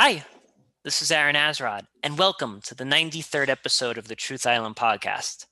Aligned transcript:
Hi, 0.00 0.24
this 0.84 1.02
is 1.02 1.10
Aaron 1.10 1.34
Azrod, 1.34 1.88
and 2.04 2.16
welcome 2.16 2.60
to 2.60 2.74
the 2.76 2.84
93rd 2.84 3.48
episode 3.48 3.98
of 3.98 4.06
the 4.06 4.14
Truth 4.14 4.46
Island 4.46 4.76
podcast. 4.76 5.46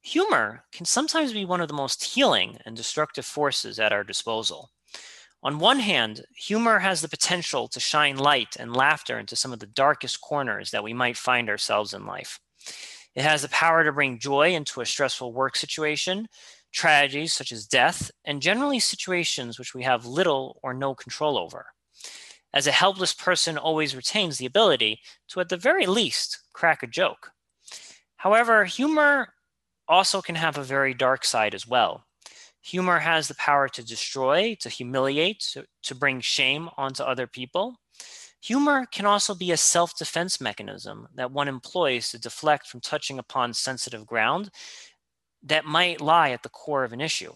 Humor 0.00 0.64
can 0.72 0.86
sometimes 0.86 1.34
be 1.34 1.44
one 1.44 1.60
of 1.60 1.68
the 1.68 1.74
most 1.74 2.02
healing 2.02 2.56
and 2.64 2.74
destructive 2.74 3.26
forces 3.26 3.78
at 3.78 3.92
our 3.92 4.02
disposal. 4.02 4.70
On 5.42 5.58
one 5.58 5.80
hand, 5.80 6.24
humor 6.34 6.78
has 6.78 7.02
the 7.02 7.10
potential 7.10 7.68
to 7.68 7.78
shine 7.78 8.16
light 8.16 8.56
and 8.58 8.74
laughter 8.74 9.18
into 9.18 9.36
some 9.36 9.52
of 9.52 9.58
the 9.58 9.66
darkest 9.66 10.22
corners 10.22 10.70
that 10.70 10.82
we 10.82 10.94
might 10.94 11.18
find 11.18 11.50
ourselves 11.50 11.92
in 11.92 12.06
life. 12.06 12.40
It 13.14 13.22
has 13.22 13.42
the 13.42 13.50
power 13.50 13.84
to 13.84 13.92
bring 13.92 14.18
joy 14.18 14.54
into 14.54 14.80
a 14.80 14.86
stressful 14.86 15.34
work 15.34 15.56
situation, 15.56 16.28
tragedies 16.72 17.34
such 17.34 17.52
as 17.52 17.66
death, 17.66 18.10
and 18.24 18.40
generally 18.40 18.80
situations 18.80 19.58
which 19.58 19.74
we 19.74 19.82
have 19.82 20.06
little 20.06 20.58
or 20.62 20.72
no 20.72 20.94
control 20.94 21.36
over 21.36 21.66
as 22.54 22.68
a 22.68 22.72
helpless 22.72 23.12
person 23.12 23.58
always 23.58 23.96
retains 23.96 24.38
the 24.38 24.46
ability 24.46 25.00
to, 25.28 25.40
at 25.40 25.48
the 25.48 25.56
very 25.56 25.86
least, 25.86 26.38
crack 26.52 26.82
a 26.82 26.86
joke. 26.86 27.32
However, 28.16 28.64
humor 28.64 29.34
also 29.88 30.22
can 30.22 30.36
have 30.36 30.56
a 30.56 30.62
very 30.62 30.94
dark 30.94 31.24
side 31.24 31.54
as 31.54 31.66
well. 31.66 32.04
Humor 32.62 33.00
has 33.00 33.28
the 33.28 33.34
power 33.34 33.68
to 33.68 33.84
destroy, 33.84 34.56
to 34.60 34.70
humiliate, 34.70 35.40
to, 35.52 35.66
to 35.82 35.94
bring 35.94 36.20
shame 36.20 36.70
onto 36.78 37.02
other 37.02 37.26
people. 37.26 37.74
Humor 38.40 38.86
can 38.86 39.04
also 39.04 39.34
be 39.34 39.50
a 39.50 39.56
self 39.56 39.98
defense 39.98 40.40
mechanism 40.40 41.08
that 41.14 41.32
one 41.32 41.48
employs 41.48 42.10
to 42.10 42.18
deflect 42.18 42.68
from 42.68 42.80
touching 42.80 43.18
upon 43.18 43.52
sensitive 43.52 44.06
ground 44.06 44.50
that 45.42 45.64
might 45.64 46.00
lie 46.00 46.30
at 46.30 46.42
the 46.42 46.48
core 46.48 46.84
of 46.84 46.92
an 46.92 47.00
issue. 47.00 47.32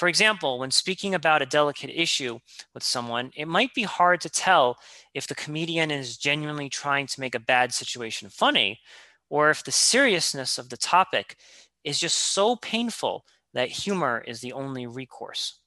For 0.00 0.08
example, 0.08 0.58
when 0.58 0.70
speaking 0.70 1.14
about 1.14 1.42
a 1.42 1.46
delicate 1.46 1.90
issue 1.90 2.38
with 2.72 2.82
someone, 2.82 3.32
it 3.36 3.46
might 3.46 3.74
be 3.74 3.82
hard 3.82 4.22
to 4.22 4.30
tell 4.30 4.78
if 5.12 5.26
the 5.26 5.34
comedian 5.34 5.90
is 5.90 6.16
genuinely 6.16 6.70
trying 6.70 7.06
to 7.08 7.20
make 7.20 7.34
a 7.34 7.38
bad 7.38 7.74
situation 7.74 8.30
funny 8.30 8.80
or 9.28 9.50
if 9.50 9.62
the 9.62 9.70
seriousness 9.70 10.56
of 10.56 10.70
the 10.70 10.78
topic 10.78 11.36
is 11.84 12.00
just 12.00 12.16
so 12.16 12.56
painful 12.56 13.26
that 13.52 13.68
humor 13.68 14.24
is 14.26 14.40
the 14.40 14.54
only 14.54 14.86
recourse. 14.86 15.60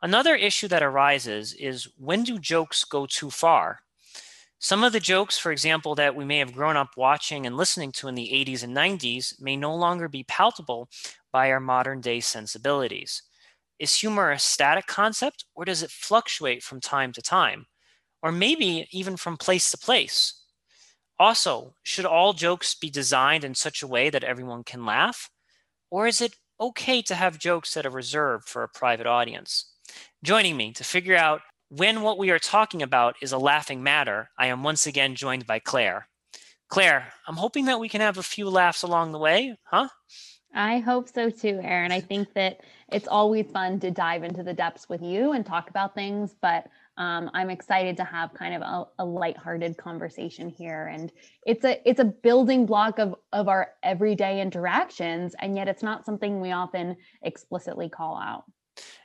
Another 0.00 0.34
issue 0.34 0.68
that 0.68 0.82
arises 0.82 1.52
is 1.52 1.86
when 1.98 2.24
do 2.24 2.38
jokes 2.38 2.86
go 2.86 3.04
too 3.04 3.28
far? 3.28 3.80
Some 4.58 4.82
of 4.82 4.94
the 4.94 5.00
jokes, 5.00 5.36
for 5.36 5.52
example, 5.52 5.94
that 5.96 6.16
we 6.16 6.24
may 6.24 6.38
have 6.38 6.54
grown 6.54 6.78
up 6.78 6.96
watching 6.96 7.44
and 7.44 7.58
listening 7.58 7.92
to 7.92 8.08
in 8.08 8.14
the 8.14 8.30
80s 8.32 8.62
and 8.62 8.74
90s 8.74 9.38
may 9.38 9.54
no 9.54 9.74
longer 9.74 10.08
be 10.08 10.24
palatable 10.24 10.88
by 11.30 11.50
our 11.52 11.60
modern 11.60 12.00
day 12.00 12.20
sensibilities. 12.20 13.22
Is 13.80 13.94
humor 13.94 14.30
a 14.30 14.38
static 14.38 14.86
concept 14.86 15.46
or 15.54 15.64
does 15.64 15.82
it 15.82 15.90
fluctuate 15.90 16.62
from 16.62 16.82
time 16.82 17.12
to 17.12 17.22
time? 17.22 17.64
Or 18.22 18.30
maybe 18.30 18.86
even 18.92 19.16
from 19.16 19.38
place 19.38 19.70
to 19.70 19.78
place? 19.78 20.44
Also, 21.18 21.72
should 21.82 22.04
all 22.04 22.34
jokes 22.34 22.74
be 22.74 22.90
designed 22.90 23.42
in 23.42 23.54
such 23.54 23.82
a 23.82 23.86
way 23.86 24.10
that 24.10 24.22
everyone 24.22 24.64
can 24.64 24.84
laugh? 24.84 25.30
Or 25.90 26.06
is 26.06 26.20
it 26.20 26.36
okay 26.60 27.00
to 27.00 27.14
have 27.14 27.38
jokes 27.38 27.72
that 27.72 27.86
are 27.86 27.90
reserved 27.90 28.50
for 28.50 28.62
a 28.62 28.68
private 28.68 29.06
audience? 29.06 29.72
Joining 30.22 30.58
me 30.58 30.72
to 30.74 30.84
figure 30.84 31.16
out 31.16 31.40
when 31.70 32.02
what 32.02 32.18
we 32.18 32.30
are 32.30 32.38
talking 32.38 32.82
about 32.82 33.16
is 33.22 33.32
a 33.32 33.38
laughing 33.38 33.82
matter, 33.82 34.28
I 34.36 34.48
am 34.48 34.62
once 34.62 34.86
again 34.86 35.14
joined 35.14 35.46
by 35.46 35.58
Claire. 35.58 36.06
Claire, 36.68 37.14
I'm 37.26 37.36
hoping 37.36 37.64
that 37.64 37.80
we 37.80 37.88
can 37.88 38.02
have 38.02 38.18
a 38.18 38.22
few 38.22 38.50
laughs 38.50 38.82
along 38.82 39.12
the 39.12 39.18
way, 39.18 39.56
huh? 39.64 39.88
I 40.54 40.78
hope 40.78 41.08
so 41.08 41.30
too, 41.30 41.60
Aaron. 41.62 41.92
I 41.92 42.00
think 42.00 42.34
that 42.34 42.60
it's 42.92 43.08
always 43.08 43.46
fun 43.50 43.80
to 43.80 43.90
dive 43.90 44.24
into 44.24 44.42
the 44.42 44.52
depths 44.52 44.88
with 44.88 45.02
you 45.02 45.32
and 45.32 45.44
talk 45.44 45.70
about 45.70 45.94
things, 45.94 46.34
but 46.40 46.66
um, 46.96 47.30
I'm 47.32 47.50
excited 47.50 47.96
to 47.98 48.04
have 48.04 48.34
kind 48.34 48.54
of 48.54 48.62
a, 48.62 49.02
a 49.02 49.04
lighthearted 49.04 49.76
conversation 49.76 50.48
here. 50.48 50.88
And 50.92 51.10
it's 51.46 51.64
a 51.64 51.80
it's 51.88 52.00
a 52.00 52.04
building 52.04 52.66
block 52.66 52.98
of 52.98 53.14
of 53.32 53.48
our 53.48 53.70
everyday 53.82 54.40
interactions, 54.40 55.34
and 55.38 55.56
yet 55.56 55.68
it's 55.68 55.82
not 55.82 56.04
something 56.04 56.40
we 56.40 56.52
often 56.52 56.96
explicitly 57.22 57.88
call 57.88 58.18
out. 58.18 58.44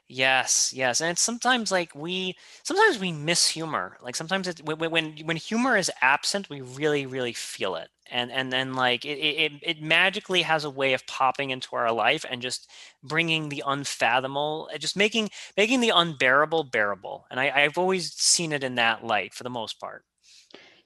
Yes, 0.08 0.72
yes, 0.72 1.02
and 1.02 1.18
sometimes 1.18 1.72
like 1.72 1.96
we 1.96 2.36
sometimes 2.62 3.00
we 3.00 3.12
miss 3.12 3.48
humor. 3.48 3.98
Like 4.04 4.16
sometimes 4.16 4.48
it, 4.48 4.62
when 4.64 4.92
when 4.92 5.18
when 5.26 5.36
humor 5.36 5.78
is 5.78 5.90
absent, 6.00 6.48
we 6.48 6.62
really 6.62 7.08
really 7.08 7.34
feel 7.34 7.76
it, 7.76 7.90
and 8.12 8.32
and 8.32 8.54
then 8.54 8.76
like 8.76 9.04
it, 9.04 9.18
it 9.18 9.54
it 9.64 9.82
magically 9.82 10.44
has 10.44 10.64
a 10.64 10.70
way 10.70 10.94
of 10.94 11.08
popping 11.08 11.50
into 11.50 11.76
our 11.76 11.92
life 11.92 12.24
and 12.30 12.40
just 12.40 12.70
bringing 13.04 13.50
the 13.50 13.64
unfathomable, 13.66 14.70
uh, 14.72 14.78
just 14.78 14.96
making 14.96 15.30
making 15.58 15.80
the 15.80 15.92
unbearable 15.96 16.66
bearable. 16.66 17.26
And 17.32 17.40
I, 17.40 17.50
I've 17.50 17.78
always 17.80 18.14
seen 18.14 18.52
it 18.54 18.64
in 18.64 18.76
that 18.76 19.04
light 19.04 19.34
for 19.34 19.44
the 19.44 19.50
most 19.50 19.80
part. 19.80 20.06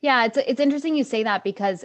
Yeah, 0.01 0.25
it's 0.25 0.38
it's 0.38 0.59
interesting 0.59 0.96
you 0.96 1.03
say 1.03 1.24
that 1.24 1.44
because 1.44 1.84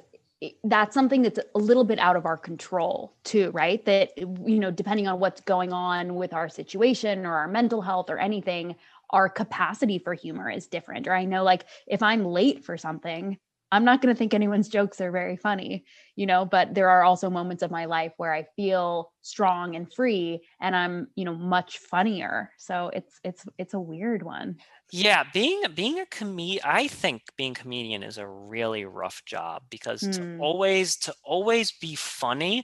that's 0.64 0.94
something 0.94 1.22
that's 1.22 1.38
a 1.54 1.58
little 1.58 1.84
bit 1.84 1.98
out 1.98 2.16
of 2.16 2.26
our 2.26 2.36
control 2.36 3.14
too 3.24 3.50
right? 3.52 3.84
That 3.84 4.16
you 4.18 4.58
know 4.58 4.70
depending 4.70 5.06
on 5.08 5.20
what's 5.20 5.40
going 5.40 5.72
on 5.72 6.14
with 6.14 6.32
our 6.32 6.48
situation 6.48 7.26
or 7.26 7.34
our 7.34 7.48
mental 7.48 7.82
health 7.82 8.10
or 8.10 8.18
anything 8.18 8.76
our 9.10 9.28
capacity 9.28 9.98
for 9.98 10.14
humor 10.14 10.50
is 10.50 10.66
different 10.66 11.06
or 11.06 11.14
i 11.14 11.24
know 11.24 11.44
like 11.44 11.66
if 11.86 12.02
i'm 12.02 12.24
late 12.24 12.64
for 12.64 12.76
something 12.76 13.38
I'm 13.74 13.84
not 13.84 14.00
going 14.00 14.14
to 14.14 14.16
think 14.16 14.34
anyone's 14.34 14.68
jokes 14.68 15.00
are 15.00 15.10
very 15.10 15.36
funny, 15.36 15.84
you 16.14 16.26
know, 16.26 16.44
but 16.44 16.74
there 16.74 16.88
are 16.88 17.02
also 17.02 17.28
moments 17.28 17.60
of 17.60 17.72
my 17.72 17.86
life 17.86 18.12
where 18.18 18.32
I 18.32 18.46
feel 18.54 19.10
strong 19.22 19.74
and 19.74 19.92
free 19.92 20.44
and 20.60 20.76
I'm, 20.76 21.08
you 21.16 21.24
know, 21.24 21.34
much 21.34 21.78
funnier. 21.78 22.52
So 22.56 22.92
it's 22.94 23.18
it's 23.24 23.44
it's 23.58 23.74
a 23.74 23.80
weird 23.80 24.22
one. 24.22 24.58
Yeah, 24.92 25.24
being 25.32 25.62
being 25.74 25.98
a 25.98 26.06
comedian, 26.06 26.62
I 26.64 26.86
think 26.86 27.22
being 27.36 27.50
a 27.50 27.54
comedian 27.56 28.04
is 28.04 28.16
a 28.16 28.28
really 28.28 28.84
rough 28.84 29.24
job 29.26 29.64
because 29.70 30.02
mm. 30.02 30.12
to 30.14 30.22
hmm. 30.22 30.40
always 30.40 30.96
to 30.98 31.14
always 31.24 31.72
be 31.72 31.96
funny 31.96 32.62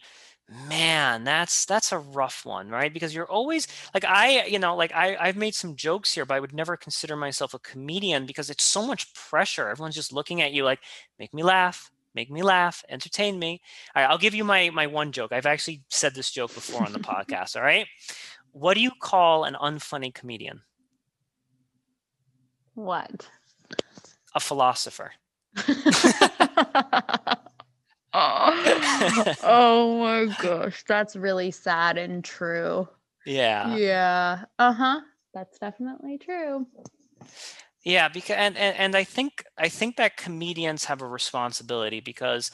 man 0.69 1.23
that's 1.23 1.65
that's 1.65 1.93
a 1.93 1.99
rough 1.99 2.45
one 2.45 2.69
right? 2.71 2.93
Because 2.93 3.15
you're 3.15 3.31
always 3.31 3.69
like 3.95 4.05
i 4.05 4.45
you 4.47 4.59
know 4.59 4.75
like 4.75 4.93
i 4.93 5.17
i've 5.21 5.37
made 5.37 5.55
some 5.55 5.77
jokes 5.77 6.13
here 6.13 6.25
but 6.25 6.35
i 6.35 6.41
would 6.41 6.53
never 6.53 6.77
consider 6.77 7.15
myself 7.17 7.55
a 7.55 7.59
comedian 7.61 8.27
because 8.27 8.51
it's 8.51 8.65
so 8.65 8.85
much 8.85 9.13
pressure. 9.15 9.69
Everyone's 9.69 9.95
just 9.95 10.13
looking 10.13 10.43
at 10.43 10.53
you 10.53 10.65
like 10.65 10.81
make 11.19 11.33
me 11.33 11.43
laugh 11.43 11.91
make 12.15 12.31
me 12.31 12.43
laugh 12.43 12.83
entertain 12.89 13.39
me. 13.39 13.61
All 13.95 14.03
right 14.03 14.11
i'll 14.11 14.19
give 14.19 14.35
you 14.35 14.45
my 14.45 14.71
my 14.71 14.87
one 14.89 15.13
joke. 15.13 15.33
I've 15.33 15.47
actually 15.47 15.83
said 15.89 16.15
this 16.15 16.31
joke 16.31 16.53
before 16.53 16.85
on 16.85 16.93
the 16.93 16.99
podcast 17.13 17.55
all 17.57 17.63
right? 17.63 17.87
What 18.53 18.75
do 18.75 18.81
you 18.81 18.91
call 19.01 19.45
an 19.45 19.55
unfunny 19.55 20.13
comedian? 20.13 20.63
What? 22.75 23.29
A 24.35 24.41
philosopher 24.41 25.13
oh, 28.21 29.35
oh 29.43 29.99
my 29.99 30.35
gosh, 30.43 30.85
that's 30.87 31.17
really 31.17 31.51
sad 31.51 31.99
and 31.99 32.25
true. 32.25 32.89
Yeah. 33.27 33.77
Yeah. 33.77 34.45
Uh-huh. 34.59 35.01
That's 35.35 35.59
definitely 35.59 36.19
true. 36.19 36.67
Yeah, 37.85 38.09
because 38.09 38.37
and, 38.37 38.57
and 38.57 38.77
and 38.77 38.97
I 38.97 39.05
think 39.05 39.45
I 39.57 39.69
think 39.69 39.97
that 39.97 40.17
comedians 40.17 40.85
have 40.85 41.01
a 41.03 41.07
responsibility 41.07 42.01
because 42.01 42.51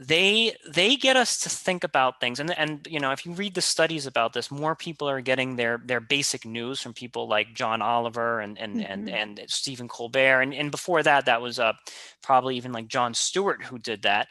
they 0.00 0.56
they 0.66 0.96
get 0.96 1.14
us 1.14 1.38
to 1.40 1.50
think 1.50 1.84
about 1.84 2.20
things 2.20 2.40
and 2.40 2.56
and 2.58 2.86
you 2.88 2.98
know 2.98 3.10
if 3.10 3.26
you 3.26 3.32
read 3.32 3.54
the 3.54 3.60
studies 3.60 4.06
about 4.06 4.32
this 4.32 4.50
more 4.50 4.74
people 4.74 5.06
are 5.06 5.20
getting 5.20 5.56
their 5.56 5.78
their 5.84 6.00
basic 6.00 6.46
news 6.46 6.80
from 6.80 6.94
people 6.94 7.28
like 7.28 7.52
john 7.52 7.82
oliver 7.82 8.40
and 8.40 8.58
and 8.58 8.76
mm-hmm. 8.76 8.90
and, 8.90 9.38
and 9.38 9.40
stephen 9.50 9.88
colbert 9.88 10.40
and, 10.40 10.54
and 10.54 10.70
before 10.70 11.02
that 11.02 11.26
that 11.26 11.42
was 11.42 11.58
uh 11.58 11.74
probably 12.22 12.56
even 12.56 12.72
like 12.72 12.88
jon 12.88 13.12
stewart 13.12 13.62
who 13.62 13.78
did 13.78 14.00
that 14.00 14.26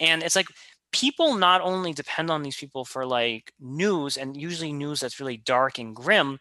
and 0.00 0.22
it's 0.22 0.36
like 0.36 0.46
people 0.92 1.34
not 1.34 1.60
only 1.60 1.92
depend 1.92 2.30
on 2.30 2.42
these 2.42 2.56
people 2.56 2.84
for 2.84 3.04
like 3.04 3.52
news 3.58 4.16
and 4.16 4.36
usually 4.36 4.72
news 4.72 5.00
that's 5.00 5.18
really 5.18 5.36
dark 5.36 5.78
and 5.78 5.94
grim, 5.94 6.38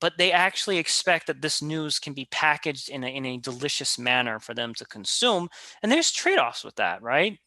but 0.00 0.14
they 0.18 0.32
actually 0.32 0.78
expect 0.78 1.26
that 1.26 1.42
this 1.42 1.62
news 1.62 1.98
can 1.98 2.12
be 2.12 2.26
packaged 2.30 2.88
in 2.88 3.04
a, 3.04 3.06
in 3.06 3.24
a 3.26 3.38
delicious 3.38 3.98
manner 3.98 4.40
for 4.40 4.54
them 4.54 4.74
to 4.74 4.84
consume. 4.86 5.48
And 5.82 5.92
there's 5.92 6.10
trade 6.10 6.38
offs 6.38 6.64
with 6.64 6.74
that, 6.76 7.02
right? 7.02 7.38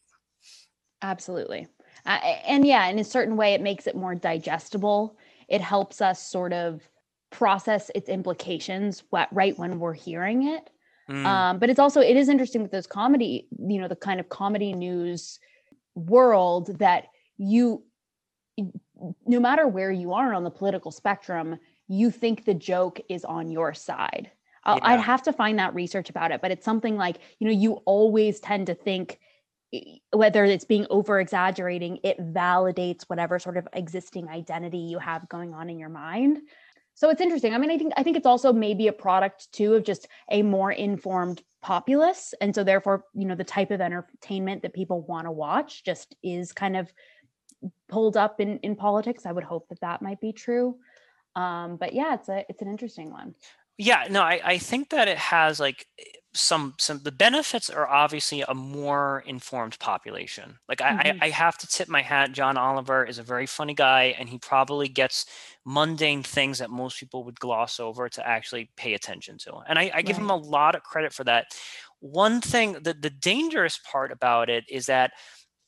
Absolutely. 1.01 1.67
Uh, 2.05 2.19
and 2.47 2.65
yeah, 2.65 2.87
in 2.87 2.99
a 2.99 3.03
certain 3.03 3.35
way, 3.35 3.53
it 3.53 3.61
makes 3.61 3.87
it 3.87 3.95
more 3.95 4.15
digestible. 4.15 5.17
It 5.47 5.61
helps 5.61 5.99
us 5.99 6.21
sort 6.21 6.53
of 6.53 6.87
process 7.31 7.91
its 7.95 8.07
implications 8.07 9.03
right 9.11 9.57
when 9.57 9.79
we're 9.79 9.93
hearing 9.93 10.47
it 10.47 10.69
Mm. 11.09 11.25
Um, 11.25 11.59
but 11.59 11.69
it's 11.69 11.79
also 11.79 12.01
it 12.01 12.17
is 12.17 12.29
interesting 12.29 12.61
with 12.61 12.71
those 12.71 12.87
comedy, 12.87 13.47
you 13.59 13.79
know, 13.79 13.87
the 13.87 13.95
kind 13.95 14.19
of 14.19 14.29
comedy 14.29 14.73
news 14.73 15.39
world 15.95 16.77
that 16.79 17.07
you 17.37 17.83
no 19.25 19.39
matter 19.39 19.67
where 19.67 19.91
you 19.91 20.13
are 20.13 20.33
on 20.33 20.43
the 20.43 20.49
political 20.49 20.91
spectrum, 20.91 21.59
you 21.87 22.09
think 22.09 22.45
the 22.45 22.53
joke 22.53 22.99
is 23.09 23.25
on 23.25 23.49
your 23.49 23.73
side. 23.73 24.31
Yeah. 24.65 24.79
I'd 24.81 25.01
have 25.01 25.21
to 25.23 25.33
find 25.33 25.59
that 25.59 25.75
research 25.75 26.09
about 26.09 26.31
it, 26.31 26.41
but 26.41 26.49
it's 26.49 26.65
something 26.65 26.95
like, 26.95 27.17
you 27.39 27.47
know, 27.47 27.53
you 27.53 27.73
always 27.85 28.39
tend 28.39 28.67
to 28.67 28.73
think 28.73 29.19
whether 30.11 30.45
it's 30.45 30.65
being 30.65 30.87
over 30.89 31.19
exaggerating, 31.19 31.99
it 32.03 32.17
validates 32.33 33.03
whatever 33.03 33.37
sort 33.37 33.57
of 33.57 33.67
existing 33.73 34.29
identity 34.29 34.77
you 34.77 34.97
have 34.97 35.27
going 35.27 35.53
on 35.53 35.69
in 35.69 35.77
your 35.77 35.89
mind 35.89 36.39
so 36.95 37.09
it's 37.09 37.21
interesting. 37.21 37.53
I 37.53 37.57
mean 37.57 37.69
i 37.69 37.77
think 37.77 37.93
i 37.97 38.03
think 38.03 38.17
it's 38.17 38.25
also 38.25 38.51
maybe 38.51 38.87
a 38.87 38.93
product 38.93 39.51
too 39.51 39.75
of 39.75 39.83
just 39.83 40.07
a 40.31 40.41
more 40.41 40.71
informed 40.71 41.43
populace. 41.61 42.33
And 42.41 42.55
so 42.55 42.63
therefore 42.63 43.05
you 43.13 43.25
know 43.25 43.35
the 43.35 43.43
type 43.43 43.71
of 43.71 43.81
entertainment 43.81 44.63
that 44.63 44.73
people 44.73 45.01
want 45.01 45.27
to 45.27 45.31
watch 45.31 45.83
just 45.83 46.15
is 46.23 46.51
kind 46.51 46.75
of 46.75 46.91
pulled 47.89 48.17
up 48.17 48.39
in 48.39 48.59
in 48.59 48.75
politics. 48.75 49.25
I 49.25 49.31
would 49.31 49.43
hope 49.43 49.67
that 49.69 49.81
that 49.81 50.01
might 50.01 50.21
be 50.21 50.31
true. 50.33 50.77
Um 51.35 51.77
but 51.77 51.93
yeah 51.93 52.15
it's 52.15 52.29
a 52.29 52.45
it's 52.49 52.61
an 52.61 52.69
interesting 52.69 53.11
one. 53.11 53.35
Yeah 53.77 54.07
no 54.09 54.21
i 54.21 54.39
i 54.43 54.57
think 54.57 54.89
that 54.89 55.07
it 55.09 55.17
has 55.17 55.59
like 55.59 55.85
some 56.35 56.73
some 56.77 56.99
the 56.99 57.11
benefits 57.11 57.69
are 57.69 57.87
obviously 57.87 58.41
a 58.41 58.53
more 58.53 59.23
informed 59.25 59.79
population. 59.79 60.59
Like 60.67 60.81
I, 60.81 60.91
mm-hmm. 60.91 61.23
I, 61.23 61.27
I 61.27 61.29
have 61.29 61.57
to 61.59 61.67
tip 61.67 61.87
my 61.87 62.01
hat. 62.01 62.33
John 62.33 62.57
oliver 62.57 63.05
is 63.05 63.17
a 63.17 63.23
very 63.23 63.45
funny 63.45 63.73
guy 63.73 64.15
and 64.19 64.27
he 64.29 64.37
probably 64.37 64.87
gets 64.87 65.25
mundane 65.65 66.23
things 66.23 66.59
that 66.59 66.69
most 66.69 66.99
people 66.99 67.23
would 67.23 67.39
gloss 67.39 67.79
over 67.79 68.07
to 68.07 68.25
actually 68.27 68.69
pay 68.77 68.93
attention 68.93 69.37
to 69.37 69.53
and 69.67 69.79
i, 69.79 69.91
I 69.93 70.01
give 70.01 70.17
right. 70.17 70.23
him 70.23 70.29
a 70.29 70.35
lot 70.35 70.75
of 70.75 70.83
credit 70.83 71.11
for 71.11 71.23
that 71.23 71.47
one 71.99 72.39
thing 72.41 72.77
that 72.83 73.01
the 73.01 73.09
dangerous 73.09 73.79
part 73.79 74.11
about 74.11 74.49
it 74.49 74.63
is 74.69 74.85
that 74.85 75.11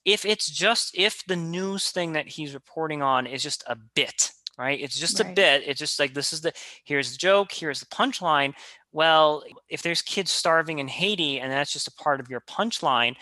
if 0.06 0.24
it's 0.24 0.50
just 0.50 0.92
if 0.94 1.24
the 1.28 1.36
news 1.36 1.90
thing 1.90 2.14
that 2.14 2.28
he's 2.28 2.54
reporting 2.54 3.02
on 3.02 3.26
is 3.26 3.42
just 3.42 3.64
a 3.68 3.78
bit 3.96 4.32
right 4.58 4.80
it's 4.80 5.00
just 5.00 5.20
right. 5.20 5.32
a 5.32 5.34
bit 5.34 5.64
it's 5.66 5.80
just 5.80 6.00
like 6.00 6.14
this 6.14 6.32
is 6.32 6.42
the 6.42 6.54
here's 6.84 7.12
the 7.12 7.18
joke 7.18 7.52
here's 7.52 7.80
the 7.80 7.86
punchline 7.88 8.54
well, 8.98 9.44
if 9.70 9.84
there's 9.84 10.02
kids 10.02 10.32
starving 10.32 10.80
in 10.80 10.88
Haiti 10.88 11.40
and 11.40 11.52
that's 11.52 11.72
just 11.72 11.88
a 11.88 12.04
part 12.04 12.20
of 12.20 12.30
your 12.30 12.42
punchline, 12.42 13.16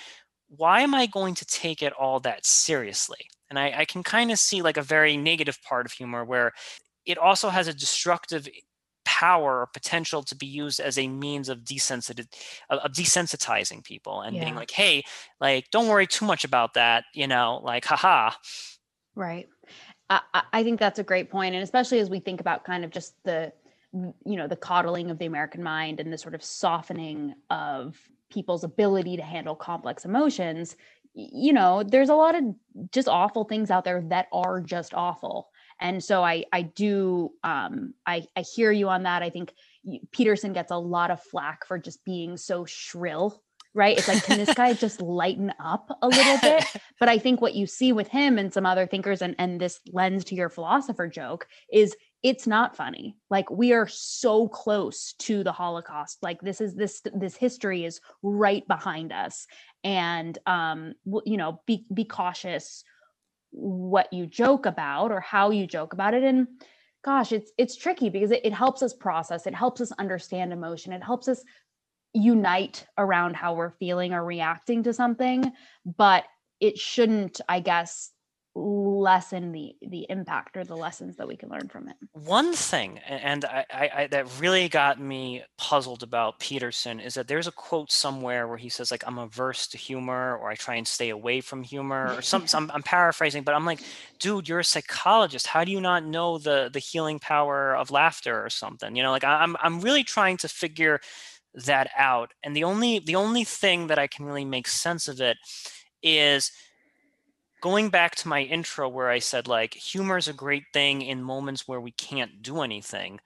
why 0.48 0.80
am 0.80 0.95
I 0.95 1.06
going 1.06 1.36
to 1.36 1.45
take 1.45 1.81
it 1.81 1.92
all 1.92 2.21
that 2.21 2.45
seriously? 2.45 3.28
And 3.56 3.60
I, 3.60 3.80
I 3.80 3.86
can 3.86 4.04
kind 4.04 4.31
of 4.31 4.40
see 4.40 4.62
like 4.62 4.78
a 4.78 4.81
very 4.81 5.16
negative 5.16 5.62
part 5.63 5.86
of 5.86 5.92
humor 5.92 6.25
where 6.25 6.52
it 7.06 7.18
also 7.18 7.50
has 7.50 7.68
a 7.68 7.74
destructive 7.74 8.48
power 9.06 9.62
or 9.62 9.68
potential 9.68 10.24
to 10.24 10.36
be 10.36 10.48
used 10.48 10.80
as 10.80 10.98
a 10.98 11.07
means 11.07 11.48
of 11.48 11.60
desensit 11.60 12.28
of 12.69 12.92
desensitizing 12.92 13.84
people 13.84 14.22
and 14.22 14.36
yeah. 14.36 14.44
being 14.44 14.56
like, 14.56 14.72
hey, 14.72 15.04
like 15.40 15.69
don't 15.72 15.88
worry 15.88 16.07
too 16.07 16.25
much 16.25 16.44
about 16.44 16.74
that, 16.74 17.06
you 17.13 17.28
know, 17.28 17.62
like 17.63 17.86
haha. 17.86 18.31
Right. 19.16 19.48
I, 20.10 20.22
I 20.52 20.63
think 20.63 20.80
that's 20.80 21.00
a 21.00 21.04
great 21.04 21.31
point, 21.31 21.56
and 21.56 21.63
especially 21.63 22.00
as 22.00 22.10
we 22.10 22.19
think 22.19 22.42
about 22.42 22.63
kind 22.63 22.84
of 22.84 22.92
just 22.92 23.16
the 23.24 23.54
you 24.25 24.36
know 24.36 24.48
the 24.48 24.57
coddling 24.57 25.10
of 25.10 25.18
the 25.19 25.25
american 25.25 25.63
mind 25.63 26.02
and 26.02 26.12
the 26.12 26.18
sort 26.18 26.36
of 26.36 26.44
softening 26.44 27.34
of 27.50 27.98
people's 28.30 28.66
ability 28.66 29.16
to 29.16 29.24
handle 29.24 29.56
complex 29.56 30.04
emotions 30.04 30.75
you 31.16 31.54
know 31.54 31.82
there's 31.84 32.10
a 32.10 32.16
lot 32.16 32.36
of 32.36 32.44
just 32.92 33.08
awful 33.08 33.46
things 33.46 33.72
out 33.72 33.86
there 33.86 34.02
that 34.10 34.28
are 34.32 34.62
just 34.62 34.94
awful. 34.94 35.50
And 35.80 36.04
so 36.04 36.24
i 36.24 36.44
i 36.52 36.62
do 36.62 37.32
um 37.44 37.94
i 38.06 38.26
i 38.36 38.42
hear 38.42 38.72
you 38.72 38.90
on 38.90 39.04
that. 39.04 39.24
I 39.24 39.30
think 39.30 39.54
peterson 40.12 40.54
gets 40.54 40.72
a 40.72 40.78
lot 40.78 41.12
of 41.12 41.22
flack 41.22 41.66
for 41.66 41.78
just 41.78 42.04
being 42.06 42.38
so 42.38 42.66
shrill 42.66 43.42
right? 43.78 43.98
It's 43.98 44.08
like 44.08 44.24
can 44.24 44.38
this 44.38 44.54
guy 44.54 44.72
just 44.86 45.02
lighten 45.02 45.52
up 45.60 45.90
a 46.02 46.08
little 46.08 46.38
bit? 46.38 46.64
But 46.98 47.10
i 47.10 47.18
think 47.18 47.42
what 47.42 47.56
you 47.56 47.68
see 47.68 47.92
with 47.92 48.08
him 48.08 48.38
and 48.38 48.54
some 48.54 48.66
other 48.66 48.88
thinkers 48.88 49.22
and 49.22 49.36
and 49.38 49.60
this 49.60 49.80
lends 49.92 50.24
to 50.26 50.36
your 50.36 50.50
philosopher 50.50 51.08
joke 51.08 51.48
is 51.72 51.96
it's 52.26 52.48
not 52.48 52.76
funny. 52.76 53.16
Like 53.30 53.52
we 53.52 53.72
are 53.74 53.88
so 53.88 54.48
close 54.48 55.14
to 55.20 55.44
the 55.44 55.52
holocaust. 55.52 56.24
Like 56.24 56.42
this 56.42 56.60
is 56.60 56.74
this 56.74 57.04
this 57.14 57.36
history 57.36 57.86
is 57.86 58.02
right 58.24 58.68
behind 58.68 59.14
us 59.14 59.46
and 59.86 60.40
um 60.48 60.94
you 61.26 61.38
know 61.38 61.62
be 61.66 61.86
be 61.94 62.04
cautious 62.04 62.84
what 63.52 64.12
you 64.12 64.26
joke 64.26 64.66
about 64.66 65.12
or 65.12 65.22
how 65.22 65.52
you 65.52 65.66
joke 65.66 65.94
about 65.94 66.14
it 66.14 66.24
and 66.24 66.48
gosh 67.06 67.32
it's 67.32 67.52
it's 67.58 67.78
tricky 67.78 68.10
because 68.10 68.32
it, 68.32 68.42
it 68.44 68.52
helps 68.52 68.82
us 68.82 68.94
process 68.94 69.48
it 69.48 69.54
helps 69.56 69.80
us 69.80 69.92
understand 69.94 70.52
emotion 70.52 70.92
it 70.92 71.04
helps 71.04 71.28
us 71.28 71.44
unite 72.14 72.86
around 72.98 73.36
how 73.36 73.54
we're 73.54 73.70
feeling 73.70 74.12
or 74.12 74.26
reacting 74.26 74.82
to 74.84 74.92
something 74.92 75.52
but 75.98 76.24
it 76.60 76.78
shouldn't 76.78 77.40
i 77.48 77.60
guess 77.60 78.12
lessen 78.57 79.52
the 79.52 79.75
the 79.81 80.06
impact 80.10 80.56
or 80.56 80.63
the 80.63 80.75
lessons 80.75 81.18
that 81.18 81.28
we 81.28 81.36
can 81.36 81.50
learn 81.50 81.68
from 81.68 81.90
it. 81.90 81.98
One 82.13 82.54
thing 82.54 83.00
and 83.00 83.44
I, 83.44 83.66
I, 83.69 84.07
that 84.07 84.40
really 84.40 84.69
got 84.69 84.98
me 84.98 85.44
puzzled 85.57 86.04
about 86.04 86.40
peterson 86.40 87.02
is 87.02 87.16
that 87.16 87.28
there's 87.28 87.48
a 87.48 87.52
quote 87.52 87.92
somewhere 87.92 88.48
where 88.48 88.57
he 88.57 88.69
says 88.69 88.92
like 88.92 89.04
i'm 89.06 89.18
averse 89.18 89.68
to 89.68 89.78
humor 89.78 90.38
or 90.38 90.50
i 90.50 90.56
try 90.56 90.75
and 90.75 90.88
stay 90.88 91.10
away 91.10 91.42
from 91.42 91.63
humor 91.63 92.16
or 92.16 92.22
some, 92.22 92.46
i'm 92.54 92.84
paraphrasing 92.84 93.44
but 93.44 93.54
i'm 93.54 93.66
like 93.66 93.81
dude 94.19 94.48
you're 94.48 94.60
a 94.60 94.63
psychologist. 94.63 95.48
How 95.48 95.66
do 95.66 95.72
you 95.72 95.81
not 95.81 96.06
know 96.06 96.38
the 96.38 96.69
the 96.72 96.80
healing 96.80 97.19
power 97.19 97.75
of 97.75 97.92
laughter 97.92 98.44
or 98.44 98.50
something? 98.50 98.96
You 98.96 99.04
know 99.04 99.12
like 99.12 99.25
i'm 99.25 99.57
i'm 99.60 99.81
really 99.81 100.06
trying 100.06 100.38
to 100.38 100.48
figure 100.48 101.02
that 101.66 101.90
out 101.98 102.34
and 102.44 102.56
the 102.56 102.63
only 102.63 103.00
the 103.00 103.16
only 103.16 103.44
thing 103.44 103.88
that 103.88 104.00
i 104.00 104.07
can 104.07 104.25
really 104.25 104.46
make 104.46 104.68
sense 104.68 105.07
of 105.07 105.22
it 105.22 105.38
is 106.04 106.52
going 107.66 107.90
back 107.90 108.14
to 108.14 108.28
my 108.28 108.42
intro 108.42 108.88
where 108.88 109.10
I 109.10 109.18
said 109.18 109.48
like 109.48 109.74
humor 109.74 110.18
is 110.18 110.28
a 110.28 110.34
great 110.34 110.66
thing 110.72 111.02
in 111.02 111.24
moments 111.24 111.68
where 111.68 111.82
we 111.82 111.90
can't 111.90 112.44
do 112.44 112.62
anything, 112.62 113.20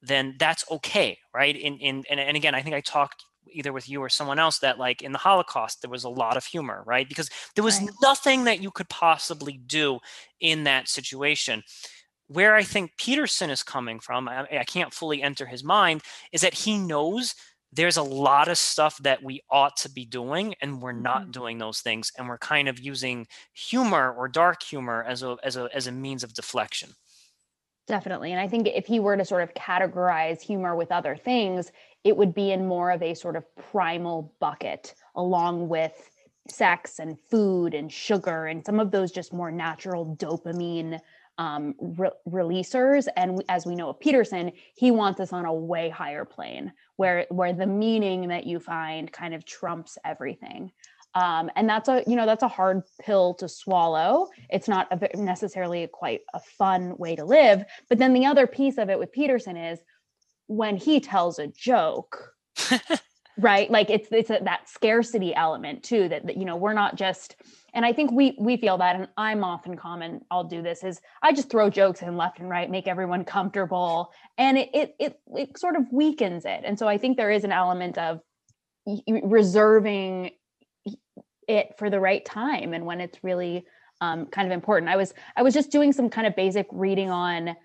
then 0.00 0.36
that's 0.38 0.64
okay, 0.70 1.18
right? 1.34 1.56
In 1.56 1.76
in 1.78 2.04
and, 2.08 2.20
and 2.20 2.36
again, 2.36 2.54
I 2.54 2.62
think 2.62 2.76
I 2.76 2.82
talked 2.82 3.24
either 3.52 3.72
with 3.72 3.88
you 3.88 4.00
or 4.00 4.08
someone 4.08 4.38
else 4.38 4.60
that 4.60 4.78
like 4.78 5.02
in 5.02 5.10
the 5.10 5.18
Holocaust 5.18 5.82
there 5.82 5.90
was 5.90 6.04
a 6.04 6.08
lot 6.08 6.36
of 6.36 6.44
humor, 6.44 6.84
right? 6.86 7.08
Because 7.08 7.30
there 7.56 7.64
was 7.64 7.80
right. 7.80 7.90
nothing 8.00 8.44
that 8.44 8.62
you 8.62 8.70
could 8.70 8.88
possibly 8.88 9.60
do 9.66 9.98
in 10.38 10.62
that 10.64 10.88
situation. 10.88 11.64
Where 12.28 12.54
I 12.54 12.62
think 12.62 12.92
Peterson 12.96 13.50
is 13.50 13.64
coming 13.64 13.98
from, 13.98 14.28
I, 14.28 14.46
I 14.52 14.62
can't 14.62 14.94
fully 14.94 15.20
enter 15.20 15.46
his 15.46 15.64
mind, 15.64 16.02
is 16.30 16.42
that 16.42 16.54
he 16.54 16.78
knows 16.78 17.34
there's 17.72 17.96
a 17.96 18.02
lot 18.02 18.48
of 18.48 18.58
stuff 18.58 18.98
that 18.98 19.22
we 19.22 19.40
ought 19.50 19.76
to 19.76 19.90
be 19.90 20.04
doing 20.04 20.54
and 20.60 20.82
we're 20.82 20.92
not 20.92 21.22
mm-hmm. 21.22 21.30
doing 21.30 21.58
those 21.58 21.80
things 21.80 22.12
and 22.18 22.28
we're 22.28 22.38
kind 22.38 22.68
of 22.68 22.78
using 22.78 23.26
humor 23.52 24.12
or 24.12 24.28
dark 24.28 24.62
humor 24.62 25.04
as 25.06 25.22
a 25.22 25.36
as 25.42 25.56
a 25.56 25.68
as 25.74 25.86
a 25.86 25.92
means 25.92 26.24
of 26.24 26.34
deflection 26.34 26.90
definitely 27.86 28.32
and 28.32 28.40
i 28.40 28.48
think 28.48 28.66
if 28.68 28.86
he 28.86 29.00
were 29.00 29.16
to 29.16 29.24
sort 29.24 29.42
of 29.42 29.52
categorize 29.54 30.40
humor 30.40 30.74
with 30.74 30.90
other 30.92 31.16
things 31.16 31.70
it 32.04 32.16
would 32.16 32.34
be 32.34 32.50
in 32.50 32.66
more 32.66 32.90
of 32.90 33.02
a 33.02 33.14
sort 33.14 33.36
of 33.36 33.44
primal 33.56 34.34
bucket 34.40 34.94
along 35.14 35.68
with 35.68 36.10
sex 36.48 36.98
and 36.98 37.18
food 37.30 37.74
and 37.74 37.92
sugar 37.92 38.46
and 38.46 38.64
some 38.64 38.80
of 38.80 38.90
those 38.90 39.12
just 39.12 39.32
more 39.32 39.50
natural 39.50 40.16
dopamine 40.16 40.98
um, 41.40 41.74
re- 41.80 42.10
releasers. 42.28 43.08
And 43.16 43.42
as 43.48 43.64
we 43.64 43.74
know 43.74 43.88
of 43.88 43.98
Peterson, 43.98 44.52
he 44.74 44.90
wants 44.90 45.20
us 45.20 45.32
on 45.32 45.46
a 45.46 45.54
way 45.54 45.88
higher 45.88 46.26
plane 46.26 46.70
where 47.00 47.24
where 47.30 47.54
the 47.54 47.66
meaning 47.66 48.28
that 48.28 48.46
you 48.46 48.60
find 48.60 49.10
kind 49.10 49.32
of 49.32 49.46
trumps 49.46 49.96
everything. 50.04 50.70
Um, 51.14 51.50
and 51.56 51.66
that's 51.66 51.88
a 51.88 52.04
you 52.06 52.14
know 52.14 52.26
that's 52.26 52.42
a 52.42 52.48
hard 52.48 52.82
pill 53.00 53.32
to 53.36 53.48
swallow. 53.48 54.28
It's 54.50 54.68
not 54.68 54.86
a, 54.90 55.16
necessarily 55.16 55.88
quite 55.90 56.20
a 56.34 56.40
fun 56.40 56.94
way 56.98 57.16
to 57.16 57.24
live. 57.24 57.64
But 57.88 57.96
then 57.96 58.12
the 58.12 58.26
other 58.26 58.46
piece 58.46 58.76
of 58.76 58.90
it 58.90 58.98
with 58.98 59.12
Peterson 59.12 59.56
is 59.56 59.78
when 60.46 60.76
he 60.76 61.00
tells 61.00 61.38
a 61.38 61.46
joke. 61.46 62.34
right? 63.42 63.70
Like 63.70 63.90
it's 63.90 64.08
it's 64.10 64.30
a, 64.30 64.40
that 64.44 64.68
scarcity 64.68 65.34
element 65.34 65.82
too 65.82 66.08
that, 66.08 66.26
that 66.26 66.36
you 66.36 66.44
know 66.44 66.56
we're 66.56 66.72
not 66.72 66.96
just 66.96 67.36
and 67.72 67.84
i 67.84 67.92
think 67.92 68.10
we 68.10 68.36
we 68.38 68.56
feel 68.56 68.78
that 68.78 68.96
and 68.96 69.08
i'm 69.16 69.44
often 69.44 69.76
common 69.76 70.20
i'll 70.30 70.42
do 70.42 70.60
this 70.60 70.82
is 70.82 71.00
i 71.22 71.32
just 71.32 71.48
throw 71.50 71.70
jokes 71.70 72.02
in 72.02 72.16
left 72.16 72.40
and 72.40 72.48
right 72.48 72.68
make 72.68 72.88
everyone 72.88 73.24
comfortable 73.24 74.12
and 74.38 74.58
it 74.58 74.68
it 74.74 74.94
it, 74.98 75.20
it 75.36 75.58
sort 75.58 75.76
of 75.76 75.84
weakens 75.92 76.44
it. 76.44 76.62
And 76.64 76.78
so 76.78 76.88
i 76.88 76.98
think 76.98 77.16
there 77.16 77.30
is 77.30 77.44
an 77.44 77.52
element 77.52 77.96
of 77.98 78.20
reserving 79.08 80.30
it 81.46 81.74
for 81.78 81.90
the 81.90 82.00
right 82.00 82.24
time 82.24 82.72
and 82.72 82.84
when 82.86 83.00
it's 83.00 83.22
really 83.22 83.64
um, 84.00 84.26
kind 84.26 84.46
of 84.46 84.52
important. 84.52 84.90
I 84.90 84.96
was 84.96 85.12
i 85.36 85.42
was 85.42 85.54
just 85.54 85.70
doing 85.70 85.92
some 85.92 86.08
kind 86.08 86.26
of 86.26 86.34
basic 86.36 86.66
reading 86.72 87.10
on 87.10 87.56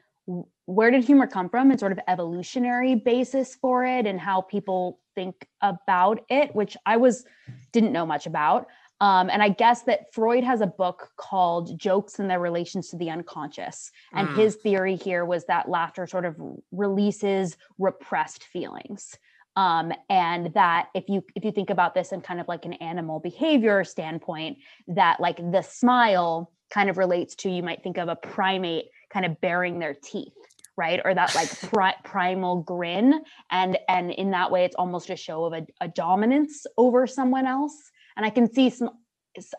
where 0.65 0.91
did 0.91 1.03
humor 1.03 1.27
come 1.27 1.49
from 1.49 1.69
and 1.69 1.79
sort 1.79 1.91
of 1.91 1.99
evolutionary 2.07 2.95
basis 2.95 3.55
for 3.55 3.85
it 3.85 4.05
and 4.07 4.19
how 4.19 4.41
people 4.41 4.99
think 5.15 5.47
about 5.61 6.23
it 6.29 6.53
which 6.55 6.77
i 6.85 6.97
was 6.97 7.25
didn't 7.71 7.91
know 7.91 8.05
much 8.05 8.27
about 8.27 8.67
um, 9.01 9.29
and 9.29 9.43
I 9.43 9.49
guess 9.49 9.83
that 9.83 10.13
Freud 10.13 10.43
has 10.43 10.61
a 10.61 10.67
book 10.67 11.09
called 11.17 11.77
Jokes 11.77 12.19
and 12.19 12.29
Their 12.29 12.39
Relations 12.39 12.89
to 12.89 12.97
the 12.97 13.09
Unconscious. 13.09 13.91
And 14.13 14.27
mm. 14.29 14.35
his 14.37 14.55
theory 14.55 14.95
here 14.95 15.25
was 15.25 15.45
that 15.45 15.67
laughter 15.67 16.07
sort 16.07 16.23
of 16.23 16.37
releases 16.71 17.57
repressed 17.77 18.45
feelings. 18.45 19.17
Um, 19.57 19.93
and 20.09 20.53
that 20.53 20.89
if 20.93 21.07
you 21.07 21.23
if 21.35 21.45
you 21.45 21.51
think 21.51 21.69
about 21.69 21.93
this 21.93 22.11
in 22.11 22.21
kind 22.21 22.41
of 22.41 22.47
like 22.47 22.65
an 22.65 22.73
animal 22.73 23.19
behavior 23.19 23.83
standpoint, 23.83 24.57
that 24.87 25.19
like 25.19 25.37
the 25.37 25.61
smile 25.61 26.51
kind 26.69 26.89
of 26.89 26.97
relates 26.97 27.35
to 27.35 27.49
you 27.49 27.63
might 27.63 27.83
think 27.83 27.97
of 27.97 28.09
a 28.09 28.15
primate 28.15 28.85
kind 29.09 29.25
of 29.25 29.39
baring 29.39 29.79
their 29.79 29.93
teeth 29.93 30.33
right? 30.77 30.99
Or 31.03 31.13
that 31.13 31.33
like 31.35 31.49
pri- 31.61 31.95
primal 32.03 32.61
grin. 32.61 33.23
And 33.51 33.77
and 33.87 34.11
in 34.11 34.31
that 34.31 34.51
way 34.51 34.65
it's 34.65 34.75
almost 34.75 35.09
a 35.09 35.15
show 35.15 35.45
of 35.45 35.53
a, 35.53 35.65
a 35.81 35.87
dominance 35.87 36.65
over 36.77 37.07
someone 37.07 37.45
else. 37.45 37.91
And 38.17 38.25
i 38.25 38.29
can 38.29 38.51
see 38.51 38.69
some 38.69 38.91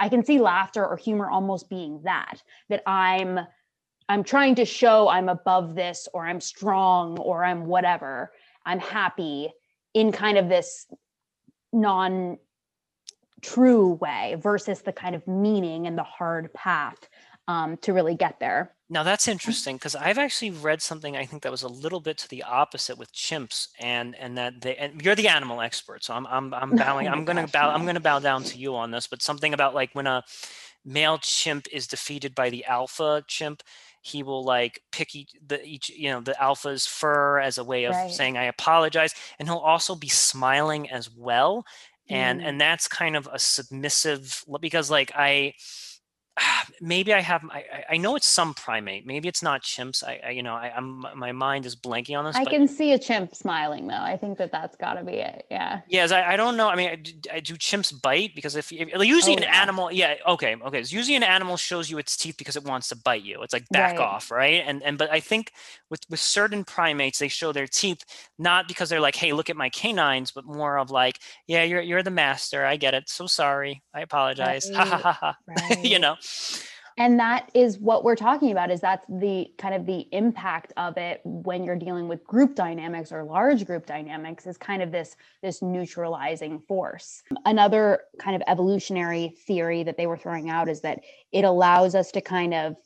i 0.01 0.09
can 0.09 0.25
see 0.25 0.39
laughter 0.39 0.87
or 0.87 0.97
humor 0.97 1.29
almost 1.29 1.69
being 1.69 2.01
that 2.05 2.43
that 2.71 2.83
i'm 2.87 3.39
i'm 4.09 4.25
trying 4.25 4.55
to 4.55 4.65
show 4.65 5.07
i'm 5.09 5.29
above 5.29 5.75
this 5.75 6.09
or 6.15 6.27
i'm 6.27 6.41
strong 6.41 7.19
or 7.19 7.45
i'm 7.45 7.67
whatever. 7.67 8.33
I'm 8.67 8.81
happy 8.81 9.51
in 9.95 10.13
kind 10.13 10.37
of 10.37 10.49
this 10.49 10.87
non 11.73 12.37
true 13.41 13.93
way 13.95 14.37
versus 14.39 14.83
the 14.83 14.93
kind 14.93 15.15
of 15.15 15.27
meaning 15.27 15.87
and 15.87 15.97
the 15.97 16.03
hard 16.03 16.53
path 16.53 17.09
um, 17.49 17.77
to 17.79 17.93
really 17.93 18.15
get 18.15 18.41
there. 18.41 18.73
Now 18.89 19.03
that's 19.03 19.27
interesting 19.27 19.77
because 19.77 19.97
I've 19.97 20.19
actually 20.19 20.53
read 20.53 20.81
something 20.81 21.17
I 21.17 21.27
think 21.27 21.43
that 21.43 21.51
was 21.51 21.65
a 21.65 21.69
little 21.69 22.01
bit 22.01 22.19
to 22.19 22.29
the 22.29 22.45
opposite 22.45 22.97
with 22.97 23.13
chimps, 23.13 23.69
and 23.81 24.15
and 24.17 24.39
that 24.39 24.61
they 24.61 24.77
and 24.77 25.03
you're 25.03 25.17
the 25.17 25.29
animal 25.29 25.61
expert, 25.61 26.05
so 26.05 26.15
I'm 26.15 26.27
I'm 26.27 26.55
I'm 26.55 26.71
bowing. 26.77 27.09
oh 27.09 27.13
I'm 27.13 27.25
gonna 27.25 27.43
gosh, 27.43 27.53
bow. 27.53 27.69
No. 27.69 27.75
I'm 27.75 27.85
gonna 27.85 28.01
bow 28.01 28.21
down 28.21 28.45
to 28.45 28.59
you 28.59 28.77
on 28.77 28.93
this. 28.93 29.09
But 29.09 29.23
something 29.23 29.53
about 29.53 29.75
like 29.75 29.91
when 29.95 30.07
a 30.07 30.23
male 30.85 31.19
chimp 31.19 31.67
is 31.73 31.89
defeated 31.89 32.35
by 32.35 32.49
the 32.49 32.65
alpha 32.65 33.25
chimp, 33.27 33.65
he 34.03 34.23
will 34.23 34.45
like 34.45 34.83
pick 34.93 35.17
each 35.17 35.33
the 35.45 35.65
each 35.65 35.89
you 35.91 36.11
know 36.11 36.21
the 36.21 36.41
alpha's 36.41 36.87
fur 36.87 37.41
as 37.41 37.59
a 37.59 37.65
way 37.65 37.85
of 37.85 37.95
right. 37.95 38.13
saying 38.13 38.37
I 38.37 38.45
apologize, 38.45 39.15
and 39.41 39.49
he'll 39.49 39.59
also 39.59 39.97
be 39.97 40.09
smiling 40.09 40.89
as 40.91 41.11
well, 41.11 41.67
and 42.09 42.41
mm. 42.41 42.47
and 42.47 42.61
that's 42.61 42.87
kind 42.87 43.17
of 43.17 43.29
a 43.33 43.39
submissive 43.41 44.45
because 44.61 44.93
like 44.93 45.11
I 45.17 45.55
maybe 46.81 47.15
I 47.15 47.21
have 47.21 47.45
I, 47.51 47.85
I 47.91 47.97
know 47.97 48.17
it's 48.17 48.27
some 48.27 48.55
primate. 48.55 49.07
Maybe 49.07 49.29
it's 49.29 49.43
not 49.43 49.63
chimps. 49.63 50.05
I, 50.05 50.21
I 50.27 50.31
you 50.31 50.43
know 50.43 50.55
I, 50.55 50.73
am 50.77 51.07
my 51.15 51.33
mind 51.33 51.67
is 51.67 51.75
blanking 51.75 52.19
on 52.19 52.25
this. 52.25 52.37
I 52.37 52.45
can 52.45 52.69
see 52.69 52.93
a 52.93 52.99
chimp 52.99 53.35
smiling 53.35 53.87
though. 53.87 53.95
I 53.95 54.17
think 54.17 54.39
that 54.39 54.53
that's 54.53 54.77
got 54.77 54.95
to 54.95 55.05
be 55.05 55.13
it. 55.13 55.47
Yeah. 55.51 55.81
Yes, 55.89 56.13
I, 56.13 56.33
I 56.33 56.37
don't 56.37 56.57
know. 56.57 56.69
I 56.69 56.77
mean, 56.77 56.89
I, 56.89 57.37
I 57.37 57.41
do 57.41 57.55
chimps 57.55 58.01
bite 58.01 58.35
because 58.35 58.57
if, 58.57 58.73
if 58.73 58.89
usually 58.93 59.35
oh, 59.35 59.39
an 59.39 59.43
yeah. 59.45 59.63
animal, 59.63 59.93
yeah, 59.93 60.15
okay, 60.27 60.57
okay. 60.65 60.79
It's 60.79 60.93
usually 60.93 61.17
an 61.17 61.23
animal 61.23 61.57
shows 61.57 61.91
you 61.91 61.99
its 61.99 62.17
teeth 62.17 62.37
because 62.37 62.57
it 62.57 62.65
wants 62.65 62.89
to 62.89 62.97
bite 62.97 63.25
you. 63.25 63.43
It's 63.43 63.53
like 63.53 63.69
back 63.71 63.99
right. 63.99 64.07
off, 64.07 64.31
right? 64.31 64.63
And 64.67 64.83
and 64.83 64.99
but 64.99 65.11
I 65.11 65.21
think 65.21 65.53
with 65.91 66.01
with 66.11 66.21
certain 66.21 66.65
primates 66.65 67.19
they 67.19 67.29
show 67.29 67.53
their 67.53 67.67
teeth 67.67 68.05
not 68.39 68.69
because 68.69 68.89
they're 68.89 69.01
like, 69.01 69.17
hey, 69.17 69.33
look 69.33 69.51
at 69.51 69.57
my 69.57 69.71
canines, 69.71 70.31
but 70.31 70.45
more 70.45 70.79
of 70.79 70.91
like, 70.91 71.21
yeah, 71.47 71.63
you're 71.63 71.81
you're 71.81 72.03
the 72.03 72.11
master. 72.11 72.65
I 72.65 72.77
get 72.77 72.95
it. 72.95 73.09
So 73.09 73.27
sorry. 73.27 73.83
I 73.95 74.03
apologize. 74.03 74.71
Right. 74.71 74.87
Ha 74.87 74.99
ha 74.99 75.13
ha 75.13 75.37
ha. 75.49 75.77
you 75.83 75.99
know 75.99 76.17
and 76.99 77.21
that 77.21 77.51
is 77.53 77.79
what 77.79 78.05
we're 78.05 78.17
talking 78.17 78.53
about 78.53 78.71
is 78.71 78.81
that's 78.81 79.05
the 79.07 79.53
kind 79.59 79.75
of 79.75 79.85
the 79.85 80.09
impact 80.13 80.73
of 80.79 80.97
it 80.97 81.21
when 81.25 81.63
you're 81.63 81.77
dealing 81.77 82.09
with 82.09 82.25
group 82.25 82.55
dynamics 82.55 83.13
or 83.13 83.23
large 83.23 83.67
group 83.67 83.85
dynamics 83.85 84.47
is 84.47 84.57
kind 84.57 84.83
of 84.83 84.91
this 84.91 85.15
this 85.43 85.61
neutralizing 85.61 86.59
force. 86.61 87.23
Another 87.45 88.01
kind 88.19 88.35
of 88.35 88.43
evolutionary 88.47 89.37
theory 89.47 89.83
that 89.83 89.99
they 89.99 90.07
were 90.07 90.17
throwing 90.17 90.49
out 90.49 90.69
is 90.69 90.81
that 90.81 91.01
it 91.33 91.45
allows 91.45 91.95
us 91.95 92.11
to 92.13 92.23
kind 92.23 92.55
of 92.55 92.77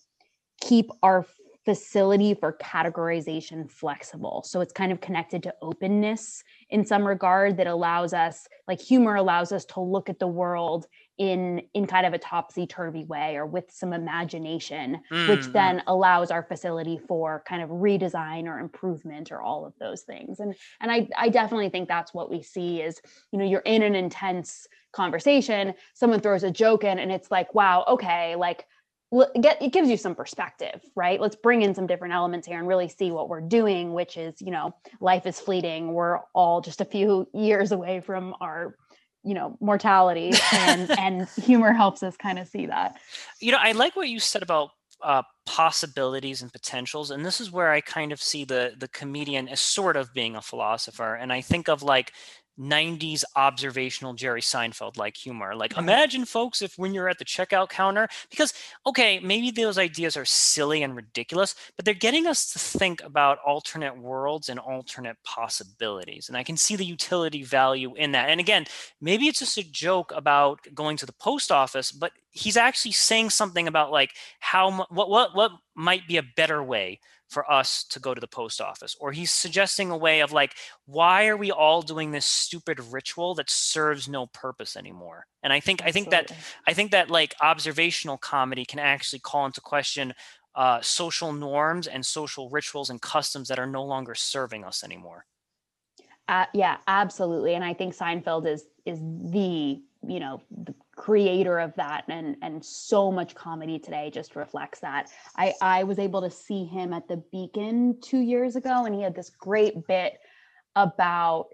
keep 0.60 0.90
our 1.04 1.24
facility 1.64 2.34
for 2.34 2.56
categorization 2.60 3.70
flexible. 3.70 4.42
So 4.44 4.60
it's 4.60 4.72
kind 4.72 4.90
of 4.90 5.00
connected 5.00 5.42
to 5.44 5.54
openness 5.62 6.42
in 6.70 6.84
some 6.84 7.06
regard 7.06 7.58
that 7.58 7.66
allows 7.66 8.12
us 8.12 8.48
like 8.66 8.80
humor 8.80 9.14
allows 9.14 9.52
us 9.52 9.64
to 9.66 9.80
look 9.80 10.08
at 10.08 10.18
the 10.18 10.26
world 10.26 10.86
in 11.20 11.60
in 11.74 11.86
kind 11.86 12.06
of 12.06 12.14
a 12.14 12.18
topsy-turvy 12.18 13.04
way 13.04 13.36
or 13.36 13.44
with 13.44 13.70
some 13.70 13.92
imagination 13.92 14.98
mm. 15.12 15.28
which 15.28 15.44
then 15.48 15.82
allows 15.86 16.30
our 16.30 16.42
facility 16.42 16.98
for 17.06 17.44
kind 17.46 17.62
of 17.62 17.68
redesign 17.68 18.46
or 18.46 18.58
improvement 18.58 19.30
or 19.30 19.42
all 19.42 19.66
of 19.66 19.74
those 19.78 20.00
things. 20.00 20.40
And 20.40 20.54
and 20.80 20.90
i 20.90 21.06
i 21.18 21.28
definitely 21.28 21.68
think 21.68 21.88
that's 21.88 22.14
what 22.14 22.30
we 22.30 22.42
see 22.42 22.80
is 22.80 23.02
you 23.32 23.38
know 23.38 23.44
you're 23.44 23.60
in 23.60 23.82
an 23.82 23.94
intense 23.94 24.66
conversation 24.92 25.74
someone 25.92 26.20
throws 26.20 26.42
a 26.42 26.50
joke 26.50 26.84
in 26.84 26.98
and 26.98 27.12
it's 27.12 27.30
like 27.30 27.54
wow 27.54 27.84
okay 27.86 28.34
like 28.34 28.64
get 29.40 29.60
it 29.60 29.72
gives 29.72 29.90
you 29.90 29.96
some 29.96 30.14
perspective 30.14 30.80
right? 30.94 31.20
Let's 31.20 31.36
bring 31.36 31.62
in 31.62 31.74
some 31.74 31.86
different 31.86 32.14
elements 32.14 32.46
here 32.46 32.58
and 32.58 32.66
really 32.66 32.88
see 32.88 33.10
what 33.10 33.28
we're 33.28 33.40
doing 33.40 33.92
which 33.92 34.16
is 34.16 34.40
you 34.40 34.50
know 34.50 34.74
life 35.00 35.26
is 35.26 35.38
fleeting. 35.38 35.92
We're 35.92 36.18
all 36.34 36.60
just 36.60 36.80
a 36.80 36.84
few 36.84 37.28
years 37.34 37.72
away 37.72 38.00
from 38.00 38.34
our 38.40 38.76
you 39.24 39.34
know 39.34 39.56
mortality 39.60 40.32
and 40.52 40.90
and 40.98 41.28
humor 41.28 41.72
helps 41.72 42.02
us 42.02 42.16
kind 42.16 42.38
of 42.38 42.48
see 42.48 42.66
that. 42.66 42.98
You 43.40 43.52
know 43.52 43.58
i 43.60 43.72
like 43.72 43.96
what 43.96 44.08
you 44.08 44.18
said 44.20 44.42
about 44.42 44.70
uh, 45.02 45.22
possibilities 45.46 46.42
and 46.42 46.52
potentials 46.52 47.10
and 47.10 47.24
this 47.24 47.40
is 47.40 47.50
where 47.50 47.70
i 47.70 47.80
kind 47.80 48.12
of 48.12 48.20
see 48.20 48.44
the 48.44 48.74
the 48.76 48.88
comedian 48.88 49.48
as 49.48 49.58
sort 49.58 49.96
of 49.96 50.12
being 50.12 50.36
a 50.36 50.42
philosopher 50.42 51.14
and 51.14 51.32
i 51.32 51.40
think 51.40 51.70
of 51.70 51.82
like 51.82 52.12
90s 52.60 53.24
observational 53.36 54.12
Jerry 54.12 54.42
Seinfeld 54.42 54.96
like 54.96 55.16
humor. 55.16 55.54
Like, 55.54 55.76
imagine, 55.78 56.24
folks, 56.24 56.60
if 56.60 56.76
when 56.76 56.92
you're 56.92 57.08
at 57.08 57.18
the 57.18 57.24
checkout 57.24 57.70
counter, 57.70 58.08
because, 58.30 58.52
okay, 58.86 59.18
maybe 59.20 59.50
those 59.50 59.78
ideas 59.78 60.16
are 60.16 60.24
silly 60.24 60.82
and 60.82 60.94
ridiculous, 60.94 61.54
but 61.76 61.84
they're 61.84 61.94
getting 61.94 62.26
us 62.26 62.52
to 62.52 62.58
think 62.58 63.02
about 63.02 63.38
alternate 63.46 63.96
worlds 63.96 64.48
and 64.48 64.60
alternate 64.60 65.16
possibilities. 65.24 66.28
And 66.28 66.36
I 66.36 66.42
can 66.42 66.56
see 66.56 66.76
the 66.76 66.84
utility 66.84 67.42
value 67.42 67.94
in 67.94 68.12
that. 68.12 68.28
And 68.28 68.40
again, 68.40 68.66
maybe 69.00 69.26
it's 69.26 69.38
just 69.38 69.56
a 69.58 69.70
joke 69.70 70.12
about 70.14 70.60
going 70.74 70.96
to 70.98 71.06
the 71.06 71.12
post 71.12 71.50
office, 71.50 71.90
but 71.90 72.12
he's 72.30 72.56
actually 72.56 72.92
saying 72.92 73.30
something 73.30 73.66
about 73.68 73.90
like 73.90 74.14
how, 74.40 74.86
what, 74.90 75.08
what, 75.08 75.34
what 75.34 75.52
might 75.74 76.06
be 76.06 76.18
a 76.18 76.22
better 76.36 76.62
way 76.62 77.00
for 77.30 77.50
us 77.50 77.84
to 77.84 78.00
go 78.00 78.12
to 78.12 78.20
the 78.20 78.26
post 78.26 78.60
office 78.60 78.96
or 79.00 79.12
he's 79.12 79.30
suggesting 79.30 79.90
a 79.90 79.96
way 79.96 80.20
of 80.20 80.32
like 80.32 80.54
why 80.86 81.28
are 81.28 81.36
we 81.36 81.50
all 81.52 81.80
doing 81.80 82.10
this 82.10 82.26
stupid 82.26 82.80
ritual 82.92 83.34
that 83.36 83.48
serves 83.48 84.08
no 84.08 84.26
purpose 84.26 84.76
anymore 84.76 85.24
and 85.42 85.52
i 85.52 85.60
think 85.60 85.80
Absolutely. 85.80 85.88
i 85.88 85.92
think 85.92 86.28
that 86.28 86.36
i 86.66 86.74
think 86.74 86.90
that 86.90 87.08
like 87.08 87.34
observational 87.40 88.18
comedy 88.18 88.64
can 88.64 88.80
actually 88.80 89.20
call 89.20 89.46
into 89.46 89.60
question 89.60 90.12
uh, 90.56 90.80
social 90.80 91.32
norms 91.32 91.86
and 91.86 92.04
social 92.04 92.50
rituals 92.50 92.90
and 92.90 93.00
customs 93.00 93.46
that 93.46 93.60
are 93.60 93.68
no 93.68 93.84
longer 93.84 94.16
serving 94.16 94.64
us 94.64 94.82
anymore 94.82 95.24
uh, 96.28 96.46
yeah 96.52 96.78
absolutely 96.88 97.54
and 97.54 97.64
i 97.64 97.72
think 97.72 97.96
seinfeld 97.96 98.46
is 98.46 98.64
is 98.84 98.98
the 99.00 99.80
you 100.06 100.20
know 100.20 100.40
the 100.64 100.74
creator 100.96 101.58
of 101.58 101.74
that 101.76 102.04
and 102.08 102.36
and 102.42 102.64
so 102.64 103.10
much 103.10 103.34
comedy 103.34 103.78
today 103.78 104.10
just 104.12 104.36
reflects 104.36 104.80
that. 104.80 105.10
I 105.36 105.54
i 105.60 105.84
was 105.84 105.98
able 105.98 106.22
to 106.22 106.30
see 106.30 106.64
him 106.64 106.92
at 106.92 107.08
the 107.08 107.22
beacon 107.32 107.98
two 108.00 108.20
years 108.20 108.56
ago 108.56 108.84
and 108.84 108.94
he 108.94 109.02
had 109.02 109.14
this 109.14 109.30
great 109.30 109.86
bit 109.86 110.18
about 110.76 111.48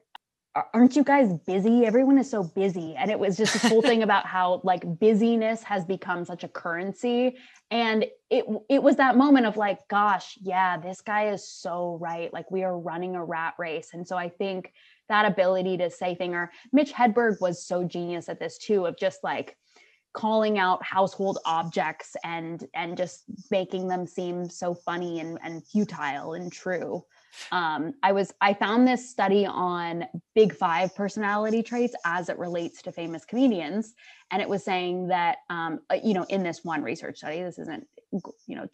aren't 0.73 0.97
you 0.97 1.05
guys 1.05 1.33
busy? 1.47 1.85
Everyone 1.85 2.19
is 2.19 2.31
so 2.31 2.43
busy. 2.43 2.95
And 2.97 3.11
it 3.11 3.19
was 3.19 3.37
just 3.37 3.53
this 3.53 3.71
whole 3.71 3.83
thing 3.83 4.03
about 4.03 4.27
how 4.27 4.61
like 4.65 4.99
busyness 4.99 5.63
has 5.63 5.85
become 5.85 6.25
such 6.25 6.45
a 6.45 6.49
currency. 6.49 7.37
And 7.71 8.07
it 8.31 8.45
it 8.69 8.83
was 8.83 8.97
that 8.97 9.17
moment 9.17 9.47
of 9.47 9.57
like 9.57 9.87
gosh 9.89 10.39
yeah 10.41 10.77
this 10.79 11.01
guy 11.01 11.31
is 11.31 11.47
so 11.47 11.99
right. 12.01 12.33
Like 12.33 12.51
we 12.51 12.65
are 12.65 12.79
running 12.79 13.17
a 13.17 13.25
rat 13.25 13.55
race. 13.59 13.91
And 13.93 14.07
so 14.07 14.17
i 14.17 14.29
think 14.29 14.73
that 15.09 15.25
ability 15.25 15.77
to 15.79 15.91
say 15.91 16.15
thing 16.15 16.35
or 16.35 16.51
Mitch 16.73 16.93
Hedberg 16.93 17.41
was 17.41 17.65
so 17.65 17.85
genius 17.85 18.29
at 18.29 18.41
this 18.41 18.59
too 18.59 18.87
of 18.87 18.99
just 18.99 19.23
like 19.23 19.57
calling 20.17 20.59
out 20.59 20.83
household 20.83 21.39
objects 21.45 22.17
and 22.25 22.67
and 22.75 22.97
just 22.97 23.25
making 23.51 23.87
them 23.87 24.07
seem 24.07 24.49
so 24.49 24.75
funny 24.75 25.21
and, 25.21 25.39
and 25.45 25.65
futile 25.67 26.33
and 26.33 26.51
true. 26.51 27.05
Um, 27.53 27.93
i 28.03 28.13
was 28.13 28.33
i 28.41 28.55
found 28.55 28.89
this 28.89 29.11
study 29.11 29.45
on 29.45 30.07
big 30.35 30.57
five 30.57 30.95
personality 30.95 31.63
traits 31.63 31.95
as 32.07 32.31
it 32.31 32.39
relates 32.39 32.81
to 32.83 32.93
famous 32.93 33.27
comedians 33.27 33.93
and 34.31 34.41
it 34.41 34.49
was 34.49 34.65
saying 34.65 35.09
that 35.09 35.39
um, 35.51 35.81
uh, 35.91 35.99
you 36.03 36.15
know 36.15 36.25
in 36.31 36.43
this 36.43 36.65
one 36.65 36.83
research 36.83 37.19
study 37.19 37.43
this 37.43 37.59
isn't 37.59 37.87
you 38.47 38.57
know 38.57 38.67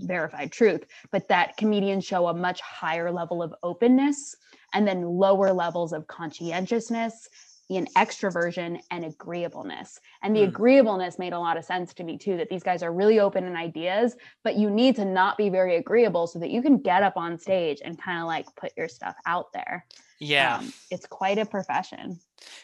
verified 0.00 0.50
truth 0.50 0.84
but 1.10 1.28
that 1.28 1.56
comedians 1.56 2.04
show 2.04 2.26
a 2.28 2.34
much 2.34 2.60
higher 2.60 3.10
level 3.10 3.42
of 3.42 3.54
openness 3.62 4.36
and 4.74 4.86
then 4.86 5.02
lower 5.02 5.52
levels 5.52 5.92
of 5.92 6.06
conscientiousness 6.06 7.28
in 7.68 7.86
extroversion 7.96 8.80
and 8.90 9.04
agreeableness. 9.04 9.98
And 10.22 10.36
the 10.36 10.40
mm. 10.40 10.48
agreeableness 10.48 11.18
made 11.18 11.32
a 11.32 11.38
lot 11.38 11.56
of 11.56 11.64
sense 11.64 11.92
to 11.94 12.04
me 12.04 12.16
too 12.16 12.36
that 12.36 12.48
these 12.48 12.62
guys 12.62 12.82
are 12.82 12.92
really 12.92 13.18
open 13.18 13.44
in 13.44 13.56
ideas, 13.56 14.16
but 14.44 14.56
you 14.56 14.70
need 14.70 14.94
to 14.96 15.04
not 15.04 15.36
be 15.36 15.48
very 15.48 15.76
agreeable 15.76 16.26
so 16.26 16.38
that 16.38 16.50
you 16.50 16.62
can 16.62 16.78
get 16.78 17.02
up 17.02 17.16
on 17.16 17.38
stage 17.38 17.80
and 17.84 18.00
kind 18.00 18.20
of 18.20 18.26
like 18.26 18.46
put 18.56 18.72
your 18.76 18.88
stuff 18.88 19.16
out 19.26 19.52
there. 19.52 19.84
Yeah. 20.20 20.58
Um, 20.58 20.72
it's 20.90 21.06
quite 21.06 21.38
a 21.38 21.46
profession. 21.46 22.20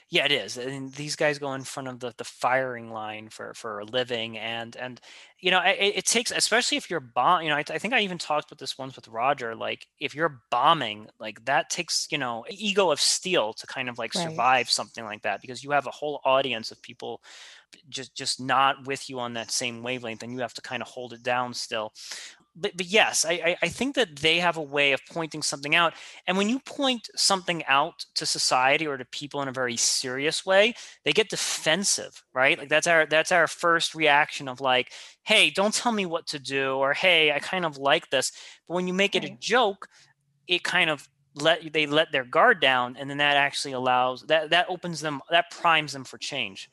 Yeah, 0.09 0.27
it 0.27 0.33
is. 0.33 0.59
And 0.59 0.93
these 0.93 1.17
guys 1.17 1.39
go 1.39 1.55
in 1.55 1.65
front 1.65 1.89
of 1.89 2.01
the, 2.01 2.13
the 2.17 2.25
firing 2.25 2.91
line 2.93 3.29
for, 3.29 3.55
for 3.55 3.81
a 3.81 3.85
living. 3.85 4.37
And, 4.37 4.77
and, 4.77 5.01
you 5.39 5.51
know, 5.51 5.61
it, 5.65 5.95
it 5.97 6.07
takes, 6.07 6.31
especially 6.31 6.77
if 6.77 6.91
you're 6.91 7.01
bomb, 7.01 7.43
you 7.43 7.49
know, 7.49 7.57
I, 7.57 7.65
I, 7.71 7.79
think 7.79 7.95
I 7.95 8.01
even 8.01 8.19
talked 8.19 8.51
with 8.51 8.59
this 8.59 8.77
once 8.77 8.95
with 8.95 9.09
Roger, 9.09 9.55
like 9.55 9.87
if 9.99 10.15
you're 10.15 10.43
bombing, 10.51 11.09
like 11.19 11.45
that 11.47 11.71
takes, 11.71 12.09
you 12.11 12.19
know, 12.19 12.45
ego 12.51 12.91
of 12.91 13.01
steel 13.01 13.53
to 13.55 13.67
kind 13.67 13.89
of 13.89 13.99
like 13.99 14.15
right. 14.15 14.29
survive 14.29 14.71
something 14.71 15.05
like 15.05 15.23
that, 15.23 15.41
because 15.41 15.65
you 15.65 15.71
have 15.71 15.87
a 15.87 15.91
whole 15.91 16.21
audience 16.25 16.71
of 16.71 16.83
people 16.83 17.23
just, 17.89 18.15
just 18.15 18.41
not 18.41 18.87
with 18.87 19.09
you 19.09 19.19
on 19.19 19.33
that 19.35 19.51
same 19.51 19.83
wavelength 19.83 20.23
and 20.23 20.33
you 20.33 20.41
have 20.41 20.55
to 20.55 20.63
kind 20.63 20.83
of 20.83 20.89
hold 20.89 21.15
it 21.15 21.23
down 21.23 21.55
still 21.55 21.93
but, 22.55 22.77
but 22.77 22.87
yes, 22.87 23.25
I, 23.27 23.57
I 23.63 23.69
think 23.69 23.95
that 23.95 24.17
they 24.17 24.39
have 24.39 24.57
a 24.57 24.63
way 24.63 24.93
of 24.93 25.01
pointing 25.11 25.43
something 25.43 25.75
out. 25.75 25.95
And 26.27 26.37
when 26.37 26.49
you 26.49 26.59
point 26.59 27.09
something 27.17 27.65
out 27.65 28.05
to 28.15 28.27
society 28.27 28.87
or 28.87 28.99
to 28.99 29.05
people 29.07 29.41
in 29.41 29.49
a 29.49 29.53
very 29.53 29.77
serious 29.77 30.45
way, 30.45 30.75
they 31.05 31.13
get 31.13 31.31
defensive, 31.31 32.23
right? 32.35 32.59
Like 32.59 32.69
that's 32.69 32.87
our 32.87 33.07
that's 33.07 33.33
our 33.33 33.47
first 33.47 33.95
reaction 33.95 34.49
of 34.49 34.61
like, 34.61 34.93
hey, 35.23 35.51
don't 35.51 35.73
tell 35.73 35.93
me 35.93 36.05
what 36.05 36.27
to 36.29 36.39
do, 36.39 36.75
or 36.75 36.93
hey, 36.93 37.33
I 37.33 37.39
kind 37.39 37.65
of 37.65 37.79
like 37.79 38.11
this. 38.11 38.33
But 38.69 38.75
when 38.75 38.87
you 38.87 38.93
make 38.93 39.15
it 39.15 39.25
a 39.25 39.37
joke, 39.41 39.89
it 40.47 40.63
kind 40.63 40.91
of 40.91 41.09
let 41.35 41.73
they 41.73 41.87
let 41.87 42.13
their 42.13 42.25
guard 42.25 42.61
down 42.61 42.97
and 42.99 43.09
then 43.09 43.19
that 43.19 43.37
actually 43.37 43.73
allows 43.73 44.23
that 44.23 44.51
that 44.51 44.67
opens 44.69 45.01
them 45.01 45.21
that 45.31 45.51
primes 45.51 45.93
them 45.93 46.05
for 46.05 46.19
change 46.19 46.71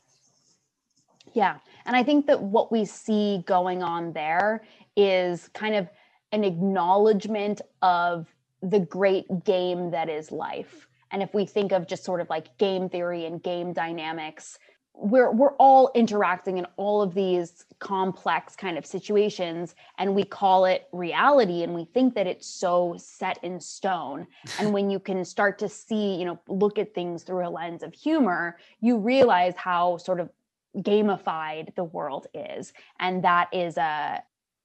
yeah 1.33 1.57
and 1.85 1.95
i 1.95 2.03
think 2.03 2.25
that 2.27 2.41
what 2.41 2.71
we 2.71 2.83
see 2.83 3.41
going 3.45 3.81
on 3.81 4.11
there 4.11 4.61
is 4.95 5.49
kind 5.53 5.75
of 5.75 5.87
an 6.31 6.43
acknowledgement 6.43 7.61
of 7.81 8.27
the 8.61 8.79
great 8.79 9.25
game 9.45 9.91
that 9.91 10.09
is 10.09 10.31
life. 10.31 10.87
And 11.11 11.23
if 11.23 11.33
we 11.33 11.45
think 11.45 11.71
of 11.71 11.87
just 11.87 12.03
sort 12.03 12.21
of 12.21 12.29
like 12.29 12.55
game 12.57 12.89
theory 12.89 13.25
and 13.25 13.41
game 13.41 13.73
dynamics 13.73 14.59
we're 15.01 15.31
we're 15.31 15.53
all 15.55 15.91
interacting 15.95 16.57
in 16.57 16.65
all 16.75 17.01
of 17.01 17.13
these 17.13 17.65
complex 17.79 18.55
kind 18.55 18.77
of 18.77 18.85
situations 18.85 19.75
and 19.97 20.13
we 20.13 20.23
call 20.23 20.65
it 20.65 20.87
reality 20.91 21.63
and 21.63 21.73
we 21.73 21.85
think 21.85 22.13
that 22.15 22.27
it's 22.27 22.47
so 22.47 22.95
set 22.97 23.41
in 23.43 23.59
stone. 23.59 24.27
And 24.59 24.73
when 24.73 24.89
you 24.89 24.99
can 24.99 25.23
start 25.23 25.57
to 25.59 25.69
see 25.69 26.15
you 26.15 26.25
know 26.25 26.39
look 26.47 26.77
at 26.77 26.93
things 26.93 27.23
through 27.23 27.47
a 27.47 27.49
lens 27.49 27.83
of 27.83 27.93
humor 27.93 28.57
you 28.81 28.97
realize 28.97 29.53
how 29.55 29.97
sort 29.97 30.19
of 30.19 30.29
gamified 30.77 31.73
the 31.75 31.83
world 31.83 32.27
is. 32.33 32.73
And 32.99 33.23
that 33.23 33.49
is 33.53 33.77
a 33.77 34.21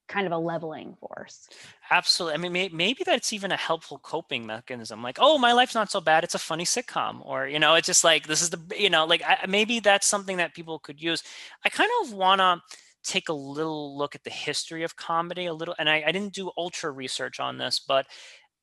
kind 0.08 0.26
of 0.26 0.32
a 0.32 0.38
leveling 0.38 0.96
force. 1.00 1.49
Absolutely. 1.90 2.34
I 2.34 2.38
mean, 2.38 2.52
may, 2.52 2.68
maybe 2.68 3.04
that's 3.04 3.32
even 3.32 3.52
a 3.52 3.56
helpful 3.56 3.99
coping 3.99 4.46
mechanism. 4.46 5.02
Like, 5.02 5.18
oh, 5.20 5.38
my 5.38 5.52
life's 5.52 5.75
not 5.75 5.90
so 5.90 6.00
bad. 6.00 6.25
It's 6.25 6.34
a 6.34 6.38
funny 6.38 6.64
sitcom, 6.64 7.25
or 7.25 7.46
you 7.46 7.58
know, 7.58 7.75
it's 7.75 7.87
just 7.87 8.04
like 8.04 8.26
this 8.26 8.42
is 8.42 8.50
the 8.50 8.61
you 8.78 8.90
know, 8.90 9.04
like 9.06 9.23
I, 9.23 9.46
maybe 9.46 9.80
that's 9.80 10.06
something 10.06 10.37
that 10.38 10.54
people 10.54 10.78
could 10.78 11.00
use. 11.00 11.23
I 11.64 11.68
kind 11.68 11.90
of 12.02 12.12
want 12.12 12.40
to 12.40 12.61
take 13.04 13.28
a 13.28 13.34
little 13.34 13.96
look 13.96 14.14
at 14.14 14.25
the 14.25 14.30
history 14.30 14.82
of 14.82 14.96
comedy 14.96 15.46
a 15.46 15.52
little 15.52 15.75
and 15.78 15.90
I, 15.90 16.04
I, 16.06 16.11
didn't 16.11 16.32
do 16.32 16.50
ultra 16.56 16.90
research 16.90 17.38
on 17.38 17.58
this 17.58 17.78
but 17.78 18.06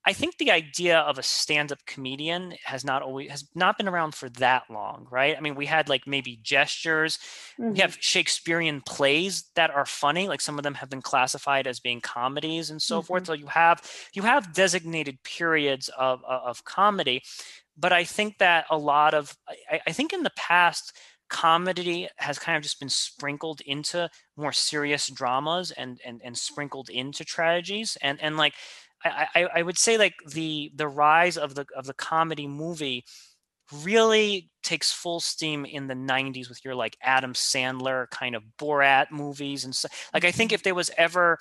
I 0.04 0.14
think 0.14 0.38
the 0.38 0.50
idea 0.50 1.00
of 1.00 1.20
a 1.20 1.24
stand-up 1.24 1.86
comedian 1.86 2.56
has 2.64 2.84
not 2.84 3.04
always 3.04 3.30
has 3.30 3.48
not 3.54 3.78
been 3.78 3.88
around 3.88 4.16
for 4.16 4.30
that 4.30 4.64
long, 4.70 5.08
right? 5.12 5.36
I 5.38 5.42
mean, 5.42 5.54
we 5.54 5.68
had 5.68 5.90
like 5.90 6.08
maybe 6.08 6.40
gestures. 6.42 7.20
Mm-hmm. 7.60 7.74
We 7.74 7.80
have 7.80 7.98
Shakespearean 8.00 8.82
plays 8.82 9.52
that 9.56 9.70
are 9.70 9.86
funny, 9.86 10.28
like 10.28 10.42
some 10.42 10.58
of 10.58 10.64
them 10.64 10.74
have 10.76 10.90
been 10.90 11.04
classified 11.04 11.68
as 11.68 11.80
being 11.80 12.02
comedies 12.02 12.72
and 12.72 12.82
so 12.82 13.00
mm-hmm. 13.00 13.08
forth. 13.08 13.28
So 13.28 13.34
you 13.34 13.48
have 13.48 13.82
you 14.14 14.24
have 14.24 14.54
designated 14.54 15.22
periods 15.24 15.90
of 15.90 16.24
of 16.26 16.64
comedy, 16.66 17.22
but 17.78 17.94
I 17.94 18.04
think 18.04 18.40
that 18.40 18.66
a 18.72 18.78
lot 18.78 19.14
of 19.14 19.38
I, 19.48 19.82
I 19.86 19.92
think 19.92 20.14
in 20.14 20.24
the 20.24 20.32
past 20.36 20.98
comedy 21.30 22.10
has 22.18 22.38
kind 22.38 22.58
of 22.58 22.64
just 22.64 22.80
been 22.80 22.90
sprinkled 22.90 23.62
into 23.62 24.10
more 24.36 24.52
serious 24.52 25.08
dramas 25.08 25.72
and 25.72 26.02
and 26.06 26.22
and 26.24 26.38
sprinkled 26.38 26.90
into 26.90 27.24
tragedies 27.24 27.98
and 28.02 28.20
and 28.22 28.36
like 28.36 28.54
I, 29.06 29.48
I 29.56 29.62
would 29.62 29.78
say 29.78 29.98
like 29.98 30.16
the 30.28 30.72
the 30.76 30.88
rise 30.88 31.38
of 31.38 31.56
the 31.56 31.66
of 31.76 31.86
the 31.86 31.94
comedy 31.94 32.48
movie 32.48 33.06
really 33.84 34.50
takes 34.64 34.92
full 34.92 35.20
steam 35.20 35.66
in 35.66 35.88
the 35.88 35.94
90s 35.94 36.50
with 36.50 36.64
your 36.64 36.76
like 36.76 36.98
Adam 37.02 37.34
Sandler 37.34 38.10
kind 38.10 38.36
of 38.36 38.44
Borat 38.60 39.12
movies 39.12 39.64
and 39.64 39.76
so 39.76 39.88
like 40.14 40.26
I 40.26 40.32
think 40.32 40.50
mm-hmm. 40.50 40.56
if 40.56 40.64
there 40.64 40.76
was 40.76 40.92
ever 40.98 41.40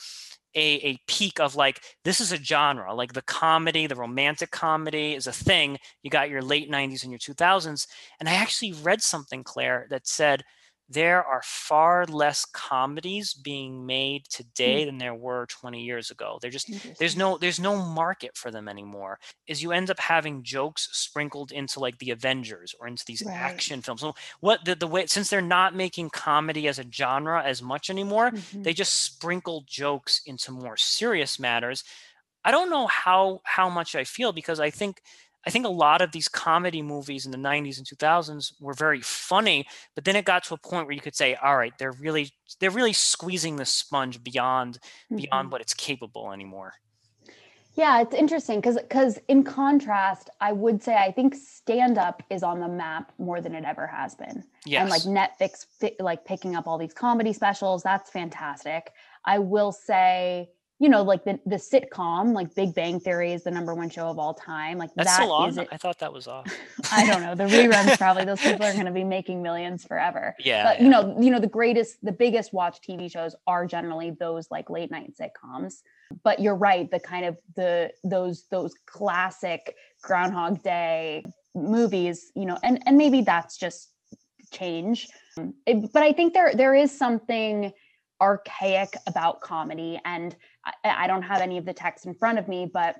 a, 0.54 0.60
a 0.60 0.98
peak 1.06 1.38
of 1.38 1.54
like 1.54 1.80
this 2.04 2.20
is 2.20 2.32
a 2.32 2.36
genre 2.36 2.94
like 2.94 3.12
the 3.12 3.22
comedy 3.22 3.86
the 3.86 3.96
romantic 3.96 4.50
comedy 4.50 5.14
is 5.14 5.26
a 5.26 5.32
thing 5.32 5.78
you 6.02 6.10
got 6.10 6.30
your 6.30 6.42
late 6.42 6.70
90s 6.70 7.02
and 7.02 7.12
your 7.12 7.18
2000s 7.18 7.86
and 8.18 8.28
I 8.28 8.34
actually 8.34 8.72
read 8.72 9.02
something 9.02 9.44
Claire 9.44 9.86
that 9.90 10.06
said 10.06 10.42
there 10.90 11.24
are 11.24 11.40
far 11.44 12.04
less 12.06 12.44
comedies 12.44 13.32
being 13.32 13.86
made 13.86 14.24
today 14.28 14.82
mm. 14.82 14.86
than 14.86 14.98
there 14.98 15.14
were 15.14 15.46
20 15.46 15.80
years 15.80 16.10
ago 16.10 16.38
they're 16.42 16.50
just 16.50 16.68
there's 16.98 17.16
no 17.16 17.38
there's 17.38 17.60
no 17.60 17.76
market 17.76 18.36
for 18.36 18.50
them 18.50 18.68
anymore 18.68 19.18
is 19.46 19.62
you 19.62 19.70
end 19.70 19.88
up 19.88 20.00
having 20.00 20.42
jokes 20.42 20.88
sprinkled 20.92 21.52
into 21.52 21.78
like 21.78 21.96
the 21.98 22.10
avengers 22.10 22.74
or 22.80 22.88
into 22.88 23.04
these 23.06 23.22
right. 23.24 23.36
action 23.36 23.80
films 23.80 24.00
so 24.00 24.14
what 24.40 24.64
the, 24.64 24.74
the 24.74 24.86
way 24.86 25.06
since 25.06 25.30
they're 25.30 25.40
not 25.40 25.74
making 25.74 26.10
comedy 26.10 26.66
as 26.66 26.78
a 26.80 26.90
genre 26.90 27.42
as 27.42 27.62
much 27.62 27.88
anymore 27.88 28.30
mm-hmm. 28.30 28.62
they 28.62 28.72
just 28.72 29.04
sprinkle 29.04 29.62
jokes 29.66 30.20
into 30.26 30.50
more 30.50 30.76
serious 30.76 31.38
matters 31.38 31.84
i 32.44 32.50
don't 32.50 32.70
know 32.70 32.88
how 32.88 33.40
how 33.44 33.70
much 33.70 33.94
i 33.94 34.02
feel 34.02 34.32
because 34.32 34.58
i 34.58 34.70
think 34.70 35.02
I 35.46 35.50
think 35.50 35.64
a 35.64 35.70
lot 35.70 36.02
of 36.02 36.12
these 36.12 36.28
comedy 36.28 36.82
movies 36.82 37.24
in 37.24 37.32
the 37.32 37.38
90s 37.38 37.78
and 37.78 37.86
2000s 37.86 38.52
were 38.60 38.74
very 38.74 39.00
funny, 39.00 39.66
but 39.94 40.04
then 40.04 40.16
it 40.16 40.24
got 40.24 40.44
to 40.44 40.54
a 40.54 40.58
point 40.58 40.86
where 40.86 40.94
you 40.94 41.00
could 41.00 41.16
say, 41.16 41.34
all 41.34 41.56
right, 41.56 41.72
they're 41.78 41.92
really 41.92 42.30
they're 42.58 42.70
really 42.70 42.92
squeezing 42.92 43.56
the 43.56 43.64
sponge 43.64 44.22
beyond 44.22 44.78
mm-hmm. 45.06 45.16
beyond 45.16 45.50
what 45.50 45.60
it's 45.60 45.74
capable 45.74 46.32
anymore. 46.32 46.74
Yeah, 47.74 48.02
it's 48.02 48.14
interesting 48.14 48.60
because 48.60 48.76
because 48.76 49.18
in 49.28 49.44
contrast, 49.44 50.28
I 50.40 50.52
would 50.52 50.82
say 50.82 50.96
I 50.96 51.12
think 51.12 51.34
stand 51.34 51.96
up 51.96 52.22
is 52.28 52.42
on 52.42 52.60
the 52.60 52.68
map 52.68 53.12
more 53.18 53.40
than 53.40 53.54
it 53.54 53.64
ever 53.64 53.86
has 53.86 54.14
been. 54.14 54.44
Yes. 54.66 54.82
And 54.82 54.90
like 54.90 55.02
Netflix 55.02 55.64
like 56.00 56.24
picking 56.24 56.56
up 56.56 56.66
all 56.66 56.76
these 56.76 56.92
comedy 56.92 57.32
specials, 57.32 57.82
that's 57.82 58.10
fantastic. 58.10 58.92
I 59.24 59.38
will 59.38 59.72
say 59.72 60.50
you 60.80 60.88
know, 60.88 61.02
like 61.02 61.24
the 61.24 61.38
the 61.44 61.56
sitcom, 61.56 62.32
like 62.32 62.54
Big 62.54 62.74
Bang 62.74 62.98
Theory 63.00 63.34
is 63.34 63.44
the 63.44 63.50
number 63.50 63.74
one 63.74 63.90
show 63.90 64.08
of 64.08 64.18
all 64.18 64.32
time. 64.32 64.78
Like 64.78 64.88
That's 64.96 65.10
that 65.10 65.16
still 65.16 65.32
on? 65.32 65.58
I 65.70 65.76
thought 65.76 65.98
that 65.98 66.10
was 66.10 66.26
off. 66.26 66.46
I 66.92 67.06
don't 67.06 67.20
know. 67.20 67.34
The 67.34 67.44
reruns 67.44 67.98
probably 67.98 68.24
those 68.24 68.40
people 68.40 68.64
are 68.64 68.72
going 68.72 68.86
to 68.86 68.90
be 68.90 69.04
making 69.04 69.42
millions 69.42 69.84
forever. 69.84 70.34
Yeah, 70.38 70.64
but 70.64 70.78
yeah. 70.78 70.84
you 70.84 70.90
know, 70.90 71.20
you 71.20 71.30
know, 71.30 71.38
the 71.38 71.46
greatest, 71.46 72.02
the 72.02 72.12
biggest 72.12 72.54
watch 72.54 72.80
TV 72.80 73.12
shows 73.12 73.36
are 73.46 73.66
generally 73.66 74.12
those 74.18 74.50
like 74.50 74.70
late 74.70 74.90
night 74.90 75.12
sitcoms. 75.20 75.82
But 76.24 76.40
you're 76.40 76.56
right. 76.56 76.90
The 76.90 76.98
kind 76.98 77.26
of 77.26 77.36
the 77.56 77.92
those 78.02 78.46
those 78.50 78.72
classic 78.86 79.76
Groundhog 80.02 80.62
Day 80.62 81.24
movies, 81.54 82.32
you 82.34 82.46
know, 82.46 82.56
and 82.62 82.82
and 82.86 82.96
maybe 82.96 83.20
that's 83.20 83.58
just 83.58 83.90
change. 84.50 85.08
It, 85.66 85.92
but 85.92 86.02
I 86.02 86.12
think 86.12 86.32
there 86.32 86.54
there 86.54 86.74
is 86.74 86.90
something 86.90 87.70
archaic 88.20 88.94
about 89.06 89.40
comedy 89.40 90.00
and 90.04 90.36
I, 90.64 91.04
I 91.04 91.06
don't 91.06 91.22
have 91.22 91.40
any 91.40 91.58
of 91.58 91.64
the 91.64 91.72
text 91.72 92.06
in 92.06 92.14
front 92.14 92.38
of 92.38 92.48
me 92.48 92.70
but 92.72 92.96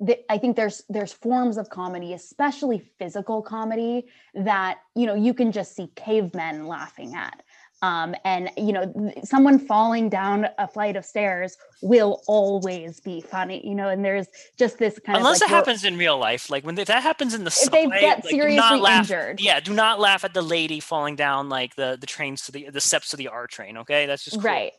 the, 0.00 0.18
I 0.30 0.38
think 0.38 0.56
there's 0.56 0.82
there's 0.88 1.12
forms 1.12 1.56
of 1.56 1.70
comedy, 1.70 2.14
especially 2.14 2.78
physical 2.98 3.42
comedy, 3.42 4.06
that 4.34 4.80
you 4.94 5.06
know 5.06 5.14
you 5.14 5.34
can 5.34 5.52
just 5.52 5.74
see 5.76 5.88
cavemen 5.94 6.66
laughing 6.66 7.14
at. 7.14 7.42
Um, 7.82 8.14
and 8.24 8.50
you 8.56 8.72
know, 8.72 9.12
someone 9.24 9.58
falling 9.58 10.08
down 10.08 10.46
a 10.58 10.66
flight 10.66 10.96
of 10.96 11.04
stairs 11.04 11.56
will 11.82 12.22
always 12.26 13.00
be 13.00 13.20
funny, 13.20 13.66
you 13.66 13.74
know. 13.74 13.88
And 13.88 14.04
there's 14.04 14.26
just 14.56 14.78
this 14.78 14.98
kind 14.98 15.18
unless 15.18 15.18
of 15.18 15.18
unless 15.18 15.40
like, 15.42 15.50
it 15.50 15.54
happens 15.54 15.84
in 15.84 15.98
real 15.98 16.18
life, 16.18 16.48
like 16.48 16.64
when 16.64 16.76
they, 16.76 16.84
that 16.84 17.02
happens 17.02 17.34
in 17.34 17.44
the 17.44 17.50
subway, 17.50 17.82
if 17.82 17.90
they 17.90 18.00
get 18.00 18.24
like, 18.24 18.30
seriously 18.30 18.90
injured. 18.90 19.40
Yeah, 19.40 19.60
do 19.60 19.74
not 19.74 20.00
laugh 20.00 20.24
at 20.24 20.32
the 20.32 20.42
lady 20.42 20.80
falling 20.80 21.14
down 21.16 21.48
like 21.48 21.76
the 21.76 21.98
the 22.00 22.06
trains 22.06 22.46
to 22.46 22.52
the 22.52 22.70
the 22.70 22.80
steps 22.80 23.10
to 23.10 23.16
the 23.16 23.28
R 23.28 23.46
train. 23.46 23.76
Okay, 23.78 24.06
that's 24.06 24.24
just 24.24 24.42
right. 24.42 24.72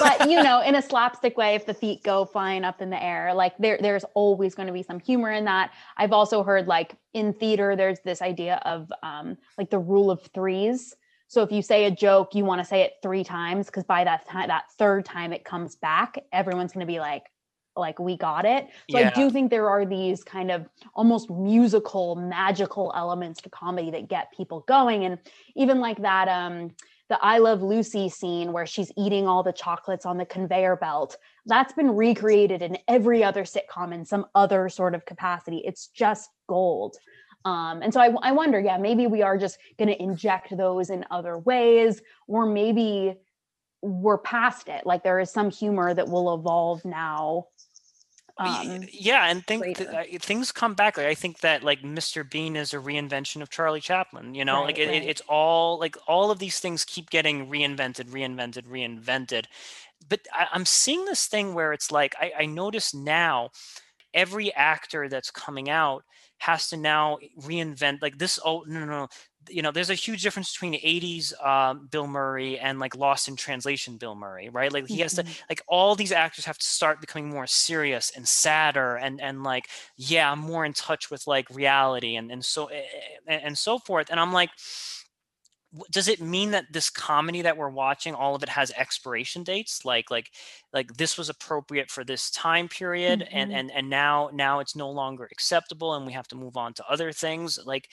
but 0.00 0.28
you 0.28 0.42
know, 0.42 0.60
in 0.60 0.74
a 0.74 0.82
slapstick 0.82 1.36
way, 1.36 1.54
if 1.54 1.66
the 1.66 1.74
feet 1.74 2.02
go 2.02 2.24
flying 2.24 2.64
up 2.64 2.80
in 2.80 2.90
the 2.90 3.02
air, 3.02 3.32
like 3.32 3.56
there 3.58 3.78
there's 3.80 4.04
always 4.14 4.54
going 4.54 4.66
to 4.66 4.72
be 4.72 4.82
some 4.82 4.98
humor 4.98 5.30
in 5.30 5.44
that. 5.44 5.70
I've 5.96 6.12
also 6.12 6.42
heard 6.42 6.66
like 6.66 6.96
in 7.14 7.32
theater, 7.32 7.76
there's 7.76 8.00
this 8.00 8.22
idea 8.22 8.60
of 8.64 8.92
um, 9.02 9.36
like 9.56 9.70
the 9.70 9.78
rule 9.78 10.10
of 10.10 10.22
threes 10.34 10.96
so 11.30 11.44
if 11.44 11.52
you 11.52 11.62
say 11.62 11.84
a 11.84 11.92
joke, 11.92 12.34
you 12.34 12.44
want 12.44 12.60
to 12.60 12.64
say 12.64 12.80
it 12.80 12.94
three 13.04 13.22
times 13.22 13.66
because 13.66 13.84
by 13.84 14.02
that 14.02 14.26
time, 14.26 14.48
that 14.48 14.64
third 14.76 15.04
time 15.04 15.32
it 15.32 15.44
comes 15.44 15.76
back, 15.76 16.18
everyone's 16.32 16.72
going 16.72 16.84
to 16.84 16.92
be 16.92 16.98
like, 16.98 17.22
like 17.76 18.00
we 18.00 18.16
got 18.16 18.44
it. 18.44 18.66
So 18.90 18.98
yeah. 18.98 19.12
I 19.14 19.14
do 19.14 19.30
think 19.30 19.48
there 19.48 19.70
are 19.70 19.86
these 19.86 20.24
kind 20.24 20.50
of 20.50 20.68
almost 20.92 21.30
musical, 21.30 22.16
magical 22.16 22.92
elements 22.96 23.40
to 23.42 23.48
comedy 23.48 23.92
that 23.92 24.08
get 24.08 24.32
people 24.36 24.64
going, 24.66 25.04
and 25.04 25.18
even 25.54 25.78
like 25.78 26.02
that. 26.02 26.26
um 26.26 26.72
the 27.08 27.18
I 27.20 27.38
Love 27.38 27.60
Lucy 27.60 28.08
scene 28.08 28.52
where 28.52 28.66
she's 28.66 28.92
eating 28.96 29.26
all 29.26 29.42
the 29.42 29.52
chocolates 29.52 30.06
on 30.06 30.16
the 30.16 30.24
conveyor 30.24 30.76
belt. 30.76 31.16
That's 31.44 31.72
been 31.72 31.96
recreated 31.96 32.62
in 32.62 32.78
every 32.86 33.24
other 33.24 33.42
sitcom 33.42 33.92
in 33.92 34.04
some 34.04 34.26
other 34.36 34.68
sort 34.68 34.94
of 34.94 35.04
capacity. 35.04 35.58
It's 35.64 35.88
just 35.88 36.30
gold. 36.48 36.96
Um, 37.44 37.82
and 37.82 37.92
so 37.92 38.00
I, 38.00 38.14
I 38.22 38.32
wonder, 38.32 38.60
yeah, 38.60 38.76
maybe 38.76 39.06
we 39.06 39.22
are 39.22 39.38
just 39.38 39.58
going 39.78 39.88
to 39.88 40.02
inject 40.02 40.56
those 40.56 40.90
in 40.90 41.04
other 41.10 41.38
ways, 41.38 42.02
or 42.26 42.46
maybe 42.46 43.16
we're 43.82 44.18
past 44.18 44.68
it. 44.68 44.84
Like 44.84 45.02
there 45.02 45.20
is 45.20 45.30
some 45.30 45.50
humor 45.50 45.94
that 45.94 46.08
will 46.08 46.34
evolve 46.34 46.84
now. 46.84 47.46
Um, 48.36 48.84
yeah, 48.90 49.30
and 49.30 49.46
think 49.46 49.76
th- 49.76 49.88
uh, 49.88 50.04
things 50.20 50.50
come 50.50 50.72
back. 50.72 50.96
Like 50.96 51.06
I 51.06 51.14
think 51.14 51.40
that 51.40 51.62
like 51.62 51.82
Mr. 51.82 52.28
Bean 52.28 52.56
is 52.56 52.72
a 52.72 52.78
reinvention 52.78 53.42
of 53.42 53.50
Charlie 53.50 53.82
Chaplin. 53.82 54.34
You 54.34 54.46
know, 54.46 54.60
right, 54.60 54.66
like 54.66 54.78
it, 54.78 54.88
right. 54.88 55.02
it, 55.02 55.08
it's 55.08 55.22
all 55.28 55.78
like 55.78 55.96
all 56.06 56.30
of 56.30 56.38
these 56.38 56.58
things 56.58 56.84
keep 56.84 57.10
getting 57.10 57.48
reinvented, 57.48 58.08
reinvented, 58.10 58.64
reinvented. 58.64 59.44
But 60.08 60.20
I, 60.32 60.46
am 60.54 60.64
seeing 60.64 61.04
this 61.04 61.26
thing 61.26 61.52
where 61.52 61.74
it's 61.74 61.90
like 61.90 62.14
I, 62.18 62.32
I 62.40 62.46
notice 62.46 62.94
now 62.94 63.50
every 64.14 64.52
actor 64.54 65.08
that's 65.08 65.30
coming 65.30 65.68
out 65.70 66.04
has 66.38 66.68
to 66.68 66.76
now 66.76 67.18
reinvent 67.40 67.98
like 68.02 68.18
this 68.18 68.38
oh 68.44 68.64
no 68.66 68.80
no, 68.80 68.86
no 68.86 69.08
you 69.48 69.62
know, 69.62 69.70
there's 69.70 69.88
a 69.88 69.94
huge 69.94 70.22
difference 70.22 70.52
between 70.52 70.74
80s 70.82 71.32
um, 71.42 71.88
Bill 71.90 72.06
Murray 72.06 72.58
and 72.58 72.78
like 72.78 72.94
Lost 72.94 73.26
in 73.26 73.36
Translation 73.36 73.96
Bill 73.96 74.14
Murray, 74.14 74.50
right? 74.50 74.70
Like 74.70 74.86
he 74.86 75.00
has 75.00 75.14
to, 75.14 75.24
Mhm. 75.24 75.36
like 75.48 75.62
all 75.66 75.96
these 75.96 76.12
actors 76.12 76.44
have 76.44 76.58
to 76.58 76.66
start 76.66 77.00
becoming 77.00 77.30
more 77.30 77.46
serious 77.46 78.10
and 78.14 78.28
sadder 78.28 78.96
and 78.96 79.18
and 79.20 79.42
like, 79.42 79.68
yeah, 79.96 80.30
I'm 80.30 80.40
more 80.40 80.66
in 80.66 80.74
touch 80.74 81.10
with 81.10 81.26
like 81.26 81.48
reality 81.48 82.16
and 82.16 82.30
and 82.30 82.44
so 82.44 82.66
eh, 82.66 82.84
eh, 83.26 83.40
and 83.42 83.56
so 83.56 83.78
forth. 83.78 84.10
And 84.10 84.20
I'm 84.20 84.32
like, 84.32 84.50
does 85.90 86.08
it 86.08 86.20
mean 86.20 86.50
that 86.50 86.66
this 86.72 86.90
comedy 86.90 87.42
that 87.42 87.56
we're 87.56 87.68
watching, 87.70 88.14
all 88.14 88.34
of 88.34 88.42
it 88.42 88.48
has 88.48 88.72
expiration 88.72 89.44
dates? 89.44 89.84
Like 89.84 90.10
like 90.10 90.30
like 90.72 90.94
this 90.96 91.16
was 91.16 91.28
appropriate 91.28 91.90
for 91.90 92.04
this 92.04 92.30
time 92.30 92.68
period, 92.68 93.22
and 93.32 93.50
Mhm. 93.50 93.52
and 93.52 93.70
and 93.70 93.88
now 93.88 94.30
now 94.32 94.58
it's 94.60 94.74
no 94.74 94.90
longer 94.90 95.28
acceptable, 95.30 95.94
and 95.94 96.06
we 96.06 96.12
have 96.12 96.28
to 96.28 96.36
move 96.36 96.56
on 96.56 96.74
to 96.74 96.84
other 96.88 97.12
things. 97.12 97.58
Like 97.64 97.88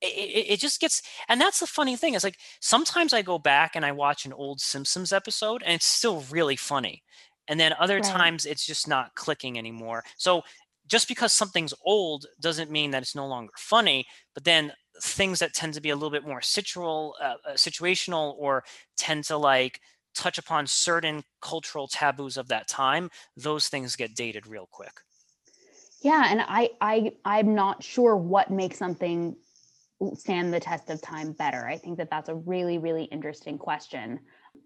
it, 0.00 0.06
it, 0.06 0.52
it 0.54 0.60
just 0.60 0.80
gets 0.80 1.02
and 1.28 1.40
that's 1.40 1.60
the 1.60 1.66
funny 1.66 1.96
thing 1.96 2.14
is 2.14 2.24
like 2.24 2.38
sometimes 2.60 3.12
i 3.12 3.22
go 3.22 3.38
back 3.38 3.76
and 3.76 3.84
i 3.84 3.92
watch 3.92 4.24
an 4.26 4.32
old 4.32 4.60
simpsons 4.60 5.12
episode 5.12 5.62
and 5.62 5.74
it's 5.74 5.86
still 5.86 6.22
really 6.30 6.56
funny 6.56 7.02
and 7.48 7.58
then 7.60 7.72
other 7.78 8.00
Right. 8.00 8.00
times 8.00 8.44
it's 8.46 8.66
just 8.66 8.88
not 8.88 9.14
clicking 9.14 9.58
anymore 9.58 10.02
so 10.16 10.42
just 10.88 11.08
because 11.08 11.32
something's 11.32 11.74
old 11.84 12.26
doesn't 12.40 12.70
mean 12.70 12.90
that 12.90 13.02
it's 13.02 13.14
no 13.14 13.26
longer 13.26 13.52
funny 13.56 14.04
but 14.34 14.44
then 14.44 14.72
things 15.02 15.40
that 15.40 15.52
tend 15.52 15.74
to 15.74 15.80
be 15.80 15.90
a 15.90 15.96
little 15.96 16.10
bit 16.10 16.24
more 16.24 16.40
situal 16.40 17.16
uh, 17.20 17.34
uh, 17.44 17.52
situational 17.54 18.34
or 18.38 18.64
tend 18.96 19.24
to 19.24 19.36
like 19.36 19.80
touch 20.14 20.38
upon 20.38 20.66
certain 20.66 21.24
cultural 21.40 21.88
taboos 21.88 22.36
of 22.36 22.48
that 22.48 22.68
time 22.68 23.10
those 23.36 23.68
things 23.68 23.96
get 23.96 24.14
dated 24.14 24.46
real 24.46 24.68
quick 24.70 25.00
Yeah, 26.02 26.26
and 26.28 26.40
I 26.42 26.70
I 26.80 27.12
I'm 27.24 27.54
not 27.54 27.82
sure 27.82 28.16
what 28.16 28.50
makes 28.50 28.76
something 28.76 29.36
stand 30.14 30.52
the 30.52 30.60
test 30.60 30.90
of 30.90 31.00
time 31.00 31.32
better. 31.32 31.66
I 31.68 31.78
think 31.78 31.98
that 31.98 32.10
that's 32.10 32.28
a 32.28 32.34
really 32.34 32.78
really 32.78 33.04
interesting 33.04 33.58
question. 33.58 34.20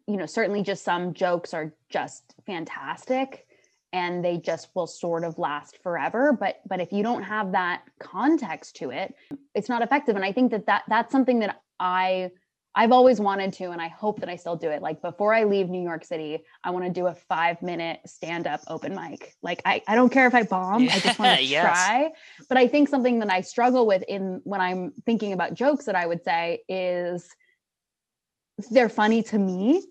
You 0.06 0.16
know, 0.16 0.26
certainly 0.26 0.62
just 0.62 0.84
some 0.84 1.12
jokes 1.14 1.52
are 1.52 1.74
just 1.90 2.34
fantastic 2.46 3.46
and 3.92 4.24
they 4.24 4.36
just 4.38 4.68
will 4.74 4.86
sort 4.86 5.24
of 5.24 5.38
last 5.38 5.78
forever, 5.82 6.32
but 6.32 6.60
but 6.68 6.80
if 6.80 6.92
you 6.92 7.02
don't 7.02 7.22
have 7.22 7.52
that 7.52 7.82
context 7.98 8.76
to 8.76 8.90
it, 8.90 9.14
it's 9.54 9.68
not 9.68 9.82
effective 9.82 10.16
and 10.16 10.24
I 10.24 10.32
think 10.32 10.50
that 10.52 10.66
that 10.66 10.82
that's 10.88 11.12
something 11.12 11.40
that 11.40 11.60
I 11.78 12.30
I've 12.78 12.92
always 12.92 13.18
wanted 13.18 13.54
to, 13.54 13.70
and 13.70 13.80
I 13.80 13.88
hope 13.88 14.20
that 14.20 14.28
I 14.28 14.36
still 14.36 14.54
do 14.54 14.68
it. 14.68 14.82
Like 14.82 15.00
before 15.00 15.32
I 15.32 15.44
leave 15.44 15.70
New 15.70 15.82
York 15.82 16.04
City, 16.04 16.44
I 16.62 16.70
want 16.70 16.84
to 16.84 16.90
do 16.90 17.06
a 17.06 17.14
five 17.14 17.62
minute 17.62 18.00
stand 18.04 18.46
up 18.46 18.60
open 18.68 18.94
mic. 18.94 19.32
Like 19.42 19.62
I, 19.64 19.82
I 19.88 19.94
don't 19.94 20.10
care 20.10 20.26
if 20.26 20.34
I 20.34 20.42
bomb, 20.42 20.82
I 20.82 20.98
just 20.98 21.18
want 21.18 21.38
to 21.38 21.44
yes. 21.44 21.62
try. 21.62 22.10
But 22.50 22.58
I 22.58 22.68
think 22.68 22.90
something 22.90 23.18
that 23.20 23.32
I 23.32 23.40
struggle 23.40 23.86
with 23.86 24.02
in 24.06 24.42
when 24.44 24.60
I'm 24.60 24.92
thinking 25.06 25.32
about 25.32 25.54
jokes 25.54 25.86
that 25.86 25.96
I 25.96 26.06
would 26.06 26.22
say 26.22 26.60
is 26.68 27.26
they're 28.70 28.90
funny 28.90 29.22
to 29.24 29.38
me, 29.38 29.82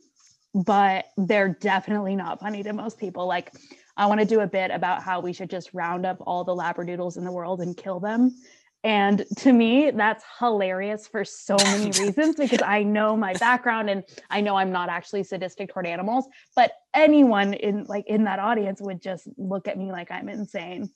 but 0.54 1.06
they're 1.18 1.58
definitely 1.60 2.16
not 2.16 2.40
funny 2.40 2.62
to 2.62 2.72
most 2.72 3.00
people. 3.00 3.26
Like 3.26 3.52
I 3.98 4.08
want 4.08 4.20
to 4.20 4.26
do 4.26 4.42
a 4.42 4.48
bit 4.48 4.72
about 4.72 5.02
how 5.02 5.20
we 5.20 5.34
should 5.34 5.50
just 5.50 5.74
round 5.74 6.06
up 6.06 6.18
all 6.26 6.44
the 6.44 6.56
labradoodles 6.56 7.18
in 7.18 7.24
the 7.24 7.32
world 7.32 7.62
and 7.62 7.76
kill 7.76 8.00
them. 8.00 8.36
And 8.84 9.26
to 9.38 9.52
me, 9.52 9.90
that's 9.90 10.24
hilarious 10.38 11.08
for 11.08 11.26
so 11.26 11.56
many 11.64 11.86
reasons 11.86 12.36
because 12.36 12.62
I 12.62 12.84
know 12.84 13.18
my 13.18 13.34
background 13.34 13.90
and 13.90 14.04
I 14.30 14.42
know 14.42 14.56
I'm 14.58 14.72
not 14.72 14.90
actually 14.90 15.24
sadistic 15.24 15.74
toward 15.74 15.88
animals, 15.88 16.28
but 16.56 16.72
anyone 16.94 17.56
in 17.56 17.86
like 17.86 18.06
in 18.08 18.26
that 18.26 18.38
audience 18.40 18.80
would 18.82 19.02
just 19.02 19.28
look 19.38 19.68
at 19.68 19.78
me 19.78 19.92
like 19.92 20.12
I'm 20.12 20.30
insane. 20.30 20.90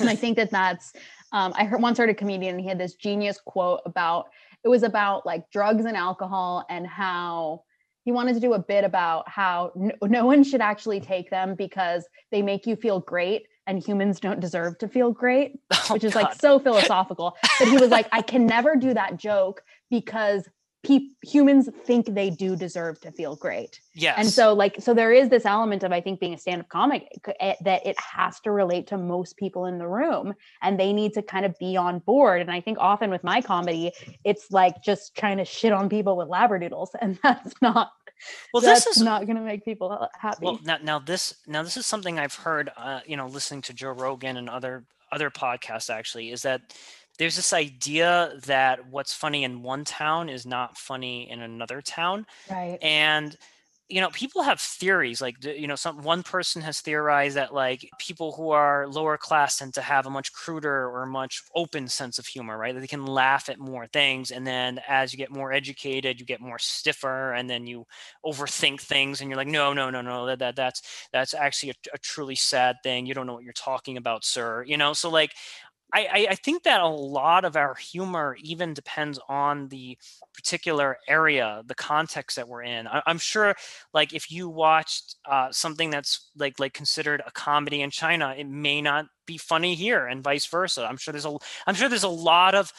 and 0.00 0.08
I 0.08 0.16
think 0.16 0.36
that 0.36 0.50
that's 0.50 0.92
um, 1.32 1.52
I 1.56 1.64
heard 1.64 1.82
once 1.82 1.98
heard 1.98 2.08
a 2.08 2.14
comedian 2.14 2.54
and 2.54 2.60
he 2.60 2.68
had 2.68 2.78
this 2.78 2.94
genius 2.94 3.38
quote 3.44 3.80
about 3.84 4.26
it 4.64 4.68
was 4.68 4.82
about 4.82 5.26
like 5.26 5.50
drugs 5.50 5.84
and 5.84 5.96
alcohol 5.96 6.64
and 6.70 6.86
how 6.86 7.64
he 8.10 8.12
wanted 8.12 8.34
to 8.34 8.40
do 8.40 8.54
a 8.54 8.58
bit 8.58 8.82
about 8.82 9.28
how 9.28 9.70
no, 9.76 9.92
no 10.02 10.26
one 10.26 10.42
should 10.42 10.60
actually 10.60 10.98
take 10.98 11.30
them 11.30 11.54
because 11.54 12.04
they 12.32 12.42
make 12.42 12.66
you 12.66 12.74
feel 12.74 12.98
great 12.98 13.46
and 13.68 13.78
humans 13.78 14.18
don't 14.18 14.40
deserve 14.40 14.76
to 14.78 14.88
feel 14.88 15.12
great 15.12 15.60
Oh, 15.72 15.94
which 15.94 16.02
is 16.02 16.14
God. 16.14 16.22
like 16.24 16.34
so 16.34 16.58
philosophical. 16.58 17.36
But 17.60 17.68
he 17.68 17.76
was 17.76 17.90
like, 17.90 18.08
I 18.10 18.20
can 18.20 18.46
never 18.46 18.74
do 18.74 18.92
that 18.94 19.16
joke 19.16 19.62
because 19.90 20.48
pe- 20.82 21.10
humans 21.22 21.68
think 21.84 22.12
they 22.14 22.30
do 22.30 22.56
deserve 22.56 23.00
to 23.02 23.12
feel 23.12 23.36
great. 23.36 23.80
yes 23.94 24.16
And 24.18 24.26
so, 24.28 24.54
like, 24.54 24.76
so 24.80 24.92
there 24.94 25.12
is 25.12 25.28
this 25.28 25.44
element 25.46 25.82
of 25.84 25.92
I 25.92 26.00
think 26.00 26.18
being 26.18 26.34
a 26.34 26.38
stand-up 26.38 26.68
comic 26.68 27.06
c- 27.24 27.32
eh, 27.38 27.54
that 27.64 27.86
it 27.86 27.96
has 28.00 28.40
to 28.40 28.50
relate 28.50 28.86
to 28.88 28.96
most 28.98 29.36
people 29.36 29.66
in 29.66 29.78
the 29.78 29.86
room, 29.86 30.34
and 30.62 30.80
they 30.80 30.92
need 30.92 31.12
to 31.14 31.22
kind 31.22 31.44
of 31.44 31.54
be 31.60 31.76
on 31.76 31.98
board. 32.00 32.40
And 32.40 32.50
I 32.50 32.60
think 32.60 32.78
often 32.80 33.10
with 33.10 33.22
my 33.22 33.40
comedy, 33.42 33.92
it's 34.24 34.50
like 34.50 34.82
just 34.82 35.14
trying 35.16 35.36
to 35.38 35.44
shit 35.44 35.72
on 35.72 35.88
people 35.88 36.16
with 36.16 36.28
labradoodles, 36.28 36.88
and 37.00 37.18
that's 37.22 37.54
not 37.62 37.90
well 38.52 38.60
that's 38.60 38.84
this 38.84 38.96
is 38.96 39.02
not 39.02 39.26
going 39.26 39.36
to 39.36 39.42
make 39.42 39.64
people 39.64 40.08
happy. 40.18 40.44
Well, 40.44 40.60
now, 40.64 40.78
now 40.82 40.98
this 40.98 41.34
now 41.46 41.62
this 41.62 41.76
is 41.76 41.86
something 41.86 42.18
I've 42.18 42.34
heard, 42.34 42.70
uh, 42.76 43.00
you 43.06 43.16
know, 43.16 43.26
listening 43.26 43.62
to 43.62 43.74
Joe 43.74 43.90
Rogan 43.90 44.36
and 44.36 44.48
other 44.48 44.84
other 45.12 45.30
podcasts. 45.30 45.90
Actually, 45.90 46.30
is 46.30 46.42
that 46.42 46.62
there's 47.18 47.36
this 47.36 47.52
idea 47.52 48.32
that 48.46 48.86
what's 48.88 49.12
funny 49.12 49.44
in 49.44 49.62
one 49.62 49.84
town 49.84 50.28
is 50.28 50.46
not 50.46 50.78
funny 50.78 51.30
in 51.30 51.42
another 51.42 51.82
town, 51.82 52.26
right. 52.50 52.78
and 52.82 53.36
you 53.90 54.00
know, 54.00 54.10
people 54.10 54.42
have 54.42 54.60
theories. 54.60 55.20
Like, 55.20 55.42
you 55.44 55.66
know, 55.66 55.74
some 55.76 56.02
one 56.02 56.22
person 56.22 56.62
has 56.62 56.80
theorized 56.80 57.36
that 57.36 57.52
like 57.52 57.88
people 57.98 58.32
who 58.32 58.50
are 58.50 58.86
lower 58.88 59.18
class 59.18 59.58
tend 59.58 59.74
to 59.74 59.82
have 59.82 60.06
a 60.06 60.10
much 60.10 60.32
cruder 60.32 60.88
or 60.88 61.06
much 61.06 61.42
open 61.54 61.88
sense 61.88 62.18
of 62.18 62.26
humor, 62.26 62.56
right? 62.56 62.74
That 62.74 62.80
they 62.80 62.86
can 62.86 63.04
laugh 63.06 63.48
at 63.48 63.58
more 63.58 63.86
things, 63.88 64.30
and 64.30 64.46
then 64.46 64.80
as 64.88 65.12
you 65.12 65.18
get 65.18 65.30
more 65.30 65.52
educated, 65.52 66.20
you 66.20 66.26
get 66.26 66.40
more 66.40 66.58
stiffer, 66.58 67.32
and 67.34 67.50
then 67.50 67.66
you 67.66 67.84
overthink 68.24 68.80
things 68.80 69.20
and 69.20 69.30
you're 69.30 69.36
like 69.36 69.48
no 69.48 69.72
no 69.72 69.90
no 69.90 70.00
no 70.02 70.26
that, 70.26 70.38
that 70.38 70.56
that's 70.56 70.82
that's 71.12 71.34
actually 71.34 71.70
a, 71.70 71.74
a 71.94 71.98
truly 71.98 72.34
sad 72.34 72.76
thing 72.82 73.06
you 73.06 73.14
don't 73.14 73.26
know 73.26 73.34
what 73.34 73.44
you're 73.44 73.52
talking 73.52 73.96
about 73.96 74.24
sir 74.24 74.62
you 74.66 74.76
know 74.76 74.92
so 74.92 75.08
like 75.10 75.32
I, 75.92 76.06
I 76.12 76.26
I 76.30 76.34
think 76.36 76.62
that 76.64 76.80
a 76.80 76.86
lot 76.88 77.44
of 77.44 77.56
our 77.56 77.74
humor 77.74 78.36
even 78.42 78.74
depends 78.74 79.18
on 79.28 79.68
the 79.68 79.98
particular 80.34 80.98
area, 81.08 81.62
the 81.66 81.74
context 81.74 82.36
that 82.36 82.48
we're 82.48 82.62
in. 82.62 82.86
I, 82.86 83.02
I'm 83.06 83.18
sure, 83.18 83.54
like 83.92 84.14
if 84.14 84.30
you 84.30 84.48
watched 84.48 85.16
uh, 85.28 85.50
something 85.50 85.90
that's 85.90 86.30
like 86.36 86.58
like 86.60 86.74
considered 86.74 87.22
a 87.26 87.32
comedy 87.32 87.82
in 87.82 87.90
China, 87.90 88.34
it 88.36 88.48
may 88.48 88.80
not 88.80 89.06
be 89.26 89.36
funny 89.38 89.74
here, 89.74 90.06
and 90.06 90.22
vice 90.22 90.46
versa. 90.46 90.86
I'm 90.88 90.96
sure 90.96 91.12
there's 91.12 91.26
a 91.26 91.36
I'm 91.66 91.74
sure 91.74 91.88
there's 91.88 92.04
a 92.04 92.08
lot 92.08 92.54
of 92.54 92.72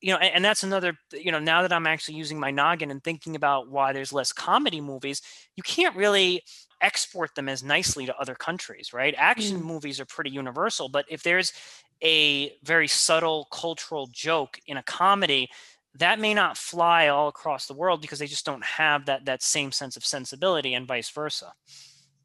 you 0.00 0.12
know, 0.12 0.18
and, 0.18 0.36
and 0.36 0.44
that's 0.44 0.62
another, 0.62 0.96
you 1.12 1.32
know, 1.32 1.40
now 1.40 1.62
that 1.62 1.72
I'm 1.72 1.86
actually 1.86 2.14
using 2.16 2.38
my 2.38 2.50
noggin 2.52 2.90
and 2.90 3.02
thinking 3.02 3.34
about 3.34 3.68
why 3.68 3.92
there's 3.92 4.12
less 4.12 4.32
comedy 4.32 4.80
movies, 4.80 5.20
you 5.56 5.62
can't 5.62 5.96
really 5.96 6.42
export 6.80 7.34
them 7.34 7.48
as 7.48 7.64
nicely 7.64 8.06
to 8.06 8.16
other 8.16 8.36
countries, 8.36 8.92
right? 8.92 9.14
Action 9.18 9.60
Mm. 9.60 9.64
movies 9.64 9.98
are 9.98 10.04
pretty 10.04 10.30
universal, 10.30 10.88
but 10.88 11.04
if 11.08 11.22
there's 11.24 11.52
a 12.02 12.52
very 12.62 12.88
subtle 12.88 13.48
cultural 13.50 14.08
joke 14.12 14.58
in 14.66 14.76
a 14.76 14.82
comedy, 14.82 15.48
that 15.94 16.20
may 16.20 16.34
not 16.34 16.56
fly 16.56 17.08
all 17.08 17.28
across 17.28 17.66
the 17.66 17.74
world 17.74 18.00
because 18.00 18.18
they 18.18 18.26
just 18.26 18.46
don't 18.46 18.64
have 18.64 19.06
that 19.06 19.24
that 19.24 19.42
same 19.42 19.72
sense 19.72 19.96
of 19.96 20.04
sensibility 20.04 20.74
and 20.74 20.86
vice 20.86 21.10
versa. 21.10 21.52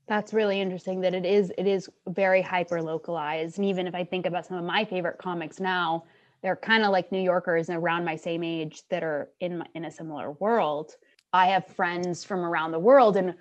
That's 0.07 0.33
really 0.33 0.59
interesting 0.59 1.01
that 1.01 1.13
it 1.13 1.25
is 1.25 1.51
it 1.57 1.65
is 1.65 1.89
very 2.07 2.41
hyper 2.41 2.81
localized. 2.81 3.57
And 3.57 3.65
even 3.65 3.87
if 3.87 3.95
I 3.95 4.03
think 4.03 4.25
about 4.25 4.45
some 4.45 4.57
of 4.57 4.63
my 4.63 4.85
favorite 4.85 5.17
comics 5.17 5.59
now, 5.59 6.03
they're 6.41 6.57
kind 6.57 6.83
of 6.83 6.91
like 6.91 7.11
New 7.11 7.21
Yorkers 7.21 7.69
and 7.69 7.77
around 7.77 8.03
my 8.03 8.15
same 8.15 8.43
age 8.43 8.83
that 8.89 9.03
are 9.03 9.29
in 9.39 9.59
my, 9.59 9.65
in 9.75 9.85
a 9.85 9.91
similar 9.91 10.31
world. 10.33 10.95
I 11.31 11.47
have 11.47 11.65
friends 11.67 12.23
from 12.23 12.41
around 12.41 12.71
the 12.71 12.79
world 12.79 13.17
and 13.17 13.33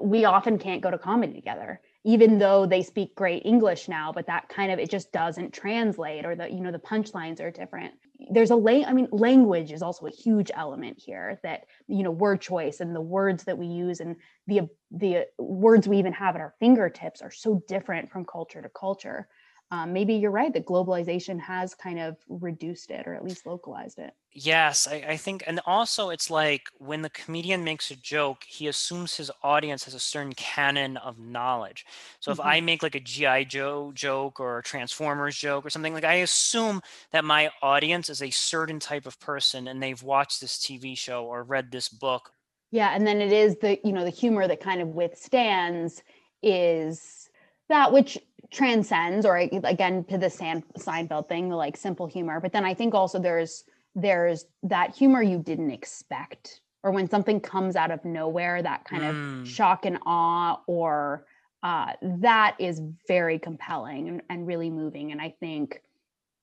we 0.00 0.24
often 0.24 0.58
can't 0.58 0.82
go 0.82 0.90
to 0.90 0.98
comedy 0.98 1.34
together 1.34 1.80
even 2.04 2.38
though 2.38 2.66
they 2.66 2.82
speak 2.82 3.14
great 3.14 3.44
English 3.44 3.88
now, 3.88 4.12
but 4.12 4.26
that 4.26 4.48
kind 4.48 4.72
of 4.72 4.78
it 4.78 4.90
just 4.90 5.12
doesn't 5.12 5.52
translate 5.52 6.24
or 6.24 6.34
the 6.34 6.50
you 6.50 6.60
know 6.60 6.72
the 6.72 6.78
punchlines 6.78 7.40
are 7.40 7.50
different. 7.50 7.94
There's 8.30 8.50
a 8.50 8.56
lang 8.56 8.84
I 8.84 8.92
mean 8.92 9.08
language 9.12 9.72
is 9.72 9.82
also 9.82 10.06
a 10.06 10.10
huge 10.10 10.50
element 10.54 11.00
here 11.04 11.38
that 11.42 11.64
you 11.86 12.02
know 12.02 12.10
word 12.10 12.40
choice 12.40 12.80
and 12.80 12.94
the 12.94 13.00
words 13.00 13.44
that 13.44 13.58
we 13.58 13.66
use 13.66 14.00
and 14.00 14.16
the 14.46 14.68
the 14.90 15.26
words 15.38 15.86
we 15.86 15.98
even 15.98 16.12
have 16.12 16.34
at 16.34 16.40
our 16.40 16.54
fingertips 16.58 17.22
are 17.22 17.30
so 17.30 17.62
different 17.68 18.10
from 18.10 18.24
culture 18.24 18.62
to 18.62 18.68
culture. 18.68 19.28
Um, 19.72 19.92
maybe 19.94 20.14
you're 20.14 20.30
right 20.30 20.54
that 20.54 20.66
globalization 20.66 21.40
has 21.40 21.74
kind 21.74 21.98
of 21.98 22.18
reduced 22.28 22.92
it 22.92 23.08
or 23.08 23.14
at 23.16 23.24
least 23.24 23.46
localized 23.46 23.98
it. 23.98 24.14
Yes, 24.34 24.86
I, 24.88 24.94
I 25.08 25.16
think, 25.18 25.44
and 25.46 25.60
also 25.66 26.08
it's 26.08 26.30
like 26.30 26.70
when 26.78 27.02
the 27.02 27.10
comedian 27.10 27.64
makes 27.64 27.90
a 27.90 27.96
joke, 27.96 28.44
he 28.44 28.66
assumes 28.66 29.14
his 29.16 29.30
audience 29.42 29.84
has 29.84 29.92
a 29.92 30.00
certain 30.00 30.32
canon 30.32 30.96
of 30.96 31.18
knowledge. 31.18 31.84
So 32.18 32.32
if 32.32 32.40
Mhm. 32.40 32.40
I 32.40 32.62
make 32.62 32.82
like 32.82 32.94
a 32.94 33.00
GI 33.00 33.44
Joe 33.44 33.92
joke 33.92 34.40
or 34.40 34.58
a 34.58 34.62
Transformers 34.62 35.36
joke 35.36 35.66
or 35.66 35.70
something, 35.70 35.92
like 35.92 36.04
I 36.04 36.14
assume 36.14 36.80
that 37.10 37.26
my 37.26 37.50
audience 37.60 38.08
is 38.08 38.22
a 38.22 38.30
certain 38.30 38.80
type 38.80 39.04
of 39.04 39.20
person 39.20 39.68
and 39.68 39.82
they've 39.82 40.02
watched 40.02 40.40
this 40.40 40.58
TV 40.58 40.94
show 40.94 41.26
or 41.26 41.42
read 41.44 41.70
this 41.70 41.90
book. 41.90 42.32
Yeah, 42.70 42.94
and 42.94 43.06
then 43.06 43.20
it 43.20 43.32
is 43.32 43.58
the 43.58 43.78
you 43.84 43.92
know 43.92 44.04
the 44.04 44.10
humor 44.10 44.48
that 44.48 44.60
kind 44.60 44.80
of 44.80 44.88
withstands 44.88 46.02
is 46.42 47.21
that 47.68 47.92
which 47.92 48.18
transcends 48.50 49.24
or 49.24 49.36
again 49.36 50.04
to 50.04 50.18
the 50.18 50.28
San, 50.30 50.62
Seinfeld 50.78 51.28
thing, 51.28 51.48
the 51.48 51.56
like 51.56 51.76
simple 51.76 52.06
humor. 52.06 52.38
But 52.40 52.52
then 52.52 52.64
I 52.64 52.74
think 52.74 52.94
also 52.94 53.18
there's 53.18 53.64
there's 53.94 54.46
that 54.62 54.94
humor 54.94 55.22
you 55.22 55.38
didn't 55.38 55.70
expect 55.70 56.60
or 56.82 56.90
when 56.90 57.08
something 57.08 57.40
comes 57.40 57.76
out 57.76 57.90
of 57.90 58.04
nowhere 58.04 58.62
that 58.62 58.84
kind 58.84 59.02
Mm. 59.02 59.42
of 59.42 59.48
shock 59.48 59.84
and 59.86 59.98
awe 60.06 60.60
or 60.66 61.26
uh, 61.62 61.92
that 62.02 62.56
is 62.58 62.80
very 63.06 63.38
compelling 63.38 64.08
and, 64.08 64.22
and 64.30 64.46
really 64.46 64.70
moving 64.70 65.12
and 65.12 65.20
i 65.20 65.28
think 65.40 65.82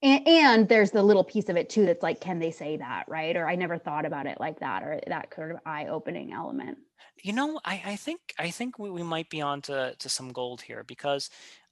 and, 0.01 0.27
and 0.27 0.69
there's 0.69 0.91
the 0.91 1.03
little 1.03 1.23
piece 1.23 1.49
of 1.49 1.57
it 1.57 1.69
too 1.69 1.85
that's 1.85 2.03
like 2.03 2.21
can 2.21 2.39
they 2.39 2.51
say 2.51 2.77
that 2.77 3.03
right 3.07 3.35
or 3.35 3.47
i 3.47 3.55
never 3.55 3.77
thought 3.77 4.05
about 4.05 4.27
it 4.27 4.39
like 4.39 4.59
that 4.59 4.83
or 4.83 4.99
that 5.07 5.33
sort 5.35 5.51
of 5.51 5.57
eye-opening 5.65 6.31
element 6.31 6.77
You 7.21 7.33
know, 7.33 7.59
I, 7.65 7.81
I 7.85 7.95
think 7.95 8.33
I 8.39 8.49
think 8.49 8.79
we, 8.79 8.89
we 8.89 9.03
might 9.03 9.29
be 9.29 9.41
on 9.41 9.61
to, 9.63 9.95
to 9.97 10.09
some 10.09 10.31
gold 10.31 10.61
here 10.61 10.83
because 10.83 11.29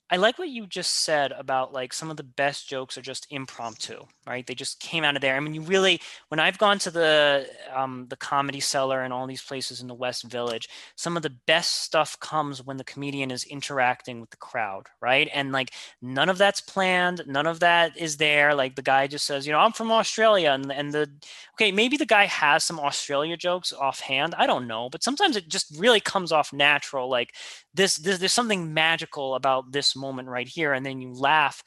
I 0.09 0.15
like 0.15 0.39
what 0.39 0.47
you 0.47 0.65
just 0.67 1.03
said 1.03 1.33
about 1.33 1.73
like 1.73 1.91
some 1.91 2.09
of 2.09 2.15
the 2.15 2.23
best 2.23 2.69
jokes 2.69 2.97
are 2.97 3.01
just 3.01 3.27
impromptu, 3.29 4.05
right? 4.25 4.47
They 4.47 4.55
just 4.55 4.79
came 4.79 5.03
out 5.03 5.17
of 5.17 5.21
there. 5.21 5.35
I 5.35 5.41
mean, 5.41 5.53
you 5.53 5.61
really 5.61 5.99
when 6.29 6.39
I've 6.39 6.57
gone 6.57 6.79
to 6.79 6.91
the 6.91 7.45
um, 7.75 8.05
the 8.09 8.15
comedy 8.15 8.61
cellar 8.61 9.01
and 9.01 9.11
all 9.11 9.27
these 9.27 9.41
places 9.41 9.81
in 9.81 9.87
the 9.87 9.93
West 9.93 10.23
Village, 10.23 10.69
some 10.95 11.17
of 11.17 11.23
the 11.23 11.35
best 11.45 11.81
stuff 11.81 12.17
comes 12.21 12.63
when 12.63 12.77
the 12.77 12.85
comedian 12.85 13.31
is 13.31 13.43
interacting 13.43 14.21
with 14.21 14.29
the 14.29 14.37
crowd, 14.37 14.87
right? 15.01 15.29
And 15.33 15.51
like 15.51 15.73
none 16.01 16.29
of 16.29 16.37
that's 16.37 16.61
planned, 16.61 17.23
none 17.27 17.47
of 17.47 17.59
that 17.59 17.97
is 17.97 18.15
there. 18.15 18.55
Like 18.55 18.75
the 18.75 18.81
guy 18.81 19.07
just 19.07 19.25
says, 19.25 19.45
you 19.45 19.51
know, 19.51 19.59
I'm 19.59 19.73
from 19.73 19.91
Australia, 19.91 20.51
and 20.51 20.71
and 20.71 20.93
the 20.93 21.11
okay, 21.55 21.73
maybe 21.73 21.97
the 21.97 22.05
guy 22.05 22.27
has 22.27 22.63
some 22.63 22.79
Australia 22.79 23.35
jokes 23.35 23.73
offhand. 23.73 24.35
I 24.37 24.47
don't 24.47 24.67
know, 24.67 24.89
but 24.89 25.03
sometimes 25.03 25.35
it 25.35 25.49
just 25.49 25.75
really 25.77 25.99
comes 25.99 26.31
off 26.31 26.53
natural. 26.53 27.09
Like 27.09 27.33
this, 27.73 27.97
this 27.97 28.19
there's 28.19 28.33
something 28.33 28.73
magical 28.73 29.35
about 29.35 29.73
this 29.73 29.96
moment 29.97 30.29
right 30.29 30.47
here, 30.47 30.73
and 30.73 30.85
then 30.85 31.01
you 31.01 31.13
laugh, 31.13 31.63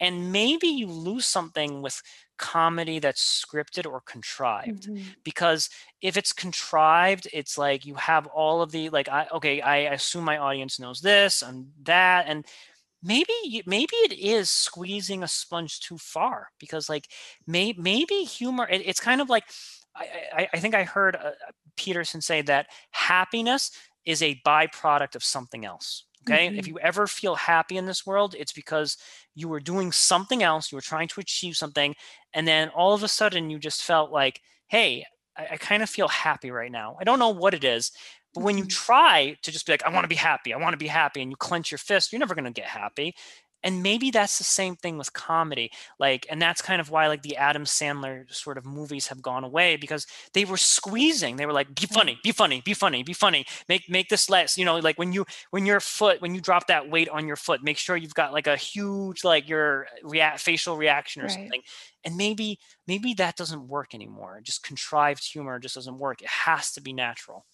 and 0.00 0.32
maybe 0.32 0.68
you 0.68 0.86
lose 0.86 1.26
something 1.26 1.82
with 1.82 2.00
comedy 2.36 2.98
that's 2.98 3.44
scripted 3.44 3.90
or 3.90 4.00
contrived 4.00 4.88
because 5.24 5.70
if 6.02 6.16
it's 6.16 6.32
contrived 6.32 7.28
it's 7.32 7.56
like 7.56 7.86
you 7.86 7.94
have 7.94 8.26
all 8.26 8.60
of 8.60 8.72
the 8.72 8.88
like 8.90 9.08
i 9.08 9.26
okay 9.32 9.60
i 9.60 9.76
assume 9.76 10.24
my 10.24 10.36
audience 10.36 10.80
knows 10.80 11.00
this 11.00 11.42
and 11.42 11.68
that 11.84 12.24
and 12.26 12.44
maybe 13.04 13.62
maybe 13.66 13.94
it 13.96 14.12
is 14.12 14.50
squeezing 14.50 15.22
a 15.22 15.28
sponge 15.28 15.78
too 15.78 15.98
far 15.98 16.48
because 16.58 16.88
like 16.88 17.08
may, 17.46 17.72
maybe 17.78 18.24
humor 18.24 18.66
it, 18.68 18.82
it's 18.84 19.00
kind 19.00 19.20
of 19.20 19.28
like 19.28 19.44
I, 19.94 20.06
I, 20.36 20.48
I 20.54 20.58
think 20.58 20.74
i 20.74 20.82
heard 20.82 21.14
uh, 21.14 21.32
peterson 21.76 22.20
say 22.20 22.42
that 22.42 22.66
happiness 22.90 23.70
is 24.04 24.22
a 24.22 24.40
byproduct 24.44 25.14
of 25.14 25.22
something 25.22 25.64
else 25.64 26.04
okay 26.26 26.52
if 26.56 26.66
Mhm. 26.66 26.68
you 26.68 26.78
ever 26.80 27.06
feel 27.06 27.34
happy 27.34 27.76
in 27.76 27.86
this 27.86 28.06
world 28.06 28.34
it's 28.38 28.52
because 28.52 28.96
you 29.34 29.48
were 29.48 29.60
doing 29.60 29.92
something 29.92 30.42
else 30.42 30.70
you 30.72 30.76
were 30.76 30.82
trying 30.82 31.08
to 31.08 31.20
achieve 31.20 31.56
something 31.56 31.94
and 32.32 32.46
then 32.48 32.68
all 32.70 32.94
of 32.94 33.02
a 33.02 33.08
sudden 33.08 33.50
you 33.50 33.58
just 33.58 33.82
felt 33.82 34.10
like 34.10 34.40
hey 34.68 35.04
i, 35.36 35.48
I 35.52 35.56
kind 35.56 35.82
of 35.82 35.90
feel 35.90 36.08
happy 36.08 36.50
right 36.50 36.72
now 36.72 36.96
i 37.00 37.04
don't 37.04 37.18
know 37.18 37.30
what 37.30 37.54
it 37.54 37.64
is 37.64 37.92
but 38.34 38.42
when 38.42 38.58
you 38.58 38.64
Mhm. 38.64 38.66
try 38.66 39.36
to 39.42 39.52
just 39.52 39.66
be 39.66 39.72
like 39.72 39.84
i 39.84 39.90
want 39.90 40.04
to 40.04 40.08
be 40.08 40.14
happy 40.14 40.52
i 40.52 40.56
want 40.56 40.72
to 40.72 40.78
be 40.78 40.86
happy 40.88 41.20
and 41.22 41.30
you 41.30 41.36
clench 41.36 41.70
your 41.70 41.78
fist 41.78 42.12
you're 42.12 42.18
never 42.20 42.34
going 42.34 42.44
to 42.44 42.50
get 42.50 42.66
happy 42.68 43.14
and 43.64 43.82
maybe 43.82 44.12
that's 44.12 44.38
the 44.38 44.44
same 44.44 44.76
thing 44.76 44.98
with 44.98 45.12
comedy 45.12 45.70
like 45.98 46.26
and 46.30 46.40
that's 46.40 46.62
kind 46.62 46.80
of 46.80 46.90
why 46.90 47.08
like 47.08 47.22
the 47.22 47.36
adam 47.36 47.64
sandler 47.64 48.32
sort 48.32 48.58
of 48.58 48.64
movies 48.64 49.08
have 49.08 49.20
gone 49.20 49.42
away 49.42 49.76
because 49.76 50.06
they 50.32 50.44
were 50.44 50.56
squeezing. 50.56 51.36
They 51.36 51.46
were 51.46 51.52
like 51.52 51.74
be 51.74 51.86
mm. 51.86 51.94
funny 51.94 52.18
be 52.22 52.32
funny 52.32 52.62
be 52.64 52.74
funny 52.74 53.02
be 53.02 53.12
funny. 53.12 53.44
Make 53.68 53.88
make 53.88 54.08
this 54.08 54.28
less 54.28 54.58
you 54.58 54.64
know 54.64 54.78
like 54.78 54.98
when 54.98 55.12
you 55.12 55.24
when 55.50 55.66
your 55.66 55.80
foot 55.80 56.20
when 56.20 56.34
you 56.34 56.40
drop 56.40 56.66
that 56.68 56.90
weight 56.90 57.08
on 57.08 57.26
your 57.26 57.36
foot 57.36 57.62
make 57.62 57.78
sure 57.78 57.96
you've 57.96 58.14
got 58.14 58.32
like 58.32 58.46
a 58.46 58.56
huge 58.56 59.24
like 59.24 59.48
your 59.48 59.86
react 60.02 60.40
facial 60.40 60.76
reaction 60.76 61.22
or 61.22 61.24
Right. 61.24 61.32
something. 61.32 61.62
And 62.04 62.16
maybe 62.16 62.58
maybe 62.86 63.14
that 63.14 63.36
doesn't 63.36 63.68
work 63.68 63.94
anymore. 63.94 64.40
Just 64.42 64.62
contrived 64.62 65.24
humor 65.24 65.58
just 65.58 65.74
doesn't 65.74 65.98
work. 65.98 66.22
It 66.22 66.28
has 66.28 66.72
to 66.72 66.80
be 66.80 66.92
natural. 66.92 67.46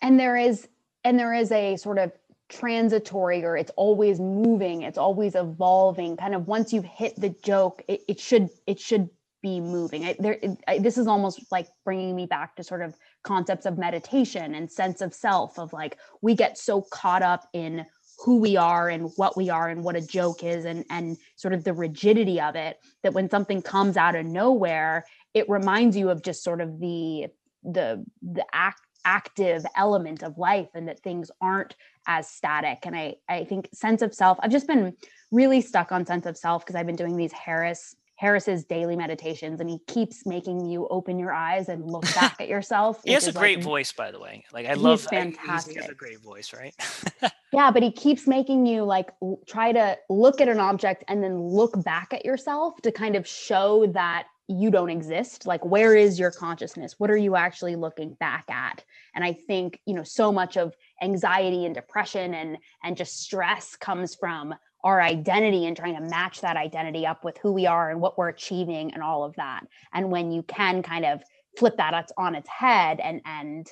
And 0.00 0.18
there 0.18 0.36
is 0.36 0.68
and 1.04 1.18
there 1.18 1.34
is 1.34 1.52
a 1.52 1.76
sort 1.76 1.98
of 1.98 2.12
transitory 2.48 3.44
or 3.44 3.56
it's 3.56 3.70
always 3.76 4.18
moving 4.18 4.82
it's 4.82 4.96
always 4.96 5.34
evolving 5.34 6.16
kind 6.16 6.34
of 6.34 6.48
once 6.48 6.72
you've 6.72 6.84
hit 6.84 7.14
the 7.20 7.28
joke 7.44 7.82
it, 7.88 8.00
it 8.08 8.18
should 8.18 8.48
it 8.66 8.80
should 8.80 9.10
be 9.42 9.60
moving. 9.60 10.04
I, 10.04 10.16
there 10.18 10.38
it, 10.42 10.58
I, 10.66 10.78
this 10.78 10.98
is 10.98 11.06
almost 11.06 11.40
like 11.50 11.68
bringing 11.84 12.16
me 12.16 12.26
back 12.26 12.56
to 12.56 12.64
sort 12.64 12.82
of 12.82 12.94
concepts 13.22 13.66
of 13.66 13.78
meditation 13.78 14.54
and 14.54 14.70
sense 14.70 15.00
of 15.00 15.14
self 15.14 15.58
of 15.58 15.72
like 15.72 15.98
we 16.22 16.34
get 16.34 16.58
so 16.58 16.82
caught 16.82 17.22
up 17.22 17.48
in 17.52 17.84
who 18.24 18.38
we 18.38 18.56
are 18.56 18.88
and 18.88 19.12
what 19.16 19.36
we 19.36 19.48
are 19.48 19.68
and 19.68 19.84
what 19.84 19.96
a 19.96 20.00
joke 20.00 20.42
is 20.42 20.64
and 20.64 20.84
and 20.90 21.16
sort 21.36 21.54
of 21.54 21.62
the 21.64 21.72
rigidity 21.72 22.40
of 22.40 22.56
it 22.56 22.78
that 23.02 23.14
when 23.14 23.30
something 23.30 23.62
comes 23.62 23.96
out 23.96 24.16
of 24.16 24.26
nowhere 24.26 25.04
it 25.34 25.48
reminds 25.48 25.96
you 25.96 26.10
of 26.10 26.22
just 26.22 26.42
sort 26.42 26.60
of 26.60 26.80
the 26.80 27.26
the 27.62 28.04
the 28.22 28.44
act 28.52 28.80
active 29.04 29.64
element 29.76 30.22
of 30.22 30.38
life 30.38 30.68
and 30.74 30.88
that 30.88 31.00
things 31.00 31.30
aren't 31.40 31.74
as 32.06 32.28
static. 32.28 32.78
And 32.84 32.96
i 32.96 33.14
i 33.28 33.44
think 33.44 33.68
sense 33.72 34.02
of 34.02 34.14
self 34.14 34.38
i've 34.40 34.50
just 34.50 34.66
been 34.66 34.94
really 35.30 35.60
stuck 35.60 35.92
on 35.92 36.06
sense 36.06 36.26
of 36.26 36.36
self 36.36 36.64
because 36.64 36.74
i've 36.74 36.86
been 36.86 36.96
doing 36.96 37.16
these 37.16 37.32
harris 37.32 37.94
harris's 38.16 38.64
daily 38.64 38.96
meditations 38.96 39.60
and 39.60 39.68
he 39.70 39.78
keeps 39.86 40.26
making 40.26 40.64
you 40.66 40.88
open 40.88 41.18
your 41.18 41.32
eyes 41.32 41.68
and 41.68 41.84
look 41.84 42.02
back 42.14 42.40
at 42.40 42.48
yourself 42.48 43.00
he 43.04 43.12
has 43.12 43.28
a 43.28 43.32
great 43.32 43.58
like, 43.58 43.64
voice 43.64 43.92
by 43.92 44.10
the 44.10 44.18
way. 44.18 44.44
Like 44.52 44.66
i 44.66 44.70
He's 44.70 44.78
love 44.78 45.06
he's- 45.10 45.66
he 45.66 45.74
has 45.76 45.88
a 45.88 45.94
great 45.94 46.20
voice 46.20 46.52
right? 46.52 46.74
Yeah 47.52 47.70
but 47.70 47.82
he 47.82 47.90
keeps 47.90 48.26
making 48.26 48.66
you 48.66 48.84
like 48.84 49.10
try 49.46 49.72
to 49.72 49.96
look 50.10 50.40
at 50.40 50.48
an 50.48 50.60
object 50.60 51.04
and 51.08 51.22
then 51.22 51.40
look 51.40 51.82
back 51.82 52.12
at 52.12 52.24
yourself 52.24 52.80
to 52.82 52.92
kind 52.92 53.16
of 53.16 53.26
show 53.26 53.86
that 53.92 54.26
you 54.48 54.70
don't 54.70 54.90
exist 54.90 55.46
like 55.46 55.64
where 55.64 55.94
is 55.94 56.18
your 56.18 56.30
consciousness? 56.30 56.94
What 56.98 57.10
are 57.10 57.16
you 57.16 57.36
actually 57.36 57.76
looking 57.76 58.14
back 58.14 58.50
at? 58.50 58.82
And 59.14 59.24
i 59.24 59.32
think 59.32 59.80
you 59.84 59.94
know 59.94 60.04
so 60.04 60.32
much 60.32 60.56
of 60.56 60.74
anxiety 61.02 61.66
and 61.66 61.74
depression 61.74 62.34
and 62.34 62.56
and 62.82 62.96
just 62.96 63.20
stress 63.20 63.76
comes 63.76 64.14
from 64.14 64.54
our 64.84 65.00
identity 65.02 65.66
and 65.66 65.76
trying 65.76 65.96
to 65.96 66.08
match 66.08 66.40
that 66.40 66.56
identity 66.56 67.04
up 67.06 67.24
with 67.24 67.36
who 67.38 67.52
we 67.52 67.66
are 67.66 67.90
and 67.90 68.00
what 68.00 68.16
we're 68.16 68.28
achieving 68.28 68.94
and 68.94 69.02
all 69.02 69.24
of 69.24 69.34
that. 69.34 69.66
And 69.92 70.10
when 70.10 70.30
you 70.30 70.42
can 70.44 70.82
kind 70.82 71.04
of 71.04 71.22
flip 71.58 71.76
that 71.76 72.08
on 72.16 72.34
its 72.34 72.48
head 72.48 73.00
and 73.00 73.20
and 73.24 73.66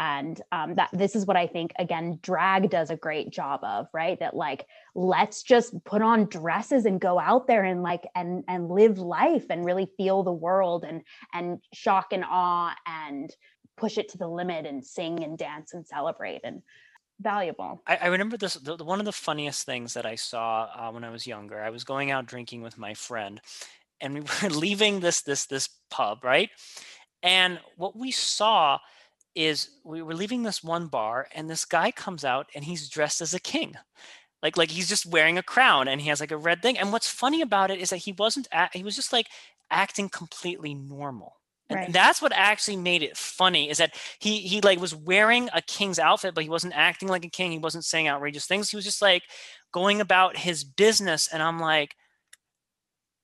and 0.00 0.40
um, 0.50 0.74
that 0.74 0.88
this 0.92 1.14
is 1.14 1.26
what 1.26 1.36
i 1.36 1.46
think 1.46 1.70
again 1.78 2.18
drag 2.22 2.70
does 2.70 2.90
a 2.90 2.96
great 2.96 3.30
job 3.30 3.60
of 3.62 3.86
right 3.92 4.18
that 4.18 4.34
like 4.34 4.66
let's 4.96 5.44
just 5.44 5.72
put 5.84 6.02
on 6.02 6.24
dresses 6.24 6.86
and 6.86 7.00
go 7.00 7.20
out 7.20 7.46
there 7.46 7.62
and 7.62 7.82
like 7.82 8.04
and 8.16 8.42
and 8.48 8.68
live 8.68 8.98
life 8.98 9.44
and 9.50 9.64
really 9.64 9.88
feel 9.96 10.24
the 10.24 10.32
world 10.32 10.84
and 10.84 11.02
and 11.32 11.60
shock 11.72 12.12
and 12.12 12.24
awe 12.28 12.74
and 12.86 13.30
push 13.76 13.98
it 13.98 14.08
to 14.08 14.18
the 14.18 14.26
limit 14.26 14.66
and 14.66 14.84
sing 14.84 15.22
and 15.22 15.38
dance 15.38 15.74
and 15.74 15.86
celebrate 15.86 16.40
and 16.42 16.62
valuable 17.20 17.82
I, 17.86 17.96
I 17.96 18.06
remember 18.06 18.38
this. 18.38 18.54
The, 18.54 18.76
one 18.76 18.98
of 18.98 19.04
the 19.04 19.12
funniest 19.12 19.66
things 19.66 19.92
that 19.92 20.06
I 20.06 20.14
saw 20.14 20.70
uh, 20.74 20.90
when 20.90 21.04
I 21.04 21.10
was 21.10 21.26
younger. 21.26 21.60
I 21.60 21.68
was 21.68 21.84
going 21.84 22.10
out 22.10 22.24
drinking 22.24 22.62
with 22.62 22.78
my 22.78 22.94
friend, 22.94 23.42
and 24.00 24.14
we 24.14 24.20
were 24.42 24.48
leaving 24.48 25.00
this 25.00 25.20
this 25.20 25.44
this 25.44 25.68
pub, 25.90 26.24
right? 26.24 26.48
And 27.22 27.60
what 27.76 27.94
we 27.94 28.10
saw 28.10 28.78
is 29.34 29.70
we 29.84 30.02
were 30.02 30.14
leaving 30.14 30.42
this 30.42 30.62
one 30.62 30.88
bar, 30.88 31.28
and 31.34 31.48
this 31.48 31.64
guy 31.64 31.90
comes 31.92 32.24
out, 32.24 32.48
and 32.54 32.64
he's 32.64 32.88
dressed 32.88 33.20
as 33.20 33.34
a 33.34 33.40
king, 33.40 33.74
like 34.42 34.56
like 34.56 34.70
he's 34.70 34.88
just 34.88 35.06
wearing 35.06 35.38
a 35.38 35.42
crown, 35.42 35.88
and 35.88 36.00
he 36.00 36.08
has 36.08 36.20
like 36.20 36.30
a 36.32 36.36
red 36.36 36.62
thing. 36.62 36.78
And 36.78 36.92
what's 36.92 37.08
funny 37.08 37.42
about 37.42 37.70
it 37.70 37.80
is 37.80 37.90
that 37.90 37.98
he 37.98 38.12
wasn't. 38.12 38.48
Act, 38.52 38.76
he 38.76 38.84
was 38.84 38.96
just 38.96 39.12
like 39.12 39.28
acting 39.70 40.08
completely 40.08 40.74
normal. 40.74 41.36
And 41.68 41.80
Right. 41.80 41.94
that's 41.94 42.20
what 42.20 42.32
actually 42.34 42.76
made 42.76 43.02
it 43.02 43.16
funny 43.16 43.70
is 43.70 43.78
that 43.78 43.94
he 44.18 44.40
he 44.40 44.60
like 44.60 44.80
was 44.80 44.94
wearing 44.94 45.48
a 45.54 45.62
king's 45.62 45.98
outfit, 46.00 46.34
but 46.34 46.42
he 46.44 46.50
wasn't 46.50 46.76
acting 46.76 47.08
like 47.08 47.24
a 47.24 47.30
king. 47.30 47.52
He 47.52 47.58
wasn't 47.58 47.84
saying 47.84 48.08
outrageous 48.08 48.46
things. 48.46 48.70
He 48.70 48.76
was 48.76 48.84
just 48.84 49.02
like 49.02 49.22
going 49.72 50.00
about 50.00 50.36
his 50.36 50.64
business. 50.64 51.28
And 51.32 51.42
I'm 51.42 51.60
like, 51.60 51.94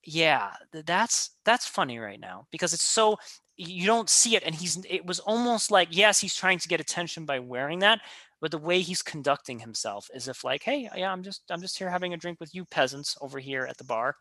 yeah, 0.03 0.51
that's 0.71 1.31
that's 1.43 1.67
funny 1.67 1.99
right 1.99 2.19
now 2.19 2.47
because 2.51 2.73
it's 2.73 2.83
so 2.83 3.17
you 3.57 3.85
don't 3.85 4.09
see 4.09 4.35
it. 4.35 4.43
And 4.43 4.55
he's 4.55 4.83
it 4.89 5.05
was 5.05 5.19
almost 5.19 5.71
like 5.71 5.89
yes, 5.91 6.19
he's 6.19 6.35
trying 6.35 6.59
to 6.59 6.67
get 6.67 6.79
attention 6.79 7.25
by 7.25 7.39
wearing 7.39 7.79
that, 7.79 7.99
but 8.39 8.51
the 8.51 8.57
way 8.57 8.81
he's 8.81 9.01
conducting 9.01 9.59
himself 9.59 10.09
is 10.13 10.27
if 10.27 10.43
like, 10.43 10.63
hey, 10.63 10.89
yeah, 10.95 11.11
I'm 11.11 11.23
just 11.23 11.41
I'm 11.49 11.61
just 11.61 11.77
here 11.77 11.89
having 11.89 12.13
a 12.13 12.17
drink 12.17 12.39
with 12.39 12.53
you 12.53 12.65
peasants 12.65 13.17
over 13.21 13.39
here 13.39 13.65
at 13.65 13.77
the 13.77 13.83
bar. 13.83 14.15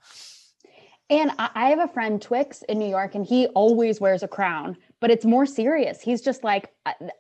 And 1.09 1.31
I 1.39 1.69
have 1.69 1.79
a 1.79 1.87
friend, 1.87 2.21
Twix, 2.21 2.63
in 2.63 2.81
New 2.81 2.89
York, 2.89 3.15
and 3.15 3.25
he 3.25 3.47
always 3.49 4.01
wears 4.01 4.25
a 4.25 4.29
crown, 4.29 4.77
but 5.01 5.09
it's 5.09 5.25
more 5.25 5.47
serious. 5.47 6.01
He's 6.01 6.21
just 6.21 6.43
like, 6.43 6.71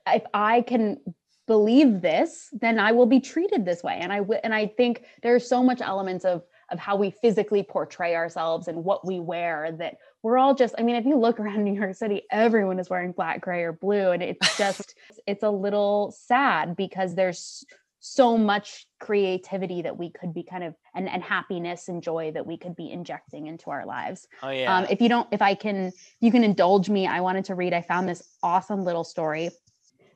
if 0.09 0.24
I 0.35 0.62
can 0.62 0.98
believe 1.46 2.00
this, 2.00 2.48
then 2.52 2.81
I 2.81 2.90
will 2.90 3.07
be 3.07 3.20
treated 3.20 3.64
this 3.64 3.85
way. 3.85 3.98
And 4.00 4.12
I 4.12 4.18
w- 4.18 4.40
and 4.42 4.52
I 4.52 4.66
think 4.66 5.05
there's 5.22 5.48
so 5.48 5.62
much 5.62 5.81
elements 5.81 6.24
of 6.24 6.42
of 6.70 6.81
how 6.81 6.96
we 6.96 7.11
physically 7.11 7.62
portray 7.62 8.16
ourselves 8.16 8.66
and 8.66 8.85
what 8.85 9.07
we 9.07 9.20
wear 9.20 9.70
that 9.79 9.98
we're 10.26 10.38
all 10.38 10.56
just. 10.56 10.74
I 10.76 10.82
mean, 10.82 10.96
if 10.96 11.06
you 11.06 11.16
look 11.16 11.38
around 11.38 11.62
New 11.64 11.72
York 11.72 11.94
City, 11.94 12.22
everyone 12.32 12.80
is 12.80 12.90
wearing 12.90 13.12
black, 13.12 13.40
gray, 13.40 13.62
or 13.62 13.72
blue, 13.72 14.10
and 14.10 14.22
it's 14.22 14.58
just 14.58 14.96
it's 15.24 15.44
a 15.44 15.50
little 15.50 16.12
sad 16.18 16.74
because 16.74 17.14
there's 17.14 17.64
so 18.00 18.36
much 18.36 18.86
creativity 18.98 19.82
that 19.82 19.96
we 19.96 20.10
could 20.10 20.34
be 20.34 20.42
kind 20.42 20.64
of 20.64 20.74
and, 20.96 21.08
and 21.08 21.22
happiness 21.22 21.88
and 21.88 22.02
joy 22.02 22.32
that 22.32 22.44
we 22.44 22.56
could 22.56 22.74
be 22.74 22.90
injecting 22.90 23.46
into 23.46 23.70
our 23.70 23.86
lives. 23.86 24.26
Oh 24.42 24.48
yeah. 24.48 24.76
Um, 24.76 24.86
if 24.90 25.00
you 25.00 25.08
don't, 25.08 25.28
if 25.30 25.42
I 25.42 25.54
can, 25.54 25.92
you 26.20 26.32
can 26.32 26.42
indulge 26.42 26.90
me. 26.90 27.06
I 27.06 27.20
wanted 27.20 27.44
to 27.44 27.54
read. 27.54 27.72
I 27.72 27.82
found 27.82 28.08
this 28.08 28.22
awesome 28.42 28.84
little 28.84 29.04
story. 29.04 29.50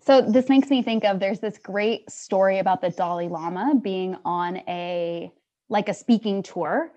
So 0.04 0.22
this 0.22 0.48
makes 0.48 0.70
me 0.70 0.82
think 0.82 1.04
of 1.04 1.20
there's 1.20 1.38
this 1.38 1.56
great 1.58 2.10
story 2.10 2.58
about 2.58 2.80
the 2.80 2.90
Dalai 2.90 3.28
Lama 3.28 3.76
being 3.80 4.16
on 4.24 4.56
a 4.68 5.30
like 5.68 5.88
a 5.88 5.94
speaking 5.94 6.42
tour 6.42 6.90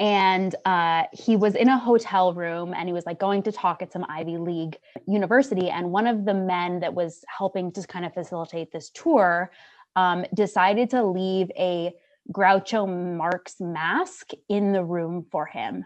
and 0.00 0.54
uh, 0.64 1.04
he 1.12 1.36
was 1.36 1.54
in 1.54 1.68
a 1.68 1.78
hotel 1.78 2.34
room 2.34 2.74
and 2.74 2.88
he 2.88 2.92
was 2.92 3.06
like 3.06 3.18
going 3.18 3.42
to 3.44 3.52
talk 3.52 3.80
at 3.80 3.92
some 3.92 4.04
ivy 4.08 4.38
league 4.38 4.76
university 5.06 5.70
and 5.70 5.90
one 5.90 6.06
of 6.06 6.24
the 6.24 6.34
men 6.34 6.80
that 6.80 6.92
was 6.92 7.24
helping 7.28 7.70
to 7.72 7.86
kind 7.86 8.04
of 8.04 8.12
facilitate 8.12 8.72
this 8.72 8.90
tour 8.90 9.52
um, 9.96 10.24
decided 10.34 10.90
to 10.90 11.04
leave 11.04 11.50
a 11.56 11.92
groucho 12.32 12.88
marx 13.16 13.60
mask 13.60 14.30
in 14.48 14.72
the 14.72 14.82
room 14.82 15.26
for 15.30 15.46
him. 15.46 15.84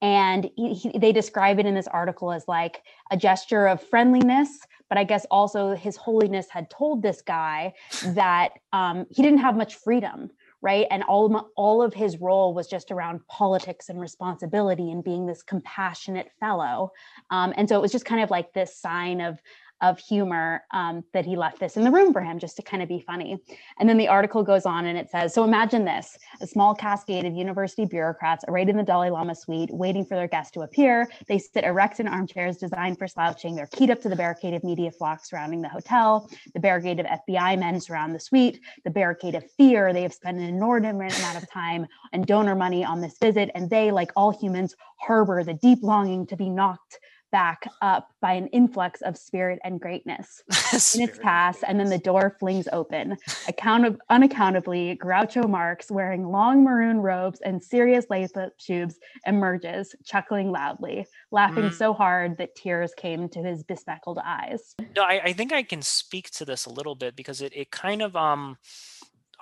And 0.00 0.48
he, 0.54 0.74
he, 0.74 0.98
they 0.98 1.10
describe 1.10 1.58
it 1.58 1.66
in 1.66 1.74
this 1.74 1.88
article 1.88 2.30
as 2.30 2.46
like 2.46 2.82
a 3.10 3.16
gesture 3.16 3.66
of 3.66 3.82
friendliness 3.82 4.60
but 4.88 4.98
i 4.98 5.04
guess 5.04 5.26
also 5.30 5.74
his 5.74 5.96
holiness 5.96 6.46
had 6.50 6.70
told 6.70 7.02
this 7.02 7.22
guy 7.22 7.72
that 8.14 8.50
um, 8.72 9.06
he 9.10 9.22
didn't 9.22 9.38
have 9.38 9.56
much 9.56 9.76
freedom 9.76 10.30
right? 10.60 10.86
And 10.90 11.02
all 11.04 11.50
all 11.56 11.82
of 11.82 11.94
his 11.94 12.20
role 12.20 12.54
was 12.54 12.66
just 12.66 12.90
around 12.90 13.26
politics 13.28 13.88
and 13.88 14.00
responsibility 14.00 14.90
and 14.90 15.04
being 15.04 15.26
this 15.26 15.42
compassionate 15.42 16.30
fellow. 16.40 16.92
Um, 17.30 17.54
and 17.56 17.68
so 17.68 17.76
it 17.76 17.82
was 17.82 17.92
just 17.92 18.04
kind 18.04 18.22
of 18.22 18.30
like 18.30 18.52
this 18.52 18.76
sign 18.76 19.20
of 19.20 19.40
of 19.80 19.98
humor 19.98 20.64
um, 20.72 21.04
that 21.12 21.24
he 21.24 21.36
left 21.36 21.60
this 21.60 21.76
in 21.76 21.84
the 21.84 21.90
room 21.90 22.12
for 22.12 22.20
him 22.20 22.38
just 22.38 22.56
to 22.56 22.62
kind 22.62 22.82
of 22.82 22.88
be 22.88 23.00
funny. 23.00 23.38
And 23.78 23.88
then 23.88 23.96
the 23.96 24.08
article 24.08 24.42
goes 24.42 24.66
on 24.66 24.86
and 24.86 24.98
it 24.98 25.10
says 25.10 25.34
So 25.34 25.44
imagine 25.44 25.84
this 25.84 26.18
a 26.40 26.46
small 26.46 26.74
cascade 26.74 27.24
of 27.24 27.34
university 27.34 27.84
bureaucrats 27.84 28.44
arrayed 28.48 28.68
in 28.68 28.76
the 28.76 28.82
Dalai 28.82 29.10
Lama 29.10 29.34
suite, 29.34 29.70
waiting 29.72 30.04
for 30.04 30.14
their 30.16 30.28
guest 30.28 30.54
to 30.54 30.60
appear. 30.60 31.08
They 31.28 31.38
sit 31.38 31.64
erect 31.64 32.00
in 32.00 32.08
armchairs 32.08 32.56
designed 32.56 32.98
for 32.98 33.06
slouching. 33.06 33.54
They're 33.54 33.66
keyed 33.66 33.90
up 33.90 34.00
to 34.02 34.08
the 34.08 34.16
barricade 34.16 34.54
of 34.54 34.64
media 34.64 34.90
flocks 34.90 35.30
surrounding 35.30 35.62
the 35.62 35.68
hotel. 35.68 36.28
The 36.54 36.60
barricade 36.60 37.00
of 37.00 37.06
FBI 37.06 37.58
men 37.58 37.80
surround 37.80 38.14
the 38.14 38.20
suite. 38.20 38.60
The 38.84 38.90
barricade 38.90 39.34
of 39.34 39.48
fear. 39.52 39.92
They 39.92 40.02
have 40.02 40.14
spent 40.14 40.38
an 40.38 40.44
inordinate 40.44 40.96
amount 41.18 41.42
of 41.42 41.50
time 41.50 41.86
and 42.12 42.26
donor 42.26 42.54
money 42.54 42.84
on 42.84 43.00
this 43.00 43.16
visit. 43.18 43.50
And 43.54 43.70
they, 43.70 43.90
like 43.90 44.10
all 44.16 44.30
humans, 44.30 44.74
harbor 44.96 45.44
the 45.44 45.54
deep 45.54 45.78
longing 45.82 46.26
to 46.26 46.36
be 46.36 46.48
knocked 46.48 46.98
back 47.30 47.64
up 47.82 48.10
by 48.20 48.32
an 48.32 48.46
influx 48.48 49.00
of 49.02 49.16
spirit 49.16 49.58
and 49.64 49.80
greatness. 49.80 50.42
Minutes 50.96 51.18
pass, 51.22 51.62
and 51.62 51.78
then 51.78 51.88
the 51.88 51.98
door 51.98 52.36
flings 52.38 52.68
open. 52.72 53.16
Account- 53.48 53.86
of 53.86 54.00
unaccountably, 54.10 54.98
Groucho 54.98 55.48
Marx, 55.48 55.90
wearing 55.90 56.28
long 56.28 56.64
maroon 56.64 56.98
robes 56.98 57.40
and 57.42 57.62
serious 57.62 58.06
lace-up 58.10 58.52
shoes, 58.58 58.98
emerges, 59.26 59.94
chuckling 60.04 60.50
loudly, 60.50 61.06
laughing 61.30 61.64
mm. 61.64 61.72
so 61.72 61.92
hard 61.92 62.38
that 62.38 62.54
tears 62.54 62.92
came 62.96 63.28
to 63.28 63.42
his 63.42 63.62
bespectacled 63.62 64.18
eyes. 64.24 64.74
No, 64.96 65.02
I, 65.02 65.20
I 65.24 65.32
think 65.32 65.52
I 65.52 65.62
can 65.62 65.82
speak 65.82 66.30
to 66.32 66.44
this 66.44 66.66
a 66.66 66.70
little 66.70 66.94
bit 66.94 67.14
because 67.14 67.40
it, 67.40 67.52
it 67.54 67.70
kind 67.70 68.02
of 68.02 68.16
um 68.16 68.56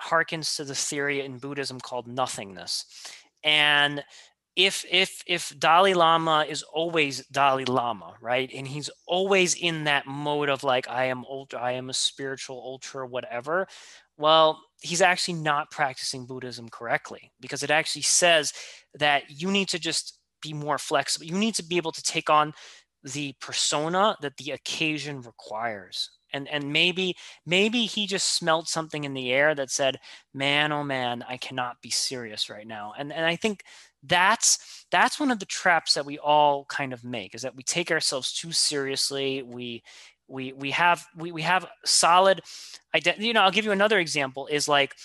harkens 0.01 0.55
to 0.57 0.63
the 0.63 0.75
theory 0.75 1.21
in 1.21 1.37
Buddhism 1.37 1.79
called 1.79 2.07
nothingness. 2.07 2.85
And 3.43 4.03
if 4.57 4.83
if 4.91 5.23
if 5.27 5.53
Dalai 5.59 5.93
Lama 5.93 6.43
is 6.49 6.63
always 6.63 7.23
Dalai 7.27 7.63
Lama, 7.65 8.15
right? 8.19 8.51
And 8.53 8.67
he's 8.67 8.89
always 9.05 9.53
in 9.53 9.83
that 9.83 10.07
mode 10.07 10.49
of 10.49 10.63
like 10.63 10.89
I 10.89 11.05
am 11.05 11.23
ultra, 11.25 11.61
I 11.61 11.73
am 11.73 11.91
a 11.91 11.93
spiritual 11.93 12.59
ultra, 12.65 13.07
whatever. 13.07 13.67
Well, 14.17 14.59
he's 14.81 15.01
actually 15.03 15.35
not 15.35 15.69
practicing 15.69 16.25
Buddhism 16.25 16.69
correctly 16.69 17.31
because 17.39 17.61
it 17.61 17.69
actually 17.69 18.01
says 18.01 18.51
that 18.95 19.29
you 19.29 19.51
need 19.51 19.69
to 19.69 19.79
just 19.79 20.19
be 20.41 20.53
more 20.53 20.79
flexible. 20.79 21.27
You 21.27 21.37
need 21.37 21.53
to 21.55 21.63
be 21.63 21.77
able 21.77 21.91
to 21.91 22.01
take 22.01 22.29
on 22.29 22.53
the 23.03 23.35
persona 23.39 24.15
that 24.21 24.37
the 24.37 24.51
occasion 24.51 25.21
requires 25.21 26.09
and 26.33 26.47
and 26.49 26.71
maybe 26.73 27.15
maybe 27.45 27.85
he 27.85 28.07
just 28.07 28.33
smelled 28.33 28.67
something 28.67 29.03
in 29.03 29.13
the 29.13 29.31
air 29.31 29.55
that 29.55 29.69
said 29.69 29.97
man 30.33 30.71
oh 30.71 30.83
man 30.83 31.23
i 31.27 31.37
cannot 31.37 31.81
be 31.81 31.89
serious 31.89 32.49
right 32.49 32.67
now 32.67 32.93
and 32.97 33.13
and 33.13 33.25
i 33.25 33.35
think 33.35 33.63
that's 34.07 34.85
that's 34.91 35.19
one 35.19 35.31
of 35.31 35.39
the 35.39 35.45
traps 35.45 35.93
that 35.93 36.05
we 36.05 36.17
all 36.19 36.65
kind 36.65 36.93
of 36.93 37.03
make 37.03 37.35
is 37.35 37.41
that 37.41 37.55
we 37.55 37.63
take 37.63 37.91
ourselves 37.91 38.33
too 38.33 38.51
seriously 38.51 39.43
we 39.43 39.83
we 40.27 40.53
we 40.53 40.71
have 40.71 41.05
we, 41.15 41.31
we 41.31 41.41
have 41.41 41.65
solid 41.85 42.41
identity 42.95 43.27
you 43.27 43.33
know 43.33 43.41
i'll 43.41 43.51
give 43.51 43.65
you 43.65 43.71
another 43.71 43.99
example 43.99 44.47
is 44.47 44.67
like 44.67 44.95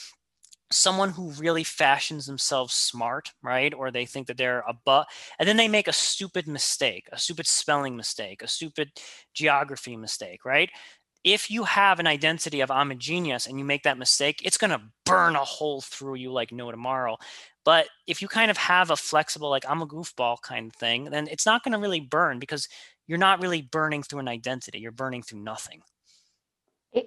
someone 0.70 1.10
who 1.10 1.30
really 1.32 1.64
fashions 1.64 2.24
themselves 2.24 2.72
smart, 2.72 3.30
right? 3.42 3.74
Or 3.74 3.90
they 3.90 4.06
think 4.06 4.26
that 4.28 4.38
they're 4.38 4.60
a 4.60 4.72
but, 4.86 5.06
and 5.38 5.46
then 5.46 5.58
they 5.58 5.68
make 5.68 5.86
a 5.86 5.92
stupid 5.92 6.48
mistake, 6.48 7.10
a 7.12 7.18
stupid 7.18 7.46
spelling 7.46 7.94
mistake, 7.94 8.40
a 8.40 8.48
stupid 8.48 8.90
geography 9.34 9.98
mistake, 9.98 10.46
right? 10.46 10.70
if 11.24 11.50
you 11.50 11.64
have 11.64 12.00
an 12.00 12.06
identity 12.06 12.60
of 12.60 12.70
I'm 12.70 12.90
a 12.90 12.94
genius 12.94 13.46
and 13.46 13.58
you 13.58 13.64
make 13.64 13.84
that 13.84 13.98
mistake, 13.98 14.42
it's 14.44 14.58
going 14.58 14.70
to 14.70 14.82
burn 15.06 15.36
a 15.36 15.44
hole 15.44 15.80
through 15.80 16.16
you 16.16 16.32
like 16.32 16.52
no 16.52 16.70
tomorrow. 16.70 17.16
But 17.64 17.88
if 18.06 18.20
you 18.20 18.28
kind 18.28 18.50
of 18.50 18.56
have 18.56 18.90
a 18.90 18.96
flexible, 18.96 19.50
like 19.50 19.64
I'm 19.68 19.82
a 19.82 19.86
goofball 19.86 20.40
kind 20.42 20.68
of 20.68 20.76
thing, 20.76 21.04
then 21.04 21.28
it's 21.28 21.46
not 21.46 21.62
going 21.62 21.72
to 21.72 21.78
really 21.78 22.00
burn 22.00 22.38
because 22.38 22.68
you're 23.06 23.18
not 23.18 23.40
really 23.40 23.62
burning 23.62 24.02
through 24.02 24.20
an 24.20 24.28
identity. 24.28 24.78
You're 24.80 24.90
burning 24.90 25.22
through 25.22 25.40
nothing. 25.40 25.82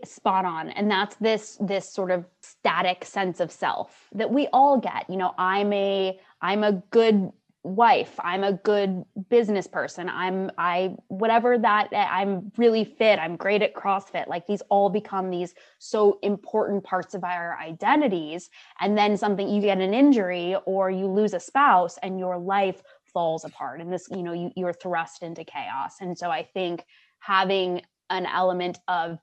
spot 0.04 0.46
on 0.46 0.70
and 0.70 0.90
that's 0.90 1.16
this 1.18 1.58
this 1.62 1.92
sort 1.92 2.10
of 2.10 2.26
static 2.42 3.06
sense 3.06 3.40
of 3.40 3.52
self 3.52 4.08
that 4.14 4.32
we 4.32 4.48
all 4.52 4.80
get 4.80 5.08
you 5.08 5.16
know 5.16 5.34
i'm 5.38 5.72
a 5.74 6.20
i'm 6.42 6.64
a 6.64 6.72
good 6.90 7.32
wife 7.66 8.14
i'm 8.20 8.44
a 8.44 8.54
good 8.54 9.04
business 9.30 9.66
person 9.66 10.08
i'm 10.10 10.52
i 10.58 10.96
whatever 11.08 11.58
that 11.58 11.88
eh, 11.92 12.08
i'm 12.12 12.52
really 12.58 12.84
fit 12.86 13.18
i'm 13.18 13.36
great 13.36 13.62
at 13.62 13.74
crossfit 13.74 14.28
like 14.28 14.46
these 14.46 14.62
all 14.70 14.90
become 14.90 15.32
these 15.32 15.56
so 15.80 16.20
important 16.24 16.84
parts 16.84 17.14
of 17.14 17.24
our 17.24 17.58
identities. 17.60 18.50
And 18.80 18.98
then 18.98 19.18
something 19.18 19.48
you 19.48 19.62
get 19.62 19.80
an 19.80 19.94
injury 19.94 20.56
or 20.66 20.90
you 20.90 21.08
lose 21.08 21.34
a 21.34 21.40
spouse 21.40 21.98
and 22.02 22.20
your 22.20 22.38
life 22.38 22.82
falls 23.04 23.46
apart 23.46 23.80
and 23.80 23.92
this 23.94 24.08
you 24.12 24.24
know 24.24 24.34
you, 24.34 24.52
you're 24.56 24.74
thrust 24.74 25.24
into 25.24 25.44
chaos. 25.44 25.96
And 26.02 26.18
so 26.18 26.30
i 26.30 26.44
think 26.44 26.86
having 27.20 27.82
an 28.10 28.26
element 28.26 28.80
of 28.88 29.20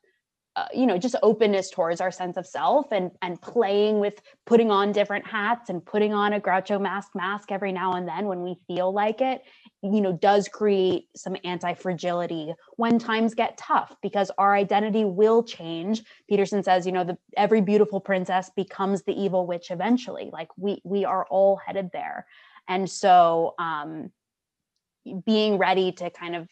uh, 0.56 0.66
you 0.74 0.86
know 0.86 0.98
just 0.98 1.16
openness 1.22 1.70
towards 1.70 2.00
our 2.00 2.10
sense 2.10 2.36
of 2.36 2.46
self 2.46 2.92
and 2.92 3.10
and 3.22 3.40
playing 3.40 4.00
with 4.00 4.20
putting 4.46 4.70
on 4.70 4.92
different 4.92 5.26
hats 5.26 5.70
and 5.70 5.84
putting 5.84 6.12
on 6.12 6.34
a 6.34 6.40
groucho 6.40 6.80
mask 6.80 7.14
mask 7.14 7.50
every 7.50 7.72
now 7.72 7.92
and 7.94 8.06
then 8.06 8.26
when 8.26 8.42
we 8.42 8.56
feel 8.66 8.92
like 8.92 9.20
it 9.20 9.42
you 9.82 10.00
know 10.00 10.12
does 10.12 10.48
create 10.48 11.08
some 11.16 11.36
anti-fragility. 11.44 12.54
When 12.76 12.98
times 12.98 13.34
get 13.34 13.58
tough 13.58 13.96
because 14.00 14.30
our 14.38 14.54
identity 14.54 15.04
will 15.04 15.42
change. 15.42 16.02
Peterson 16.28 16.62
says 16.62 16.86
you 16.86 16.92
know 16.92 17.04
the 17.04 17.18
every 17.36 17.60
beautiful 17.60 18.00
princess 18.00 18.50
becomes 18.54 19.02
the 19.02 19.20
evil 19.20 19.46
witch 19.46 19.70
eventually. 19.70 20.30
Like 20.32 20.48
we 20.56 20.80
we 20.84 21.04
are 21.04 21.26
all 21.26 21.56
headed 21.56 21.90
there. 21.92 22.26
And 22.68 22.88
so 22.88 23.54
um 23.58 24.10
being 25.26 25.58
ready 25.58 25.90
to 25.90 26.10
kind 26.10 26.36
of 26.36 26.48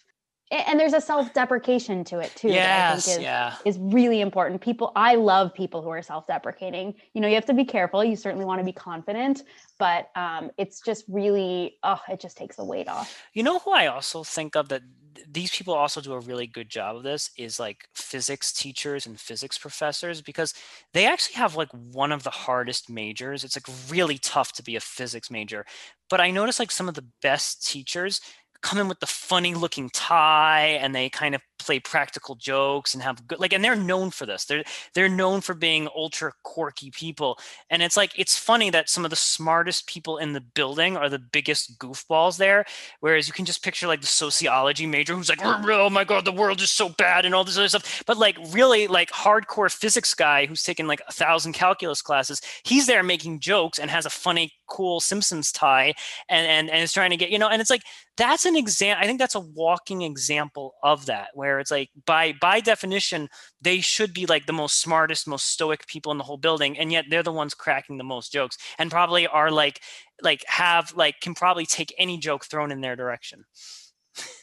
and 0.50 0.80
there's 0.80 0.92
a 0.92 1.00
self-deprecation 1.00 2.04
to 2.04 2.18
it 2.18 2.32
too 2.34 2.48
yes, 2.48 3.06
that 3.06 3.12
I 3.12 3.14
think 3.14 3.18
is, 3.18 3.22
yeah. 3.22 3.54
is 3.64 3.78
really 3.78 4.20
important. 4.20 4.60
People, 4.60 4.92
I 4.96 5.14
love 5.14 5.54
people 5.54 5.82
who 5.82 5.90
are 5.90 6.02
self-deprecating. 6.02 6.94
You 7.14 7.20
know, 7.20 7.28
you 7.28 7.34
have 7.34 7.46
to 7.46 7.54
be 7.54 7.64
careful. 7.64 8.04
You 8.04 8.16
certainly 8.16 8.44
want 8.44 8.60
to 8.60 8.64
be 8.64 8.72
confident, 8.72 9.42
but 9.78 10.10
um, 10.16 10.50
it's 10.58 10.80
just 10.80 11.04
really, 11.08 11.76
oh, 11.82 12.00
it 12.08 12.20
just 12.20 12.36
takes 12.36 12.56
the 12.56 12.64
weight 12.64 12.88
off. 12.88 13.22
You 13.32 13.42
know 13.42 13.58
who 13.60 13.70
I 13.72 13.86
also 13.86 14.24
think 14.24 14.56
of 14.56 14.68
that 14.70 14.82
these 15.28 15.50
people 15.50 15.74
also 15.74 16.00
do 16.00 16.12
a 16.12 16.20
really 16.20 16.46
good 16.46 16.68
job 16.68 16.96
of 16.96 17.02
this 17.02 17.30
is 17.36 17.60
like 17.60 17.88
physics 17.94 18.52
teachers 18.52 19.06
and 19.06 19.20
physics 19.20 19.58
professors 19.58 20.22
because 20.22 20.54
they 20.92 21.06
actually 21.06 21.34
have 21.34 21.56
like 21.56 21.68
one 21.92 22.12
of 22.12 22.22
the 22.22 22.30
hardest 22.30 22.90
majors. 22.90 23.44
It's 23.44 23.56
like 23.56 23.76
really 23.90 24.18
tough 24.18 24.52
to 24.54 24.62
be 24.62 24.76
a 24.76 24.80
physics 24.80 25.30
major. 25.30 25.64
But 26.08 26.20
I 26.20 26.30
notice 26.30 26.58
like 26.58 26.70
some 26.70 26.88
of 26.88 26.94
the 26.94 27.06
best 27.22 27.66
teachers 27.66 28.20
come 28.62 28.78
in 28.78 28.88
with 28.88 29.00
the 29.00 29.06
funny 29.06 29.54
looking 29.54 29.90
tie 29.90 30.78
and 30.80 30.94
they 30.94 31.08
kind 31.08 31.34
of 31.34 31.40
play 31.64 31.80
practical 31.80 32.34
jokes 32.34 32.94
and 32.94 33.02
have 33.02 33.26
good 33.26 33.40
like 33.40 33.52
and 33.52 33.64
they're 33.64 33.76
known 33.76 34.10
for 34.10 34.26
this. 34.26 34.44
They're 34.44 34.64
they're 34.94 35.08
known 35.08 35.40
for 35.40 35.54
being 35.54 35.88
ultra 35.94 36.32
quirky 36.42 36.90
people. 36.90 37.38
And 37.70 37.82
it's 37.82 37.96
like 37.96 38.18
it's 38.18 38.36
funny 38.36 38.70
that 38.70 38.88
some 38.88 39.04
of 39.04 39.10
the 39.10 39.16
smartest 39.16 39.86
people 39.86 40.18
in 40.18 40.32
the 40.32 40.40
building 40.40 40.96
are 40.96 41.08
the 41.08 41.18
biggest 41.18 41.78
goofballs 41.78 42.36
there 42.36 42.64
whereas 43.00 43.26
you 43.26 43.32
can 43.32 43.44
just 43.44 43.62
picture 43.62 43.86
like 43.86 44.00
the 44.00 44.06
sociology 44.06 44.86
major 44.86 45.14
who's 45.14 45.28
like 45.28 45.44
oh, 45.44 45.62
oh 45.70 45.90
my 45.90 46.04
god 46.04 46.24
the 46.24 46.32
world 46.32 46.60
is 46.60 46.70
so 46.70 46.88
bad 46.88 47.24
and 47.24 47.34
all 47.34 47.44
this 47.44 47.58
other 47.58 47.68
stuff. 47.68 48.02
But 48.06 48.18
like 48.18 48.36
really 48.52 48.86
like 48.86 49.10
hardcore 49.10 49.72
physics 49.72 50.14
guy 50.14 50.46
who's 50.46 50.62
taken 50.62 50.86
like 50.86 51.02
a 51.08 51.12
thousand 51.12 51.52
calculus 51.52 52.02
classes 52.02 52.40
he's 52.64 52.86
there 52.86 53.02
making 53.02 53.40
jokes 53.40 53.78
and 53.78 53.90
has 53.90 54.06
a 54.06 54.10
funny 54.10 54.52
cool 54.68 55.00
simpsons 55.00 55.52
tie 55.52 55.92
and 56.28 56.46
and, 56.46 56.70
and 56.70 56.82
is 56.82 56.92
trying 56.92 57.10
to 57.10 57.16
get 57.16 57.30
you 57.30 57.38
know 57.38 57.48
and 57.48 57.60
it's 57.60 57.70
like 57.70 57.82
that's 58.16 58.44
an 58.44 58.56
example 58.56 59.02
i 59.02 59.06
think 59.06 59.18
that's 59.18 59.34
a 59.34 59.40
walking 59.40 60.02
example 60.02 60.74
of 60.82 61.06
that 61.06 61.28
where 61.34 61.49
where 61.50 61.60
it's 61.60 61.70
like 61.70 61.90
by 62.06 62.32
by 62.40 62.60
definition 62.60 63.28
they 63.60 63.80
should 63.80 64.14
be 64.14 64.26
like 64.26 64.46
the 64.46 64.52
most 64.52 64.80
smartest 64.80 65.26
most 65.26 65.46
stoic 65.46 65.86
people 65.86 66.12
in 66.12 66.18
the 66.18 66.24
whole 66.24 66.36
building 66.36 66.78
and 66.78 66.92
yet 66.92 67.04
they're 67.10 67.22
the 67.22 67.32
ones 67.32 67.54
cracking 67.54 67.98
the 67.98 68.04
most 68.04 68.32
jokes 68.32 68.56
and 68.78 68.90
probably 68.90 69.26
are 69.26 69.50
like 69.50 69.80
like 70.22 70.44
have 70.46 70.92
like 70.94 71.20
can 71.20 71.34
probably 71.34 71.66
take 71.66 71.92
any 71.98 72.18
joke 72.18 72.44
thrown 72.44 72.70
in 72.70 72.80
their 72.80 72.96
direction. 72.96 73.44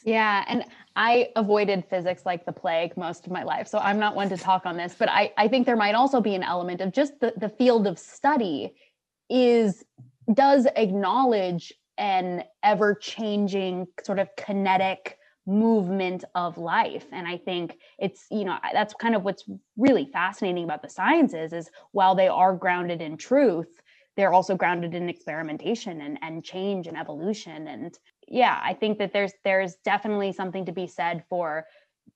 Yeah 0.02 0.44
and 0.48 0.64
i 0.96 1.28
avoided 1.36 1.84
physics 1.90 2.22
like 2.24 2.46
the 2.46 2.52
plague 2.52 2.96
most 2.96 3.26
of 3.26 3.32
my 3.32 3.42
life 3.42 3.68
so 3.68 3.78
i'm 3.78 3.98
not 3.98 4.16
one 4.16 4.28
to 4.30 4.36
talk 4.36 4.64
on 4.64 4.76
this 4.76 4.94
but 4.98 5.08
i 5.10 5.30
i 5.36 5.46
think 5.46 5.66
there 5.66 5.76
might 5.76 5.94
also 5.94 6.20
be 6.20 6.34
an 6.34 6.42
element 6.42 6.80
of 6.80 6.90
just 6.92 7.12
the, 7.20 7.34
the 7.36 7.50
field 7.50 7.86
of 7.86 7.98
study 7.98 8.74
is 9.28 9.84
does 10.32 10.66
acknowledge 10.76 11.72
an 11.98 12.44
ever 12.62 12.94
changing 12.94 13.86
sort 14.04 14.18
of 14.18 14.28
kinetic 14.36 15.17
movement 15.48 16.24
of 16.34 16.58
life. 16.58 17.06
And 17.10 17.26
i 17.26 17.38
think 17.38 17.78
it's 17.98 18.26
you 18.30 18.44
know 18.44 18.58
that's 18.72 18.94
kind 18.94 19.14
of 19.16 19.24
what's 19.24 19.44
really 19.76 20.08
fascinating 20.12 20.64
about 20.64 20.82
the 20.82 20.90
sciences 20.90 21.52
is 21.52 21.70
while 21.92 22.14
they 22.14 22.28
are 22.28 22.54
grounded 22.54 23.00
in 23.00 23.16
truth 23.16 23.80
they're 24.16 24.32
also 24.32 24.56
grounded 24.56 24.96
in 24.96 25.08
experimentation 25.08 26.00
and, 26.00 26.18
and 26.22 26.42
change 26.44 26.88
and 26.88 26.96
evolution. 26.96 27.68
And 27.68 27.96
yeah 28.26 28.60
i 28.62 28.74
think 28.74 28.98
that 28.98 29.12
there's 29.12 29.32
there's 29.44 29.76
definitely 29.84 30.32
something 30.32 30.66
to 30.66 30.72
be 30.72 30.86
said 30.86 31.24
for 31.30 31.64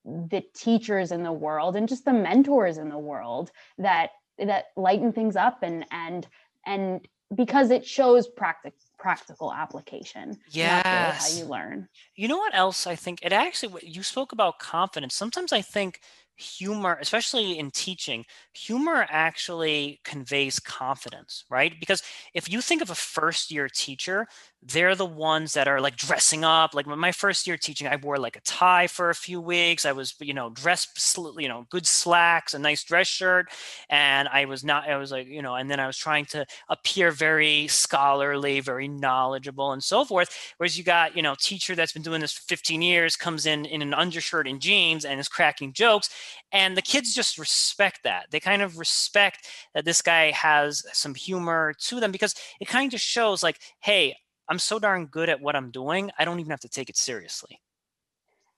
the 0.05 0.43
teachers 0.55 1.11
in 1.11 1.23
the 1.23 1.31
world 1.31 1.75
and 1.75 1.87
just 1.87 2.05
the 2.05 2.13
mentors 2.13 2.77
in 2.77 2.89
the 2.89 2.97
world 2.97 3.51
that 3.77 4.11
that 4.37 4.65
lighten 4.75 5.11
things 5.11 5.35
up 5.35 5.59
and 5.63 5.85
and 5.91 6.27
and 6.65 7.07
because 7.35 7.71
it 7.71 7.85
shows 7.85 8.27
practical 8.27 8.77
practical 9.03 9.53
application. 9.53 10.39
Yeah, 10.47 10.81
really 10.89 11.13
how 11.13 11.27
you 11.27 11.45
learn. 11.45 11.89
You 12.15 12.27
know 12.27 12.37
what 12.37 12.55
else 12.55 12.87
I 12.87 12.95
think? 12.95 13.19
It 13.23 13.33
actually 13.33 13.83
you 13.87 14.03
spoke 14.03 14.31
about 14.33 14.59
confidence. 14.59 15.15
Sometimes 15.15 15.53
I 15.53 15.61
think 15.61 15.99
humor, 16.35 16.97
especially 17.01 17.59
in 17.59 17.71
teaching, 17.71 18.25
humor 18.53 19.05
actually 19.09 20.01
conveys 20.03 20.59
confidence, 20.59 21.45
right? 21.49 21.79
Because 21.79 22.03
if 22.33 22.51
you 22.51 22.61
think 22.61 22.81
of 22.81 22.89
a 22.91 22.95
first 22.95 23.51
year 23.51 23.69
teacher, 23.69 24.27
they're 24.65 24.95
the 24.95 25.05
ones 25.05 25.53
that 25.53 25.67
are 25.67 25.81
like 25.81 25.95
dressing 25.95 26.43
up. 26.43 26.73
Like 26.73 26.87
my 26.87 27.11
first 27.11 27.45
year 27.47 27.57
teaching, 27.57 27.87
I 27.87 27.97
wore 27.97 28.17
like 28.17 28.35
a 28.35 28.41
tie 28.41 28.87
for 28.87 29.09
a 29.09 29.15
few 29.15 29.41
weeks. 29.41 29.85
I 29.85 29.91
was, 29.91 30.15
you 30.19 30.33
know, 30.33 30.49
dressed, 30.51 31.17
you 31.37 31.47
know, 31.47 31.65
good 31.69 31.85
slacks, 31.85 32.53
a 32.53 32.59
nice 32.59 32.83
dress 32.83 33.07
shirt. 33.07 33.47
And 33.89 34.27
I 34.29 34.45
was 34.45 34.63
not, 34.63 34.89
I 34.89 34.97
was 34.97 35.11
like, 35.11 35.27
you 35.27 35.41
know, 35.41 35.55
and 35.55 35.69
then 35.69 35.79
I 35.79 35.87
was 35.87 35.97
trying 35.97 36.25
to 36.25 36.45
appear 36.69 37.11
very 37.11 37.67
scholarly, 37.67 38.59
very 38.61 38.87
knowledgeable 38.87 39.73
and 39.73 39.83
so 39.83 40.05
forth. 40.05 40.53
Whereas 40.57 40.77
you 40.77 40.83
got, 40.83 41.15
you 41.15 41.21
know, 41.21 41.35
teacher 41.39 41.75
that's 41.75 41.93
been 41.93 42.01
doing 42.01 42.21
this 42.21 42.33
for 42.33 42.43
15 42.43 42.81
years 42.81 43.15
comes 43.15 43.45
in 43.45 43.65
in 43.65 43.81
an 43.81 43.93
undershirt 43.93 44.47
and 44.47 44.61
jeans 44.61 45.03
and 45.03 45.19
is 45.19 45.27
cracking 45.27 45.73
jokes. 45.73 46.09
And 46.51 46.77
the 46.77 46.81
kids 46.81 47.13
just 47.13 47.37
respect 47.37 48.01
that. 48.03 48.27
They 48.29 48.39
kind 48.39 48.61
of 48.61 48.77
respect 48.77 49.47
that 49.73 49.85
this 49.85 50.01
guy 50.01 50.31
has 50.31 50.83
some 50.93 51.15
humor 51.15 51.73
to 51.87 51.99
them 51.99 52.11
because 52.11 52.35
it 52.61 52.67
kind 52.67 52.93
of 52.93 53.01
shows 53.01 53.43
like, 53.43 53.59
hey, 53.81 54.15
I'm 54.49 54.59
so 54.59 54.79
darn 54.79 55.07
good 55.07 55.29
at 55.29 55.41
what 55.41 55.55
I'm 55.55 55.71
doing, 55.71 56.11
I 56.17 56.25
don't 56.25 56.39
even 56.39 56.51
have 56.51 56.59
to 56.61 56.69
take 56.69 56.89
it 56.89 56.97
seriously. 56.97 57.59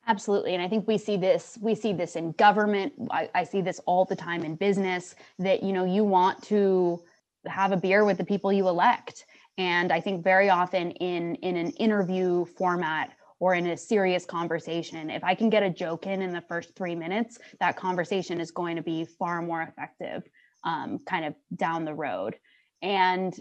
Absolutely. 0.08 0.54
And 0.54 0.62
I 0.62 0.68
think 0.68 0.88
we 0.88 0.98
see 0.98 1.18
this, 1.18 1.58
we 1.62 1.74
see 1.74 1.92
this 1.92 2.16
in 2.16 2.32
government. 2.34 2.94
I, 3.10 3.30
I, 3.34 3.44
see 3.44 3.62
this 3.62 3.80
all 3.88 4.06
the 4.06 4.16
time 4.16 4.44
in 4.44 4.56
business 4.56 5.16
that, 5.40 5.64
you 5.64 5.74
know, 5.74 5.84
you 5.84 6.04
want 6.04 6.44
to 6.44 7.04
have 7.48 7.72
a 7.72 7.78
beer 7.78 8.06
with 8.06 8.18
the 8.18 8.24
people 8.24 8.54
you 8.54 8.68
elect. 8.68 9.26
And 9.58 9.92
I 9.92 10.00
think 10.00 10.24
very 10.24 10.50
often 10.50 10.92
in 10.92 11.36
in 11.36 11.56
an 11.58 11.72
interview 11.72 12.46
format 12.46 13.14
or 13.40 13.56
in 13.56 13.68
a 13.68 13.78
serious 13.78 14.26
conversation, 14.26 15.10
if 15.10 15.24
I 15.24 15.34
can 15.36 15.50
get 15.50 15.64
a 15.64 15.70
joke 15.70 16.08
in 16.08 16.22
in 16.22 16.32
the 16.32 16.42
first 16.42 16.76
three 16.76 16.96
minutes, 16.96 17.40
that 17.60 17.76
conversation 17.76 18.40
is 18.40 18.52
going 18.52 18.76
to 18.76 18.82
be 18.82 19.06
far 19.06 19.42
more 19.42 19.62
effective 19.62 20.24
um, 20.64 21.00
kind 21.08 21.26
of 21.26 21.36
down 21.56 21.86
the 21.86 21.94
road. 21.94 22.36
And 22.82 23.38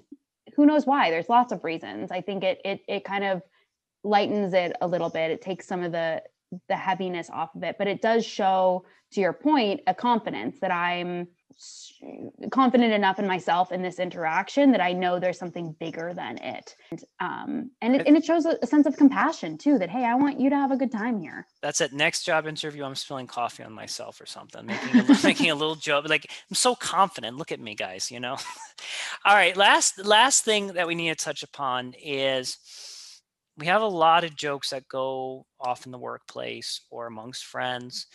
who 0.57 0.67
knows 0.67 0.87
why 0.87 1.11
there's 1.11 1.29
lots 1.29 1.53
of 1.53 1.65
reasons. 1.65 2.11
I 2.11 2.21
think 2.21 2.45
it 2.45 2.61
it 2.65 2.81
it 2.89 3.05
kind 3.05 3.25
of 3.25 3.43
lightens 4.03 4.53
it 4.55 4.77
a 4.81 4.87
little 4.87 5.11
bit. 5.11 5.31
It 5.31 5.41
takes 5.41 5.67
some 5.67 5.83
of 5.83 5.93
the 5.93 6.23
the 6.69 6.77
heaviness 6.77 7.31
off 7.31 7.55
of 7.55 7.63
it 7.63 7.77
but 7.79 7.87
it 7.87 8.01
does 8.01 8.25
show 8.25 8.85
to 9.11 9.21
your 9.21 9.33
point 9.33 9.81
a 9.87 9.95
confidence 9.95 10.61
that 10.61 10.71
i'm 10.71 11.27
confident 12.51 12.93
enough 12.93 13.19
in 13.19 13.27
myself 13.27 13.73
in 13.73 13.83
this 13.83 13.99
interaction 13.99 14.73
that 14.73 14.81
I 14.81 14.93
know 14.93 15.19
there's 15.19 15.39
something 15.39 15.75
bigger 15.79 16.13
than 16.15 16.39
it. 16.39 16.75
And, 16.91 17.05
um, 17.21 17.71
and 17.81 17.97
it, 17.97 18.07
and 18.07 18.17
it 18.17 18.25
shows 18.25 18.47
a, 18.47 18.67
sense 18.67 18.87
of 18.87 18.97
compassion 18.97 19.57
too, 19.57 19.79
that, 19.79 19.91
Hey, 19.91 20.05
I 20.05 20.15
want 20.15 20.41
you 20.41 20.51
to 20.51 20.57
have 20.57 20.71
a 20.71 20.77
good 20.77 20.93
time 20.93 21.19
here. 21.19 21.47
That's 21.63 21.81
it. 21.81 21.93
Next 21.93 22.25
job 22.25 22.47
interview. 22.47 22.85
I'm 22.85 22.95
spilling 22.95 23.27
coffee 23.27 23.63
on 23.63 23.73
myself 23.73 24.21
or 24.21 24.27
something, 24.27 24.67
making 24.67 25.01
a, 25.01 25.19
making 25.25 25.51
a 25.51 25.55
little 25.55 25.77
joke. 25.77 26.09
Like 26.09 26.27
I'm 26.51 26.57
so 26.57 26.75
confident. 26.75 27.37
Look 27.37 27.53
at 27.53 27.61
me 27.61 27.75
guys, 27.75 28.11
you 28.11 28.21
know? 28.21 28.37
All 29.25 29.35
right. 29.35 29.57
Last, 29.57 30.05
last 30.05 30.45
thing 30.45 30.69
that 30.69 30.87
we 30.87 30.95
need 30.95 31.17
to 31.17 31.25
touch 31.25 31.43
upon 31.43 31.95
is 32.03 32.59
we 33.57 33.67
have 33.67 33.83
a 33.83 33.87
lot 33.87 34.25
of 34.25 34.37
jokes 34.37 34.71
that 34.71 34.89
go 34.89 35.47
off 35.61 35.87
in 35.87 35.93
the 35.93 35.99
workplace 35.99 36.81
or 36.91 37.07
amongst 37.07 37.45
friends 37.45 38.07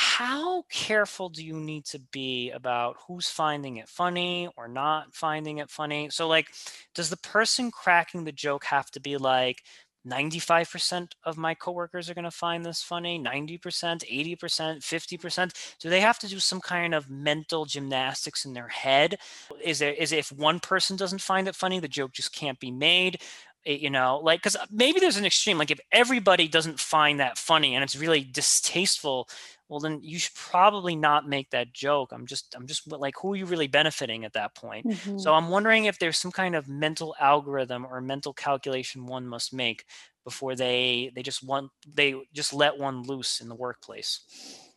how 0.00 0.62
careful 0.70 1.28
do 1.28 1.44
you 1.44 1.58
need 1.58 1.84
to 1.86 1.98
be 2.12 2.50
about 2.52 2.96
who's 3.08 3.28
finding 3.28 3.78
it 3.78 3.88
funny 3.88 4.48
or 4.56 4.68
not 4.68 5.12
finding 5.12 5.58
it 5.58 5.70
funny? 5.70 6.08
So, 6.10 6.28
like, 6.28 6.46
does 6.94 7.10
the 7.10 7.16
person 7.16 7.72
cracking 7.72 8.22
the 8.22 8.30
joke 8.30 8.64
have 8.66 8.92
to 8.92 9.00
be 9.00 9.16
like, 9.16 9.64
95% 10.04 11.16
of 11.24 11.36
my 11.36 11.52
coworkers 11.52 12.08
are 12.08 12.14
going 12.14 12.24
to 12.24 12.30
find 12.30 12.64
this 12.64 12.80
funny? 12.80 13.18
90% 13.18 14.04
80% 14.08 14.84
50% 14.84 15.52
do 15.80 15.90
they 15.90 16.00
have 16.00 16.18
to 16.20 16.28
do 16.28 16.38
some 16.38 16.60
kind 16.60 16.94
of 16.94 17.10
mental 17.10 17.64
gymnastics 17.64 18.44
in 18.44 18.52
their 18.52 18.68
head? 18.68 19.16
Is 19.62 19.80
there 19.80 19.92
is 19.92 20.12
if 20.12 20.30
one 20.30 20.60
person 20.60 20.96
doesn't 20.96 21.20
find 21.20 21.48
it 21.48 21.56
funny 21.56 21.80
the 21.80 21.88
joke 21.88 22.12
just 22.12 22.32
can't 22.32 22.60
be 22.60 22.70
made 22.70 23.20
Eh, 23.66 23.72
you 23.72 23.90
know 23.90 24.20
like 24.22 24.40
because 24.40 24.56
maybe 24.70 25.00
there's 25.00 25.16
an 25.16 25.24
extreme 25.26 25.58
like 25.58 25.70
if 25.70 25.80
everybody 25.92 26.46
doesn't 26.48 26.78
find 26.78 27.18
that 27.20 27.36
funny 27.36 27.74
and 27.74 27.82
it's 27.82 27.96
really 27.96 28.22
distasteful 28.22 29.28
well 29.68 29.80
then 29.80 30.00
you 30.02 30.18
should 30.18 30.34
probably 30.34 30.96
not 30.96 31.28
make 31.28 31.50
that 31.50 31.72
joke 31.72 32.10
i'm 32.12 32.26
just 32.26 32.54
i'm 32.56 32.66
just 32.66 32.90
like 32.90 33.14
who 33.20 33.32
are 33.32 33.36
you 33.36 33.46
really 33.46 33.66
benefiting 33.66 34.24
at 34.24 34.32
that 34.32 34.54
point 34.54 34.86
mm-hmm. 34.86 35.18
so 35.18 35.34
i'm 35.34 35.48
wondering 35.48 35.84
if 35.84 35.98
there's 35.98 36.18
some 36.18 36.32
kind 36.32 36.54
of 36.54 36.68
mental 36.68 37.14
algorithm 37.20 37.86
or 37.86 38.00
mental 38.00 38.32
calculation 38.32 39.06
one 39.06 39.26
must 39.26 39.52
make 39.52 39.84
before 40.24 40.54
they 40.54 41.10
they 41.14 41.22
just 41.22 41.42
want 41.42 41.70
they 41.94 42.14
just 42.32 42.52
let 42.52 42.78
one 42.78 43.02
loose 43.02 43.40
in 43.40 43.48
the 43.48 43.54
workplace 43.54 44.20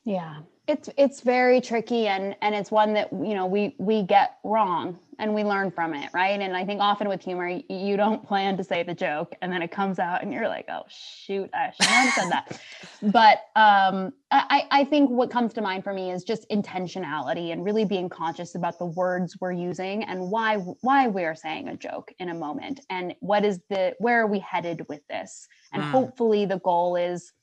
yeah. 0.03 0.39
It's 0.67 0.89
it's 0.95 1.21
very 1.21 1.59
tricky 1.59 2.07
and 2.07 2.35
and 2.41 2.55
it's 2.55 2.71
one 2.71 2.93
that 2.93 3.11
you 3.11 3.33
know 3.33 3.45
we 3.45 3.75
we 3.77 4.03
get 4.03 4.37
wrong 4.43 4.99
and 5.19 5.35
we 5.35 5.43
learn 5.43 5.69
from 5.69 5.93
it 5.93 6.09
right? 6.13 6.39
And 6.39 6.55
i 6.55 6.63
think 6.63 6.79
often 6.79 7.09
with 7.09 7.21
humor 7.21 7.59
you 7.67 7.97
don't 7.97 8.25
plan 8.27 8.55
to 8.57 8.63
say 8.63 8.83
the 8.83 8.93
joke 8.93 9.35
and 9.41 9.51
then 9.51 9.61
it 9.61 9.71
comes 9.71 9.99
out 9.99 10.21
and 10.21 10.31
you're 10.31 10.47
like 10.47 10.65
oh 10.69 10.83
shoot 10.87 11.49
i 11.53 11.71
should 11.71 11.85
have 11.87 12.13
said 12.13 12.29
that. 12.29 12.61
But 13.11 13.39
um 13.59 14.13
i 14.29 14.67
i 14.71 14.83
think 14.85 15.09
what 15.09 15.29
comes 15.29 15.51
to 15.53 15.61
mind 15.61 15.83
for 15.83 15.93
me 15.93 16.11
is 16.11 16.23
just 16.23 16.47
intentionality 16.49 17.51
and 17.51 17.65
really 17.65 17.83
being 17.83 18.07
conscious 18.07 18.55
about 18.55 18.77
the 18.77 18.85
words 18.85 19.35
we're 19.41 19.51
using 19.51 20.03
and 20.03 20.31
why 20.31 20.57
why 20.81 21.07
we're 21.07 21.35
saying 21.35 21.67
a 21.67 21.75
joke 21.75 22.13
in 22.19 22.29
a 22.29 22.35
moment 22.35 22.81
and 22.89 23.15
what 23.19 23.43
is 23.43 23.59
the 23.69 23.93
where 23.97 24.21
are 24.21 24.27
we 24.27 24.39
headed 24.39 24.87
with 24.87 25.05
this? 25.07 25.47
And 25.73 25.81
mm. 25.81 25.89
hopefully 25.89 26.45
the 26.45 26.59
goal 26.59 26.95
is 26.95 27.33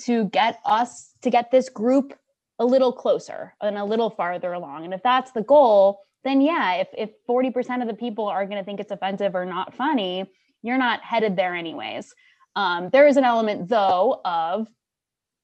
to 0.00 0.26
get 0.26 0.60
us 0.64 1.12
to 1.22 1.30
get 1.30 1.50
this 1.50 1.68
group 1.68 2.12
a 2.58 2.64
little 2.64 2.92
closer 2.92 3.54
and 3.60 3.76
a 3.76 3.84
little 3.84 4.10
farther 4.10 4.52
along. 4.52 4.84
And 4.84 4.94
if 4.94 5.02
that's 5.02 5.32
the 5.32 5.42
goal, 5.42 6.00
then 6.24 6.40
yeah, 6.40 6.74
if 6.74 6.88
if 6.96 7.10
40% 7.28 7.82
of 7.82 7.88
the 7.88 7.94
people 7.94 8.26
are 8.26 8.46
going 8.46 8.58
to 8.58 8.64
think 8.64 8.80
it's 8.80 8.90
offensive 8.90 9.34
or 9.34 9.44
not 9.44 9.74
funny, 9.74 10.30
you're 10.62 10.78
not 10.78 11.02
headed 11.02 11.36
there 11.36 11.54
anyways. 11.54 12.14
Um, 12.56 12.90
there 12.90 13.06
is 13.06 13.16
an 13.16 13.24
element 13.24 13.68
though 13.68 14.20
of 14.24 14.66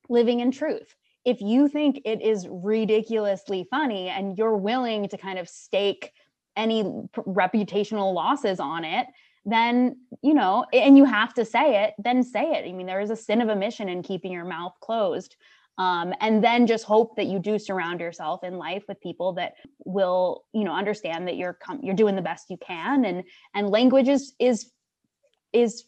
living 0.09 0.40
in 0.40 0.50
truth. 0.50 0.94
If 1.24 1.40
you 1.40 1.68
think 1.68 2.00
it 2.05 2.20
is 2.20 2.48
ridiculously 2.50 3.66
funny 3.70 4.09
and 4.09 4.36
you're 4.36 4.57
willing 4.57 5.09
to 5.09 5.16
kind 5.16 5.38
of 5.38 5.48
stake 5.48 6.11
any 6.57 6.82
reputational 7.16 8.12
losses 8.12 8.59
on 8.59 8.84
it, 8.84 9.07
then 9.45 9.97
you 10.22 10.34
know 10.34 10.64
and 10.72 10.97
you 10.97 11.05
have 11.05 11.34
to 11.34 11.45
say 11.45 11.84
it 11.84 11.95
then 11.99 12.22
say 12.22 12.53
it. 12.53 12.68
I 12.68 12.72
mean 12.72 12.86
there 12.86 13.01
is 13.01 13.11
a 13.11 13.16
sin 13.16 13.40
of 13.40 13.49
omission 13.49 13.88
in 13.88 14.03
keeping 14.03 14.32
your 14.32 14.45
mouth 14.45 14.74
closed 14.80 15.36
um, 15.78 16.12
and 16.20 16.45
then 16.45 16.66
just 16.66 16.84
hope 16.84 17.16
that 17.16 17.26
you 17.26 17.38
do 17.38 17.59
surround 17.59 18.01
yourself 18.01 18.45
in 18.45 18.59
life 18.59 18.84
with 18.88 19.01
people 19.01 19.32
that 19.34 19.55
will 19.84 20.45
you 20.53 20.64
know 20.64 20.74
understand 20.74 21.26
that 21.28 21.36
you're 21.36 21.55
com- 21.55 21.80
you're 21.82 21.95
doing 21.95 22.16
the 22.16 22.22
best 22.22 22.51
you 22.51 22.57
can 22.59 23.05
and 23.05 23.24
and 23.55 23.68
language 23.68 24.09
is 24.09 24.34
is 24.38 24.70
is 25.53 25.84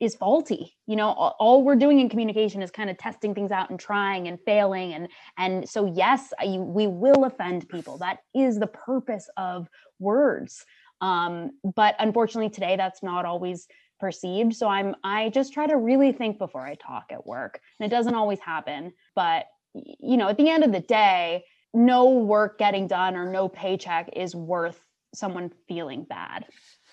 is 0.00 0.16
faulty 0.16 0.76
you 0.92 0.96
know? 0.96 1.08
All, 1.08 1.62
we're 1.62 1.76
doing 1.76 2.00
in 2.00 2.10
communication 2.10 2.60
is 2.60 2.70
kind 2.70 2.90
of 2.90 2.98
testing 2.98 3.34
things 3.34 3.50
out 3.50 3.70
and 3.70 3.80
trying 3.80 4.28
and 4.28 4.38
failing 4.44 4.92
and 4.92 5.08
and 5.38 5.66
so 5.66 5.86
yes 5.86 6.34
I, 6.38 6.58
we 6.58 6.86
will 6.86 7.24
offend 7.24 7.66
people. 7.70 7.96
That 7.96 8.18
is 8.34 8.58
the 8.58 8.66
purpose 8.66 9.30
of 9.38 9.68
words 9.98 10.66
um, 11.02 11.50
but 11.76 11.94
unfortunately 11.98 12.48
today 12.48 12.76
that's 12.76 13.02
not 13.02 13.26
always 13.26 13.66
perceived. 14.00 14.54
So 14.54 14.66
i'm 14.68 14.96
i 15.04 15.28
just 15.28 15.52
try 15.52 15.66
to 15.66 15.76
really 15.76 16.12
think 16.12 16.38
before 16.38 16.66
i 16.66 16.74
talk 16.74 17.06
at 17.10 17.26
work 17.26 17.60
and 17.78 17.86
it 17.86 17.94
doesn't 17.94 18.14
always 18.14 18.40
happen. 18.40 18.92
But 19.14 19.44
you 19.74 20.16
know 20.16 20.28
at 20.28 20.38
the 20.38 20.48
end 20.48 20.64
of 20.64 20.72
the 20.72 20.80
day 20.80 21.44
no 21.74 22.10
work 22.10 22.58
getting 22.58 22.86
done 22.86 23.16
or 23.16 23.30
no 23.30 23.48
paycheck 23.48 24.10
is 24.14 24.34
worth 24.34 24.80
someone 25.14 25.50
feeling 25.68 26.04
bad 26.04 26.46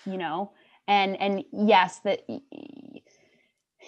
you 0.06 0.16
know? 0.16 0.52
And 0.88 1.16
and 1.20 1.44
yes 1.52 2.00
that 2.00 2.22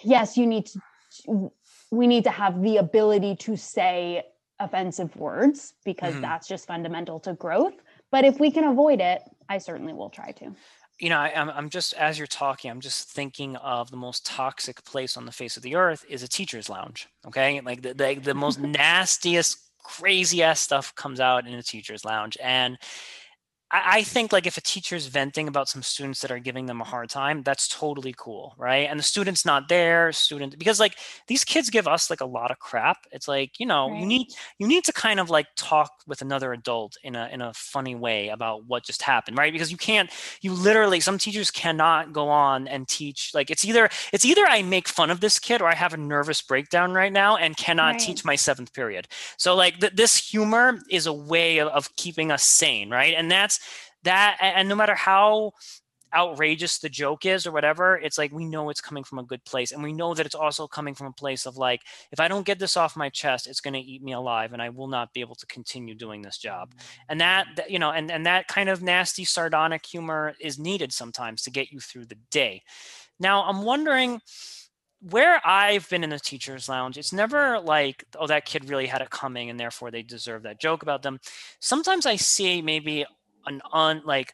yes 0.03 0.37
you 0.37 0.47
need 0.47 0.67
to 0.67 1.51
we 1.91 2.07
need 2.07 2.23
to 2.23 2.31
have 2.31 2.61
the 2.61 2.77
ability 2.77 3.35
to 3.35 3.55
say 3.55 4.23
offensive 4.59 5.15
words 5.15 5.73
because 5.85 6.13
mm-hmm. 6.13 6.21
that's 6.21 6.47
just 6.47 6.65
fundamental 6.65 7.19
to 7.19 7.33
growth. 7.33 7.73
But 8.11 8.25
if 8.25 8.39
we 8.39 8.51
can 8.51 8.63
avoid 8.63 9.01
it 9.01 9.21
i 9.49 9.57
certainly 9.57 9.93
will 9.93 10.09
try 10.09 10.31
to. 10.31 10.55
You 10.99 11.09
know 11.09 11.17
I, 11.17 11.29
am 11.29 11.49
I'm 11.49 11.69
just 11.69 11.93
as 11.93 12.17
you're 12.17 12.27
talking 12.27 12.69
i'm 12.69 12.81
just 12.81 13.09
thinking 13.09 13.55
of 13.57 13.91
the 13.91 13.97
most 13.97 14.25
toxic 14.25 14.83
place 14.85 15.17
on 15.17 15.25
the 15.25 15.31
face 15.31 15.57
of 15.57 15.63
the 15.63 15.75
earth 15.75 16.05
is 16.07 16.23
a 16.23 16.27
teacher's 16.27 16.69
lounge 16.69 17.07
okay? 17.27 17.61
Like 17.61 17.81
the, 17.81 17.93
the, 17.93 18.15
the 18.15 18.33
most 18.33 18.59
nastiest 18.59 19.57
crazy 19.83 20.43
ass 20.43 20.59
stuff 20.59 20.95
comes 20.95 21.19
out 21.19 21.47
in 21.47 21.53
a 21.53 21.63
teacher's 21.63 22.05
lounge. 22.05 22.37
And 22.41 22.77
I 23.73 24.03
think 24.03 24.31
like 24.31 24.45
if 24.45 24.55
a 24.55 24.61
teacher's 24.61 25.07
venting 25.07 25.47
about 25.47 25.67
some 25.67 25.81
students 25.81 26.21
that 26.21 26.29
are 26.29 26.37
giving 26.37 26.67
them 26.67 26.79
a 26.79 26.83
hard 26.83 27.09
time, 27.09 27.41
that's 27.41 27.67
totally 27.67 28.13
cool, 28.15 28.53
right? 28.55 28.87
And 28.87 28.99
the 28.99 29.03
student's 29.03 29.45
not 29.45 29.67
there, 29.67 30.11
student 30.11 30.59
because 30.59 30.79
like 30.79 30.97
these 31.27 31.43
kids 31.43 31.71
give 31.71 31.87
us 31.87 32.11
like 32.11 32.21
a 32.21 32.25
lot 32.25 32.51
of 32.51 32.59
crap. 32.59 32.97
It's 33.11 33.27
like, 33.27 33.59
you 33.59 33.65
know, 33.65 33.89
right. 33.89 33.99
you 33.99 34.05
need 34.05 34.27
you 34.59 34.67
need 34.67 34.83
to 34.83 34.93
kind 34.93 35.19
of 35.19 35.31
like 35.31 35.47
talk 35.55 35.91
with 36.05 36.21
another 36.21 36.53
adult 36.53 36.97
in 37.03 37.15
a 37.15 37.27
in 37.33 37.41
a 37.41 37.51
funny 37.55 37.95
way 37.95 38.29
about 38.29 38.65
what 38.65 38.85
just 38.85 39.01
happened, 39.01 39.39
right? 39.39 39.51
Because 39.51 39.71
you 39.71 39.77
can't 39.77 40.11
you 40.41 40.53
literally 40.53 40.99
some 40.99 41.17
teachers 41.17 41.49
cannot 41.49 42.13
go 42.13 42.29
on 42.29 42.67
and 42.67 42.87
teach 42.87 43.31
like 43.33 43.49
it's 43.49 43.65
either 43.65 43.89
it's 44.11 44.23
either 44.23 44.45
I 44.47 44.61
make 44.61 44.87
fun 44.87 45.09
of 45.09 45.19
this 45.19 45.39
kid 45.39 45.61
or 45.61 45.67
I 45.67 45.73
have 45.73 45.95
a 45.95 45.97
nervous 45.97 46.43
breakdown 46.43 46.93
right 46.93 47.11
now 47.11 47.37
and 47.37 47.57
cannot 47.57 47.93
right. 47.93 47.99
teach 47.99 48.23
my 48.23 48.35
seventh 48.35 48.71
period. 48.71 49.07
So 49.37 49.55
like 49.55 49.79
th- 49.79 49.93
this 49.93 50.15
humor 50.15 50.77
is 50.91 51.07
a 51.07 51.13
way 51.13 51.57
of, 51.57 51.69
of 51.69 51.95
keeping 51.95 52.31
us 52.31 52.43
sane, 52.43 52.91
right? 52.91 53.15
And 53.17 53.31
that's 53.31 53.62
that 54.03 54.37
and 54.41 54.67
no 54.69 54.75
matter 54.75 54.95
how 54.95 55.51
outrageous 56.13 56.77
the 56.77 56.89
joke 56.89 57.25
is 57.25 57.47
or 57.47 57.51
whatever 57.51 57.97
it's 57.97 58.17
like 58.17 58.31
we 58.31 58.45
know 58.45 58.69
it's 58.69 58.81
coming 58.81 59.03
from 59.03 59.17
a 59.17 59.23
good 59.23 59.43
place 59.45 59.71
and 59.71 59.81
we 59.81 59.91
know 59.91 60.13
that 60.13 60.25
it's 60.25 60.35
also 60.35 60.67
coming 60.67 60.93
from 60.93 61.07
a 61.07 61.11
place 61.11 61.45
of 61.45 61.57
like 61.57 61.81
if 62.11 62.19
i 62.19 62.27
don't 62.27 62.45
get 62.45 62.59
this 62.59 62.77
off 62.77 62.95
my 62.95 63.09
chest 63.09 63.47
it's 63.47 63.61
going 63.61 63.73
to 63.73 63.79
eat 63.79 64.03
me 64.03 64.13
alive 64.13 64.53
and 64.53 64.61
i 64.61 64.69
will 64.69 64.87
not 64.87 65.11
be 65.13 65.21
able 65.21 65.35
to 65.35 65.47
continue 65.47 65.95
doing 65.95 66.21
this 66.21 66.37
job 66.37 66.71
and 67.09 67.19
that, 67.19 67.47
you 67.67 67.79
know 67.79 67.89
and 67.91 68.11
and 68.11 68.25
that 68.25 68.47
kind 68.47 68.69
of 68.69 68.83
nasty 68.83 69.25
sardonic 69.25 69.85
humor 69.85 70.35
is 70.39 70.59
needed 70.59 70.93
sometimes 70.93 71.41
to 71.41 71.49
get 71.49 71.71
you 71.71 71.79
through 71.79 72.05
the 72.05 72.17
day 72.29 72.61
now 73.19 73.43
i'm 73.43 73.63
wondering 73.63 74.21
where 75.09 75.45
I've 75.45 75.89
been 75.89 76.03
in 76.03 76.11
the 76.11 76.19
teacher's 76.19 76.69
lounge, 76.69 76.97
it's 76.97 77.11
never 77.11 77.59
like, 77.59 78.05
oh, 78.17 78.27
that 78.27 78.45
kid 78.45 78.69
really 78.69 78.85
had 78.85 79.01
it 79.01 79.09
coming 79.09 79.49
and 79.49 79.59
therefore 79.59 79.91
they 79.91 80.01
deserve 80.01 80.43
that 80.43 80.61
joke 80.61 80.81
about 80.81 81.01
them. 81.01 81.19
Sometimes 81.59 82.05
I 82.05 82.15
see 82.15 82.61
maybe 82.61 83.05
an 83.45 83.61
on 83.71 84.01
like 84.05 84.33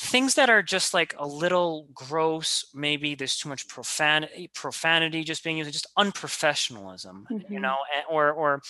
things 0.00 0.34
that 0.34 0.50
are 0.50 0.62
just 0.62 0.94
like 0.94 1.14
a 1.18 1.26
little 1.26 1.86
gross 1.94 2.64
maybe 2.74 3.14
there's 3.14 3.36
too 3.36 3.48
much 3.48 3.68
profanity 3.68 4.50
profanity 4.54 5.22
just 5.22 5.44
being 5.44 5.58
used 5.58 5.72
just 5.72 5.86
unprofessionalism 5.98 7.24
mm-hmm. 7.30 7.52
you 7.52 7.60
know 7.60 7.76
or 8.10 8.32
or 8.32 8.62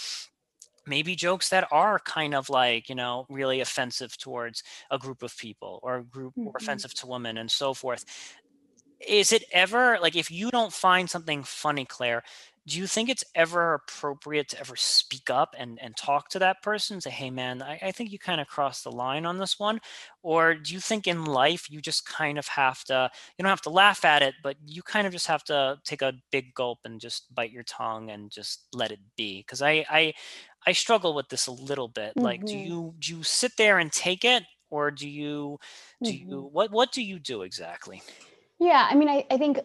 maybe 0.86 1.14
jokes 1.14 1.48
that 1.48 1.66
are 1.70 1.98
kind 2.00 2.34
of 2.34 2.50
like 2.50 2.88
you 2.88 2.94
know 2.94 3.24
really 3.28 3.60
offensive 3.60 4.16
towards 4.18 4.62
a 4.90 4.98
group 4.98 5.22
of 5.22 5.36
people 5.38 5.78
or 5.82 5.98
a 5.98 6.04
group 6.04 6.34
mm-hmm. 6.36 6.48
or 6.48 6.52
offensive 6.56 6.92
to 6.92 7.06
women 7.06 7.38
and 7.38 7.50
so 7.50 7.72
forth 7.72 8.04
is 9.08 9.32
it 9.32 9.44
ever 9.52 9.98
like 10.00 10.16
if 10.16 10.30
you 10.30 10.50
don't 10.50 10.72
find 10.72 11.08
something 11.08 11.42
funny 11.42 11.84
claire 11.84 12.22
do 12.66 12.78
you 12.78 12.86
think 12.86 13.08
it's 13.08 13.24
ever 13.34 13.74
appropriate 13.74 14.48
to 14.48 14.60
ever 14.60 14.76
speak 14.76 15.28
up 15.30 15.54
and, 15.58 15.80
and 15.82 15.96
talk 15.96 16.28
to 16.28 16.38
that 16.38 16.62
person 16.62 17.00
say 17.00 17.10
hey 17.10 17.30
man 17.30 17.62
I, 17.62 17.78
I 17.82 17.92
think 17.92 18.12
you 18.12 18.18
kind 18.18 18.40
of 18.40 18.46
crossed 18.46 18.84
the 18.84 18.92
line 18.92 19.26
on 19.26 19.38
this 19.38 19.58
one 19.58 19.80
or 20.22 20.54
do 20.54 20.72
you 20.72 20.80
think 20.80 21.06
in 21.06 21.24
life 21.24 21.70
you 21.70 21.80
just 21.80 22.06
kind 22.06 22.38
of 22.38 22.46
have 22.48 22.84
to 22.84 23.10
you 23.36 23.42
don't 23.42 23.50
have 23.50 23.62
to 23.62 23.70
laugh 23.70 24.04
at 24.04 24.22
it 24.22 24.34
but 24.42 24.56
you 24.64 24.82
kind 24.82 25.06
of 25.06 25.12
just 25.12 25.26
have 25.26 25.44
to 25.44 25.78
take 25.84 26.02
a 26.02 26.14
big 26.30 26.54
gulp 26.54 26.78
and 26.84 27.00
just 27.00 27.34
bite 27.34 27.52
your 27.52 27.64
tongue 27.64 28.10
and 28.10 28.30
just 28.30 28.66
let 28.72 28.92
it 28.92 29.00
be 29.16 29.40
because 29.40 29.62
I, 29.62 29.84
I 29.90 30.12
i 30.66 30.72
struggle 30.72 31.14
with 31.14 31.28
this 31.28 31.46
a 31.46 31.52
little 31.52 31.88
bit 31.88 32.10
mm-hmm. 32.10 32.22
like 32.22 32.44
do 32.44 32.54
mm-hmm. 32.54 32.72
you 32.72 32.94
do 32.98 33.16
you 33.16 33.22
sit 33.22 33.52
there 33.56 33.78
and 33.78 33.92
take 33.92 34.24
it 34.24 34.44
or 34.70 34.90
do 34.90 35.08
you 35.08 35.58
do 36.02 36.10
mm-hmm. 36.10 36.30
you 36.30 36.48
what 36.52 36.70
what 36.70 36.92
do 36.92 37.02
you 37.02 37.18
do 37.18 37.42
exactly 37.42 38.02
yeah 38.60 38.86
i 38.88 38.94
mean 38.94 39.08
i, 39.08 39.26
I 39.30 39.36
think 39.36 39.58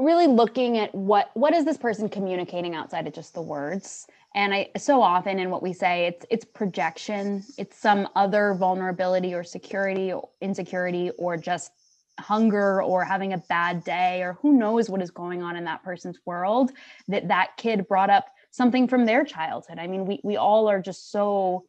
really 0.00 0.26
looking 0.26 0.78
at 0.78 0.94
what 0.94 1.30
what 1.34 1.54
is 1.54 1.64
this 1.64 1.76
person 1.76 2.08
communicating 2.08 2.74
outside 2.74 3.06
of 3.06 3.12
just 3.12 3.34
the 3.34 3.42
words? 3.42 4.06
And 4.34 4.54
i 4.54 4.70
so 4.76 5.02
often 5.02 5.38
in 5.38 5.50
what 5.50 5.62
we 5.62 5.72
say 5.72 6.06
it's 6.06 6.24
it's 6.30 6.44
projection 6.44 7.44
it's 7.58 7.76
some 7.76 8.08
other 8.14 8.54
vulnerability 8.54 9.34
or 9.34 9.42
security 9.44 10.12
or 10.12 10.28
insecurity 10.40 11.10
or 11.18 11.36
just 11.36 11.72
hunger 12.18 12.82
or 12.82 13.04
having 13.04 13.32
a 13.32 13.38
bad 13.38 13.82
day 13.82 14.22
or 14.22 14.34
who 14.34 14.52
knows 14.52 14.88
what 14.88 15.02
is 15.02 15.10
going 15.10 15.42
on 15.42 15.56
in 15.56 15.64
that 15.64 15.82
person's 15.82 16.18
world 16.26 16.70
that 17.08 17.28
that 17.28 17.50
kid 17.56 17.88
brought 17.88 18.10
up 18.10 18.26
something 18.52 18.88
from 18.88 19.04
their 19.04 19.24
childhood. 19.24 19.78
I 19.78 19.86
mean 19.86 20.06
we 20.06 20.20
we 20.22 20.36
all 20.36 20.68
are 20.68 20.80
just 20.80 21.10
so 21.10 21.64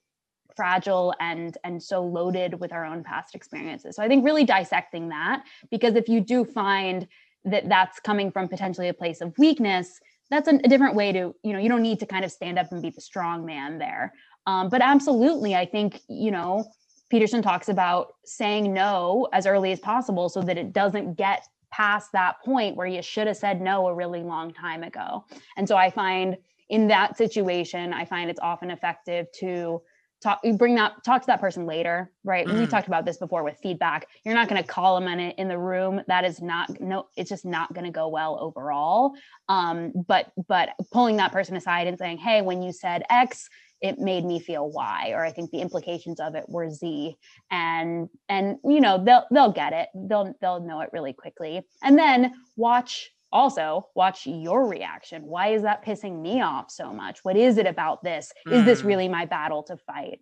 fragile 0.55 1.15
and 1.19 1.57
and 1.63 1.81
so 1.81 2.03
loaded 2.03 2.59
with 2.59 2.71
our 2.73 2.85
own 2.85 3.03
past 3.03 3.33
experiences. 3.33 3.95
So 3.95 4.03
i 4.03 4.07
think 4.07 4.23
really 4.23 4.43
dissecting 4.43 5.09
that 5.09 5.43
because 5.71 5.95
if 5.95 6.07
you 6.07 6.21
do 6.21 6.45
find 6.45 7.07
that 7.45 7.67
that's 7.69 7.99
coming 7.99 8.31
from 8.31 8.47
potentially 8.47 8.87
a 8.87 8.93
place 8.93 9.21
of 9.21 9.33
weakness 9.37 9.99
that's 10.29 10.47
a, 10.47 10.55
a, 10.63 10.67
different 10.67 10.95
way 10.95 11.11
to 11.11 11.35
you 11.43 11.53
know 11.53 11.59
you 11.59 11.69
don't 11.69 11.81
need 11.81 11.99
to 11.99 12.05
kind 12.05 12.25
of 12.25 12.31
stand 12.31 12.57
up 12.57 12.71
and 12.71 12.81
be 12.81 12.89
the 12.89 13.01
strong 13.01 13.45
man 13.45 13.77
there. 13.77 14.13
Um, 14.47 14.69
but 14.69 14.81
absolutely 14.81 15.55
i 15.55 15.65
think 15.65 16.01
you 16.07 16.31
know 16.31 16.65
peterson 17.09 17.41
talks 17.43 17.69
about 17.69 18.15
saying 18.25 18.73
no 18.73 19.27
as 19.33 19.45
early 19.45 19.71
as 19.71 19.79
possible 19.79 20.29
so 20.29 20.41
that 20.41 20.57
it 20.57 20.73
doesn't 20.73 21.15
get 21.15 21.45
past 21.71 22.11
that 22.11 22.41
point 22.43 22.75
where 22.75 22.87
you 22.87 23.01
should 23.01 23.27
have 23.27 23.37
said 23.37 23.61
no 23.61 23.87
a 23.87 23.93
really 23.93 24.23
long 24.23 24.51
time 24.51 24.83
ago. 24.83 25.23
And 25.57 25.67
so 25.67 25.77
i 25.77 25.89
find 25.89 26.37
in 26.69 26.87
that 26.87 27.17
situation 27.17 27.93
i 27.93 28.05
find 28.05 28.29
it's 28.29 28.39
often 28.39 28.71
effective 28.71 29.27
to 29.39 29.81
talk 30.21 30.39
you 30.43 30.53
bring 30.53 30.75
that 30.75 31.03
talk 31.03 31.21
to 31.21 31.27
that 31.27 31.41
person 31.41 31.65
later 31.65 32.11
right? 32.23 32.45
Mm. 32.45 32.59
we 32.59 32.67
talked 32.67 32.87
about 32.87 33.05
this 33.05 33.17
before 33.17 33.43
with 33.43 33.57
feedback. 33.61 34.07
You're 34.23 34.35
not 34.35 34.47
going 34.47 34.61
to 34.61 34.67
call 34.67 34.99
them 34.99 35.07
in 35.07 35.19
it 35.19 35.35
in 35.37 35.47
the 35.47 35.57
room. 35.57 36.01
That 36.07 36.23
is 36.23 36.41
not 36.41 36.79
no 36.79 37.07
it's 37.15 37.29
just 37.29 37.45
not 37.45 37.73
going 37.73 37.85
to 37.85 37.91
go 37.91 38.07
well 38.07 38.37
overall. 38.39 39.13
Um 39.49 39.91
but 40.07 40.31
but 40.47 40.69
pulling 40.91 41.17
that 41.17 41.31
person 41.31 41.55
aside 41.55 41.87
and 41.87 41.97
saying 41.97 42.17
hey 42.17 42.41
when 42.41 42.61
you 42.61 42.71
said 42.71 43.03
x 43.09 43.49
it 43.81 43.97
made 43.97 44.23
me 44.23 44.39
feel 44.39 44.69
y 44.69 45.09
or 45.11 45.25
i 45.25 45.31
think 45.31 45.49
the 45.49 45.59
implications 45.59 46.19
of 46.19 46.35
it 46.35 46.45
were 46.47 46.69
z 46.69 47.17
and 47.49 48.09
and 48.29 48.57
you 48.63 48.79
know 48.79 49.03
they'll 49.03 49.25
they'll 49.31 49.51
get 49.51 49.73
it. 49.73 49.89
They'll 49.95 50.33
they'll 50.41 50.61
know 50.61 50.81
it 50.81 50.89
really 50.93 51.13
quickly. 51.13 51.61
And 51.83 51.97
then 51.97 52.33
watch 52.55 53.11
also 53.31 53.87
watch 53.95 54.27
your 54.27 54.67
reaction. 54.67 55.23
Why 55.23 55.49
is 55.49 55.61
that 55.63 55.85
pissing 55.85 56.21
me 56.21 56.41
off 56.41 56.69
so 56.71 56.93
much? 56.93 57.23
What 57.23 57.37
is 57.37 57.57
it 57.57 57.65
about 57.65 58.03
this? 58.03 58.31
Mm. 58.47 58.53
is 58.53 58.65
this 58.65 58.81
mm. 58.81 58.85
really 58.85 59.07
my 59.07 59.25
battle 59.25 59.63
to 59.63 59.77
fight? 59.77 60.19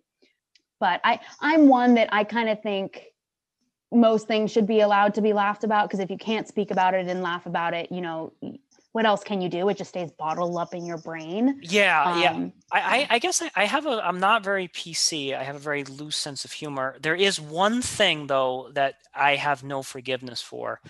But 0.78 1.00
i 1.04 1.20
i'm 1.40 1.68
one 1.68 1.94
that 1.94 2.08
i 2.10 2.24
kind 2.24 2.48
of 2.48 2.62
think 2.62 3.04
most 3.92 4.26
things 4.26 4.50
should 4.50 4.66
be 4.66 4.80
allowed 4.80 5.14
to 5.14 5.20
be 5.20 5.32
laughed 5.32 5.62
about 5.62 5.88
because 5.88 6.00
if 6.00 6.10
you 6.10 6.16
can't 6.16 6.48
speak 6.48 6.70
about 6.70 6.94
it 6.94 7.06
and 7.06 7.22
laugh 7.22 7.44
about 7.44 7.74
it 7.74 7.92
you 7.92 8.00
know 8.00 8.32
what 8.92 9.06
else 9.06 9.22
can 9.22 9.40
you 9.40 9.48
do? 9.48 9.68
It 9.68 9.76
just 9.76 9.90
stays 9.90 10.10
bottled 10.10 10.56
up 10.56 10.74
in 10.74 10.84
your 10.84 10.98
brain. 10.98 11.60
Yeah 11.62 12.02
um, 12.04 12.20
yeah 12.20 12.48
I, 12.72 13.06
I 13.08 13.18
guess 13.20 13.40
I, 13.40 13.50
I 13.54 13.64
have 13.64 13.86
a 13.86 14.00
i'm 14.04 14.20
not 14.20 14.42
very 14.42 14.68
pc 14.68 15.36
i 15.36 15.42
have 15.42 15.56
a 15.56 15.60
very 15.60 15.84
loose 15.84 16.16
sense 16.16 16.44
of 16.44 16.52
humor. 16.52 16.96
There 17.00 17.14
is 17.14 17.40
one 17.40 17.82
thing 17.82 18.26
though 18.26 18.70
that 18.74 18.94
i 19.14 19.36
have 19.36 19.62
no 19.62 19.82
forgiveness 19.82 20.40
for 20.40 20.80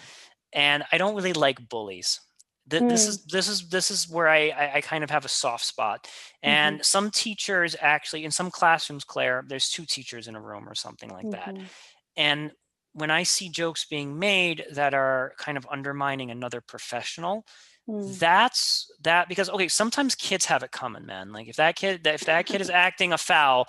and 0.52 0.84
I 0.92 0.98
don't 0.98 1.14
really 1.14 1.32
like 1.32 1.68
bullies. 1.68 2.20
Th- 2.68 2.82
mm. 2.82 2.88
This 2.88 3.06
is 3.06 3.24
this 3.24 3.48
is 3.48 3.68
this 3.68 3.90
is 3.90 4.08
where 4.08 4.28
I, 4.28 4.48
I, 4.48 4.72
I 4.76 4.80
kind 4.80 5.02
of 5.02 5.10
have 5.10 5.24
a 5.24 5.28
soft 5.28 5.64
spot. 5.64 6.08
And 6.42 6.76
mm-hmm. 6.76 6.82
some 6.82 7.10
teachers 7.10 7.74
actually 7.80 8.24
in 8.24 8.30
some 8.30 8.50
classrooms, 8.50 9.04
Claire, 9.04 9.44
there's 9.46 9.70
two 9.70 9.84
teachers 9.84 10.28
in 10.28 10.36
a 10.36 10.40
room 10.40 10.68
or 10.68 10.74
something 10.74 11.10
like 11.10 11.26
mm-hmm. 11.26 11.56
that. 11.56 11.64
And 12.16 12.52
when 12.92 13.10
I 13.10 13.22
see 13.22 13.48
jokes 13.48 13.84
being 13.84 14.18
made 14.18 14.64
that 14.72 14.94
are 14.94 15.32
kind 15.38 15.56
of 15.56 15.66
undermining 15.70 16.30
another 16.30 16.60
professional, 16.60 17.44
mm. 17.88 18.18
that's 18.18 18.90
that 19.02 19.28
because 19.28 19.48
okay, 19.50 19.68
sometimes 19.68 20.14
kids 20.14 20.44
have 20.46 20.62
it 20.62 20.72
coming, 20.72 21.06
man. 21.06 21.32
Like 21.32 21.48
if 21.48 21.56
that 21.56 21.76
kid 21.76 22.06
if 22.06 22.24
that 22.26 22.46
kid 22.46 22.60
is 22.60 22.70
acting 22.86 23.12
a 23.12 23.18
foul, 23.18 23.68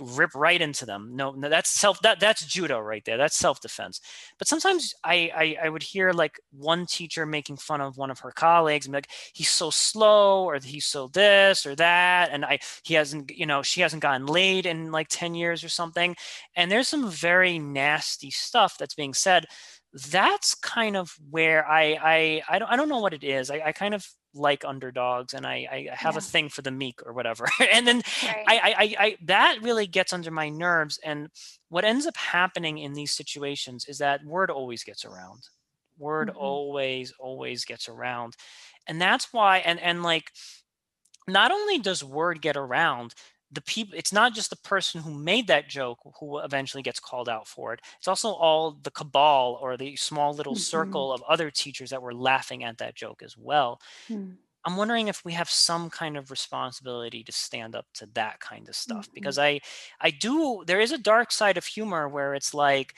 rip 0.00 0.34
right 0.34 0.60
into 0.60 0.86
them. 0.86 1.10
No, 1.14 1.32
no, 1.32 1.48
that's 1.48 1.70
self 1.70 2.00
that 2.02 2.20
that's 2.20 2.44
judo 2.44 2.78
right 2.78 3.04
there. 3.04 3.16
That's 3.16 3.36
self-defense. 3.36 4.00
But 4.38 4.48
sometimes 4.48 4.94
I, 5.04 5.30
I 5.34 5.66
I 5.66 5.68
would 5.68 5.82
hear 5.82 6.12
like 6.12 6.40
one 6.52 6.86
teacher 6.86 7.26
making 7.26 7.56
fun 7.58 7.80
of 7.80 7.96
one 7.96 8.10
of 8.10 8.20
her 8.20 8.30
colleagues 8.32 8.86
and 8.86 8.92
be 8.92 8.98
like, 8.98 9.10
he's 9.32 9.48
so 9.50 9.70
slow 9.70 10.44
or 10.44 10.58
he's 10.62 10.86
so 10.86 11.08
this 11.08 11.66
or 11.66 11.74
that. 11.76 12.30
And 12.32 12.44
I 12.44 12.58
he 12.84 12.94
hasn't, 12.94 13.30
you 13.30 13.46
know, 13.46 13.62
she 13.62 13.80
hasn't 13.80 14.02
gotten 14.02 14.26
laid 14.26 14.66
in 14.66 14.92
like 14.92 15.08
10 15.08 15.34
years 15.34 15.64
or 15.64 15.68
something. 15.68 16.16
And 16.56 16.70
there's 16.70 16.88
some 16.88 17.10
very 17.10 17.58
nasty 17.58 18.30
stuff 18.30 18.76
that's 18.78 18.94
being 18.94 19.14
said 19.14 19.46
that's 20.12 20.54
kind 20.54 20.96
of 20.96 21.14
where 21.30 21.66
I 21.66 21.98
I 22.02 22.42
I 22.48 22.58
don't 22.58 22.68
I 22.70 22.76
don't 22.76 22.88
know 22.88 23.00
what 23.00 23.14
it 23.14 23.24
is. 23.24 23.50
I, 23.50 23.62
I 23.66 23.72
kind 23.72 23.94
of 23.94 24.06
like 24.36 24.64
underdogs 24.64 25.34
and 25.34 25.46
I 25.46 25.66
I 25.70 25.88
have 25.92 26.14
yeah. 26.14 26.18
a 26.18 26.22
thing 26.22 26.48
for 26.48 26.62
the 26.62 26.70
meek 26.70 27.00
or 27.04 27.12
whatever. 27.12 27.48
and 27.72 27.86
then 27.86 28.02
right. 28.22 28.44
I, 28.46 28.74
I 28.78 29.04
I 29.06 29.16
that 29.24 29.58
really 29.62 29.86
gets 29.86 30.12
under 30.12 30.30
my 30.30 30.48
nerves. 30.48 30.98
And 31.04 31.28
what 31.68 31.84
ends 31.84 32.06
up 32.06 32.16
happening 32.16 32.78
in 32.78 32.92
these 32.92 33.12
situations 33.12 33.86
is 33.88 33.98
that 33.98 34.24
word 34.24 34.50
always 34.50 34.84
gets 34.84 35.04
around. 35.04 35.48
Word 35.98 36.28
mm-hmm. 36.28 36.38
always 36.38 37.12
always 37.18 37.64
gets 37.64 37.88
around, 37.88 38.36
and 38.86 39.00
that's 39.00 39.32
why. 39.32 39.58
And 39.58 39.80
and 39.80 40.02
like, 40.02 40.30
not 41.26 41.50
only 41.50 41.78
does 41.78 42.04
word 42.04 42.42
get 42.42 42.56
around, 42.56 43.14
the 43.52 43.60
people 43.62 43.96
it's 43.96 44.12
not 44.12 44.34
just 44.34 44.50
the 44.50 44.56
person 44.56 45.00
who 45.00 45.12
made 45.12 45.46
that 45.46 45.68
joke 45.68 45.98
who 46.18 46.38
eventually 46.38 46.82
gets 46.82 46.98
called 46.98 47.28
out 47.28 47.46
for 47.46 47.72
it 47.72 47.80
it's 47.98 48.08
also 48.08 48.30
all 48.30 48.72
the 48.82 48.90
cabal 48.90 49.58
or 49.62 49.76
the 49.76 49.94
small 49.96 50.34
little 50.34 50.54
mm-hmm. 50.54 50.60
circle 50.60 51.12
of 51.12 51.22
other 51.28 51.50
teachers 51.50 51.90
that 51.90 52.02
were 52.02 52.14
laughing 52.14 52.64
at 52.64 52.78
that 52.78 52.94
joke 52.94 53.22
as 53.22 53.36
well 53.36 53.80
mm. 54.08 54.34
i'm 54.64 54.76
wondering 54.76 55.08
if 55.08 55.24
we 55.24 55.32
have 55.32 55.48
some 55.48 55.88
kind 55.88 56.16
of 56.16 56.30
responsibility 56.30 57.22
to 57.22 57.32
stand 57.32 57.76
up 57.76 57.86
to 57.94 58.06
that 58.14 58.40
kind 58.40 58.68
of 58.68 58.74
stuff 58.74 59.06
mm-hmm. 59.06 59.14
because 59.14 59.38
i 59.38 59.60
i 60.00 60.10
do 60.10 60.64
there 60.66 60.80
is 60.80 60.92
a 60.92 60.98
dark 60.98 61.30
side 61.30 61.56
of 61.56 61.64
humor 61.64 62.08
where 62.08 62.34
it's 62.34 62.52
like 62.52 62.94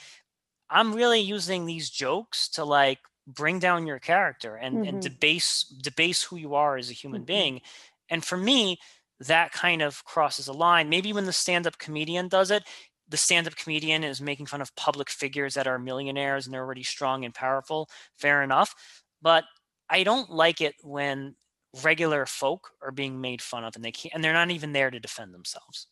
i'm 0.71 0.95
really 0.95 1.21
using 1.21 1.67
these 1.67 1.91
jokes 1.91 2.49
to 2.49 2.65
like 2.65 3.01
bring 3.27 3.59
down 3.59 3.87
your 3.87 3.99
character 3.99 4.57
and 4.57 4.77
mm-hmm. 4.77 4.89
and 4.89 5.03
debase 5.03 5.65
debase 5.83 6.23
who 6.23 6.37
you 6.37 6.55
are 6.55 6.79
as 6.79 6.89
a 6.89 6.95
human 6.95 7.21
mm-hmm. 7.21 7.27
being 7.27 7.61
and 8.09 8.25
for 8.25 8.39
me 8.39 8.79
that 9.21 9.53
kind 9.53 9.83
of 9.83 10.05
crosses 10.05 10.49
a 10.49 10.53
line. 10.53 10.89
Maybe 10.89 11.13
when 11.13 11.25
the 11.25 11.33
stand 11.33 11.67
up 11.67 11.79
comedian 11.79 12.29
does 12.29 12.51
it, 12.51 12.65
the 13.09 13.17
stand 13.17 13.47
up 13.47 13.57
comedian 13.57 14.05
is 14.05 14.21
making 14.21 14.47
fun 14.47 14.61
of 14.61 14.75
public 14.77 15.11
figures 15.11 15.55
that 15.55 15.67
are 15.67 15.79
millionaires 15.79 16.47
and 16.47 16.55
they're 16.55 16.65
already 16.65 16.83
strong 16.83 17.25
and 17.25 17.35
powerful. 17.35 17.89
Fair 18.17 18.43
enough. 18.43 18.75
But 19.23 19.45
I 19.89 20.03
don't 20.03 20.31
like 20.31 20.61
it 20.61 20.75
when 20.83 21.35
regular 21.83 22.27
folk 22.27 22.71
are 22.83 22.93
being 22.93 23.21
made 23.21 23.43
fun 23.43 23.65
of 23.65 23.77
and 23.77 23.85
they 23.85 23.93
can't 23.93 24.15
and 24.15 24.23
they're 24.23 24.33
not 24.33 24.51
even 24.51 24.73
there 24.73 24.91
to 24.91 25.01
defend 25.01 25.35
themselves. 25.35 25.87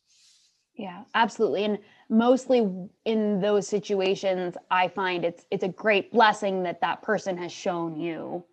Yeah, 0.74 1.04
absolutely. 1.14 1.64
And 1.64 1.78
mostly 2.10 2.68
in 3.06 3.40
those 3.40 3.66
situations, 3.66 4.56
I 4.70 4.88
find 4.88 5.24
it's 5.24 5.46
it's 5.50 5.64
a 5.64 5.68
great 5.68 6.12
blessing 6.12 6.62
that 6.64 6.80
that 6.82 7.02
person 7.02 7.36
has 7.38 7.50
shown 7.50 7.98
you 7.98 8.44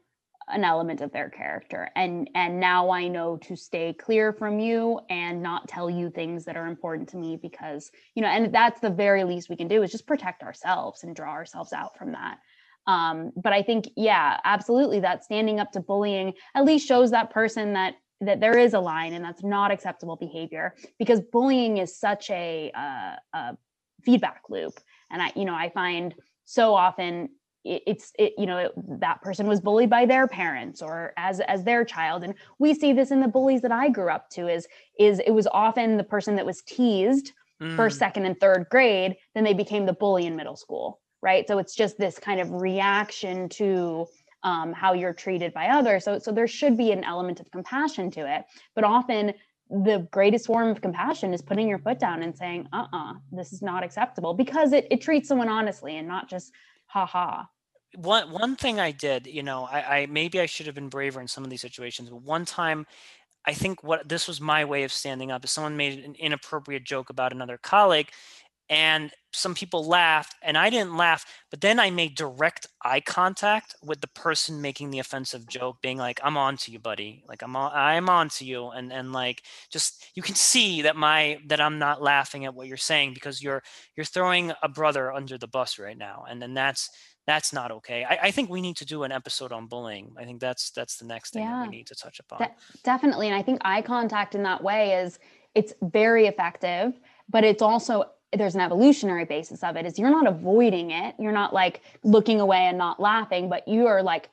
an 0.50 0.64
element 0.64 1.02
of 1.02 1.12
their 1.12 1.30
character. 1.30 1.89
And 1.96 2.30
and 2.36 2.60
now 2.60 2.89
i 2.89 3.08
know 3.08 3.38
to 3.38 3.56
stay 3.56 3.94
clear 3.94 4.34
from 4.34 4.60
you 4.60 5.00
and 5.10 5.41
not 5.41 5.68
tell 5.68 5.89
you 5.89 6.10
things 6.10 6.46
that 6.46 6.58
are 6.58 6.68
important 6.68 7.10
to 7.10 7.18
me 7.18 7.38
because 7.41 7.91
you 8.16 8.22
know 8.22 8.28
and 8.28 8.54
that's 8.54 8.80
the 8.80 8.89
very 8.89 9.24
least 9.24 9.50
we 9.50 9.56
can 9.56 9.68
do 9.68 9.84
is 9.84 9.91
just 9.91 10.08
protect 10.08 10.44
ourselves 10.44 11.04
and 11.04 11.16
draw 11.16 11.32
ourselves 11.32 11.74
out 11.74 11.98
from 11.98 12.12
that. 12.12 12.39
Um 12.88 13.32
but 13.36 13.54
i 13.54 13.62
think 13.62 13.89
yeah 13.96 14.39
absolutely 14.44 15.00
that 15.02 15.24
standing 15.24 15.60
up 15.60 15.72
to 15.72 15.80
bullying 15.80 16.34
at 16.56 16.66
least 16.66 16.88
shows 16.88 17.12
that 17.12 17.30
person 17.30 17.74
that 17.74 17.96
that 18.22 18.39
there 18.39 18.58
is 18.58 18.74
a 18.74 18.80
line 18.80 19.14
and 19.14 19.24
that's 19.24 19.44
not 19.44 19.72
acceptable 19.72 20.16
behavior 20.16 20.76
because 20.98 21.20
bullying 21.20 21.78
is 21.78 21.98
such 21.98 22.30
a, 22.30 22.72
uh, 22.74 23.16
a 23.34 23.58
feedback 24.04 24.41
loop. 24.50 24.74
And 25.12 25.22
i 25.22 25.32
you 25.36 25.46
know 25.46 25.56
i 25.56 25.70
find 25.70 26.16
so 26.46 26.74
often 26.74 27.30
it's 27.64 28.11
it, 28.20 28.34
you 28.38 28.45
know 28.45 28.57
it, 28.57 28.72
that 28.99 29.22
person 29.22 29.47
was 29.47 29.61
bullied 29.61 29.89
by 29.89 30.05
their 30.05 30.28
parents 30.28 30.82
or 30.82 31.14
as 31.18 31.39
as 31.41 31.64
their 31.64 31.86
child. 31.86 32.24
And 32.24 32.34
we 32.59 32.74
see 32.74 32.93
this 32.93 33.11
in 33.11 33.20
the 33.20 33.28
bullies 33.28 33.61
that 33.61 33.72
i 33.72 33.89
grew 33.89 34.09
up 34.09 34.30
to 34.32 34.47
is 34.47 34.68
is 34.99 35.20
it 35.20 35.32
was 35.32 35.47
often 35.47 35.97
the 35.97 36.03
person 36.03 36.36
that 36.36 36.45
was 36.45 36.61
teased 36.64 37.32
mm. 37.61 37.76
first 37.76 37.97
second 37.97 38.26
and 38.26 38.39
third 38.39 38.68
grade 38.70 39.16
then 39.34 39.43
they 39.43 39.53
became 39.53 39.86
the 39.86 39.93
bully 39.93 40.26
in 40.26 40.36
middle 40.36 40.55
school 40.55 40.99
right? 41.24 41.47
So 41.47 41.57
it's 41.57 41.74
just 41.74 41.97
this 41.97 42.20
kind 42.20 42.39
of 42.39 42.51
reaction 42.51 43.49
to 43.49 44.05
um, 44.43 44.74
how 44.74 44.91
you're 44.93 45.14
treated 45.14 45.53
by 45.53 45.68
others. 45.68 46.03
So 46.03 46.20
so 46.20 46.32
there 46.32 46.47
should 46.47 46.78
be 46.78 46.91
an 46.91 47.03
element 47.03 47.39
of 47.39 47.49
compassion 47.49 48.11
to 48.11 48.36
it. 48.36 48.43
But 48.76 48.84
often 48.84 49.34
the 49.70 50.05
greatest 50.11 50.45
form 50.45 50.68
of 50.68 50.82
compassion 50.82 51.34
is 51.34 51.41
putting 51.41 51.68
your 51.68 51.80
foot 51.80 51.97
down 51.97 52.22
and 52.22 52.38
saying 52.38 52.68
uh-uh 52.74 53.14
this 53.32 53.53
is 53.53 53.61
not 53.61 53.82
acceptable 53.82 54.34
because 54.34 54.74
it, 54.74 54.86
it 54.91 55.01
treats 55.01 55.28
someone 55.28 55.47
honestly 55.47 55.97
and 55.97 56.07
not 56.07 56.30
just 56.30 56.51
ha 56.94 57.06
ha 57.06 57.50
one 57.96 58.32
one 58.32 58.56
thing 58.56 58.80
I 58.80 58.91
did, 58.91 59.28
you 59.28 59.44
know, 59.44 59.66
I, 59.66 60.00
I 60.00 60.06
maybe 60.08 60.39
I 60.39 60.48
should 60.48 60.66
have 60.66 60.76
been 60.76 60.89
braver 60.89 61.22
in 61.22 61.28
some 61.28 61.44
of 61.44 61.50
these 61.52 61.62
situations. 61.62 62.10
But 62.10 62.24
one 62.24 62.44
time, 62.46 62.88
I 63.46 63.54
think 63.54 63.84
what 63.84 64.10
this 64.10 64.28
was 64.28 64.41
my 64.41 64.66
way 64.66 64.84
of 64.84 64.91
standing 64.94 65.32
up 65.32 65.44
is 65.46 65.52
someone 65.52 65.78
made 65.78 66.04
an 66.04 66.16
inappropriate 66.16 66.86
joke 66.86 67.10
about 67.12 67.34
another 67.34 67.58
colleague, 67.58 68.10
and 68.70 69.11
some 69.34 69.55
people 69.55 69.86
laughed, 69.86 70.36
and 70.41 70.57
I 70.57 70.70
didn't 70.70 70.95
laugh. 70.95 71.26
But 71.49 71.61
then 71.61 71.80
I 71.80 71.89
made 71.89 72.16
direct 72.16 72.68
eye 72.84 73.01
contact 73.01 73.76
with 73.84 74.01
the 74.01 74.07
person 74.07 74.61
making 74.61 74.91
the 74.91 74.99
offensive 74.99 75.47
joke, 75.47 75.78
being 75.82 75.97
like, 75.97 76.20
"I'm 76.24 76.38
on 76.38 76.57
to 76.57 76.72
you, 76.72 76.80
buddy. 76.80 77.24
Like 77.28 77.41
I'm 77.41 77.55
on, 77.55 77.72
I'm 77.74 78.09
on 78.09 78.30
to 78.30 78.45
you," 78.45 78.70
and 78.70 78.93
and 78.93 79.11
like 79.11 79.43
just 79.72 80.05
you 80.16 80.24
can 80.24 80.36
see 80.36 80.84
that 80.84 80.95
my 80.95 81.39
that 81.47 81.59
I'm 81.59 81.80
not 81.80 82.01
laughing 82.01 82.45
at 82.45 82.53
what 82.53 82.68
you're 82.68 82.78
saying 82.78 83.14
because 83.14 83.41
you're 83.41 83.64
you're 83.95 84.05
throwing 84.05 84.53
a 84.61 84.70
brother 84.70 85.11
under 85.11 85.38
the 85.38 85.47
bus 85.47 85.80
right 85.80 85.97
now, 85.97 86.26
and 86.30 86.41
then 86.41 86.53
that's 86.53 86.89
that's 87.26 87.53
not 87.53 87.72
okay. 87.72 88.03
I, 88.03 88.20
I, 88.24 88.32
think 88.32 88.49
we 88.49 88.59
need 88.59 88.76
to 88.78 88.86
do 88.86 89.03
an 89.03 89.11
episode 89.11 89.53
on 89.53 89.68
bullying. 89.68 90.14
I 90.20 90.26
think 90.26 90.41
that's 90.41 90.72
that's 90.72 90.97
the 90.97 91.05
next 91.05 91.32
thing 91.32 91.43
yeah. 91.43 91.51
that 91.51 91.70
we 91.70 91.78
need 91.78 91.88
to 91.88 91.95
touch 91.95 92.20
upon. 92.20 92.39
De- 92.39 92.51
definitely, 92.84 93.28
and 93.28 93.36
I 93.36 93.41
think 93.41 93.61
eye 93.64 93.82
contact 93.82 94.36
in 94.36 94.43
that 94.43 94.61
way 94.61 94.93
is 95.01 95.20
it's 95.55 95.74
very 95.82 96.28
effective, 96.28 96.99
but 97.30 97.43
it's 97.43 97.61
also 97.61 98.05
there's 98.38 98.56
an 98.56 98.62
evolutionary 98.62 99.26
basis 99.26 99.64
of 99.64 99.76
it. 99.76 99.86
Is 99.86 100.00
you're 100.00 100.10
not 100.10 100.28
avoiding 100.28 100.92
it, 100.92 101.16
you're 101.20 101.32
not 101.32 101.54
like 101.54 101.82
looking 102.04 102.40
away 102.40 102.66
and 102.66 102.78
not 102.78 103.00
laughing, 103.00 103.50
but 103.50 103.68
you 103.68 103.88
are 103.88 104.02
like 104.04 104.30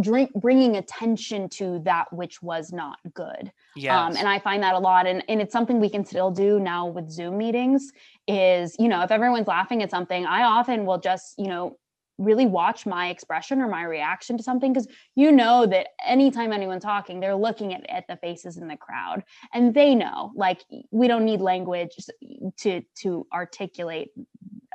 drink, 0.00 0.30
bringing 0.34 0.76
attention 0.76 1.48
to 1.48 1.80
that 1.80 2.12
which 2.12 2.40
was 2.42 2.72
not 2.72 2.98
good. 3.14 3.52
Yeah. 3.74 4.06
Um, 4.06 4.16
and 4.16 4.28
I 4.28 4.38
find 4.38 4.62
that 4.62 4.74
a 4.74 4.78
lot, 4.78 5.06
and 5.06 5.24
and 5.28 5.40
it's 5.40 5.52
something 5.52 5.80
we 5.80 5.90
can 5.90 6.04
still 6.04 6.30
do 6.30 6.60
now 6.60 6.86
with 6.86 7.10
Zoom 7.10 7.38
meetings 7.38 7.92
is, 8.28 8.76
you 8.78 8.88
know, 8.88 9.02
if 9.02 9.10
everyone's 9.10 9.48
laughing 9.48 9.82
at 9.82 9.90
something, 9.90 10.24
I 10.24 10.42
often 10.42 10.86
will 10.86 10.98
just, 10.98 11.34
you 11.38 11.48
know, 11.48 11.78
really 12.18 12.46
watch 12.46 12.86
my 12.86 13.08
expression 13.08 13.60
or 13.60 13.68
my 13.68 13.82
reaction 13.82 14.36
to 14.36 14.42
something 14.42 14.72
because 14.72 14.88
you 15.14 15.30
know 15.30 15.66
that 15.66 15.88
anytime 16.04 16.52
anyone's 16.52 16.82
talking 16.82 17.20
they're 17.20 17.36
looking 17.36 17.74
at, 17.74 17.84
at 17.90 18.04
the 18.08 18.16
faces 18.16 18.56
in 18.56 18.68
the 18.68 18.76
crowd 18.76 19.22
and 19.52 19.74
they 19.74 19.94
know 19.94 20.32
like 20.34 20.64
we 20.90 21.08
don't 21.08 21.24
need 21.24 21.40
language 21.40 21.94
to 22.56 22.82
to 22.94 23.26
articulate 23.32 24.08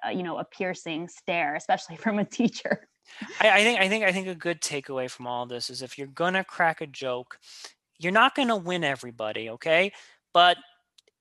uh, 0.05 0.09
you 0.09 0.23
know 0.23 0.37
a 0.37 0.43
piercing 0.43 1.07
stare 1.07 1.55
especially 1.55 1.95
from 1.97 2.19
a 2.19 2.25
teacher. 2.25 2.87
I, 3.41 3.49
I 3.49 3.63
think 3.63 3.79
i 3.81 3.89
think 3.89 4.05
i 4.05 4.11
think 4.11 4.27
a 4.27 4.35
good 4.35 4.61
takeaway 4.61 5.09
from 5.09 5.27
all 5.27 5.45
this 5.45 5.69
is 5.69 5.81
if 5.81 5.97
you're 5.97 6.07
gonna 6.07 6.43
crack 6.43 6.81
a 6.81 6.87
joke 6.87 7.37
you're 8.01 8.11
not 8.11 8.35
gonna 8.35 8.57
win 8.57 8.83
everybody 8.83 9.49
okay? 9.49 9.93
But 10.33 10.57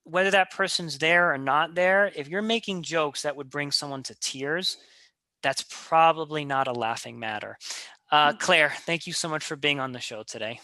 whether 0.05 0.31
that 0.31 0.51
person's 0.51 0.99
there 0.99 1.33
or 1.33 1.39
not 1.39 1.75
there, 1.75 2.11
if 2.17 2.29
you're 2.29 2.43
making 2.43 2.83
jokes 2.83 3.23
that 3.23 3.37
would 3.37 3.51
bring 3.51 3.71
someone 3.71 4.03
to 4.05 4.15
tears, 4.15 4.79
that's 5.43 5.65
probably 5.71 6.45
not 6.45 6.69
a 6.69 6.73
laughing 6.73 7.19
matter. 7.19 7.59
Uh, 8.11 8.33
mm. 8.33 8.39
Claire, 8.39 8.73
thank 8.81 9.07
you 9.07 9.13
so 9.13 9.29
much 9.29 9.45
for 9.45 9.57
being 9.57 9.81
on 9.81 9.93
the 9.93 10.01
show 10.01 10.23
today. 10.23 10.61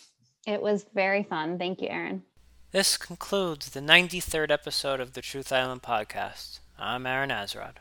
It 0.46 0.60
was 0.60 0.86
very 0.94 1.22
fun. 1.22 1.58
Thank 1.58 1.80
you, 1.80 1.88
Aaron. 1.88 2.22
This 2.72 2.96
concludes 2.96 3.70
the 3.70 3.80
93rd 3.80 4.50
episode 4.50 5.00
of 5.00 5.12
the 5.14 5.22
Truth 5.22 5.52
Island 5.52 5.82
podcast. 5.82 6.60
I'm 6.78 7.06
Aaron 7.06 7.30
Azrod. 7.30 7.76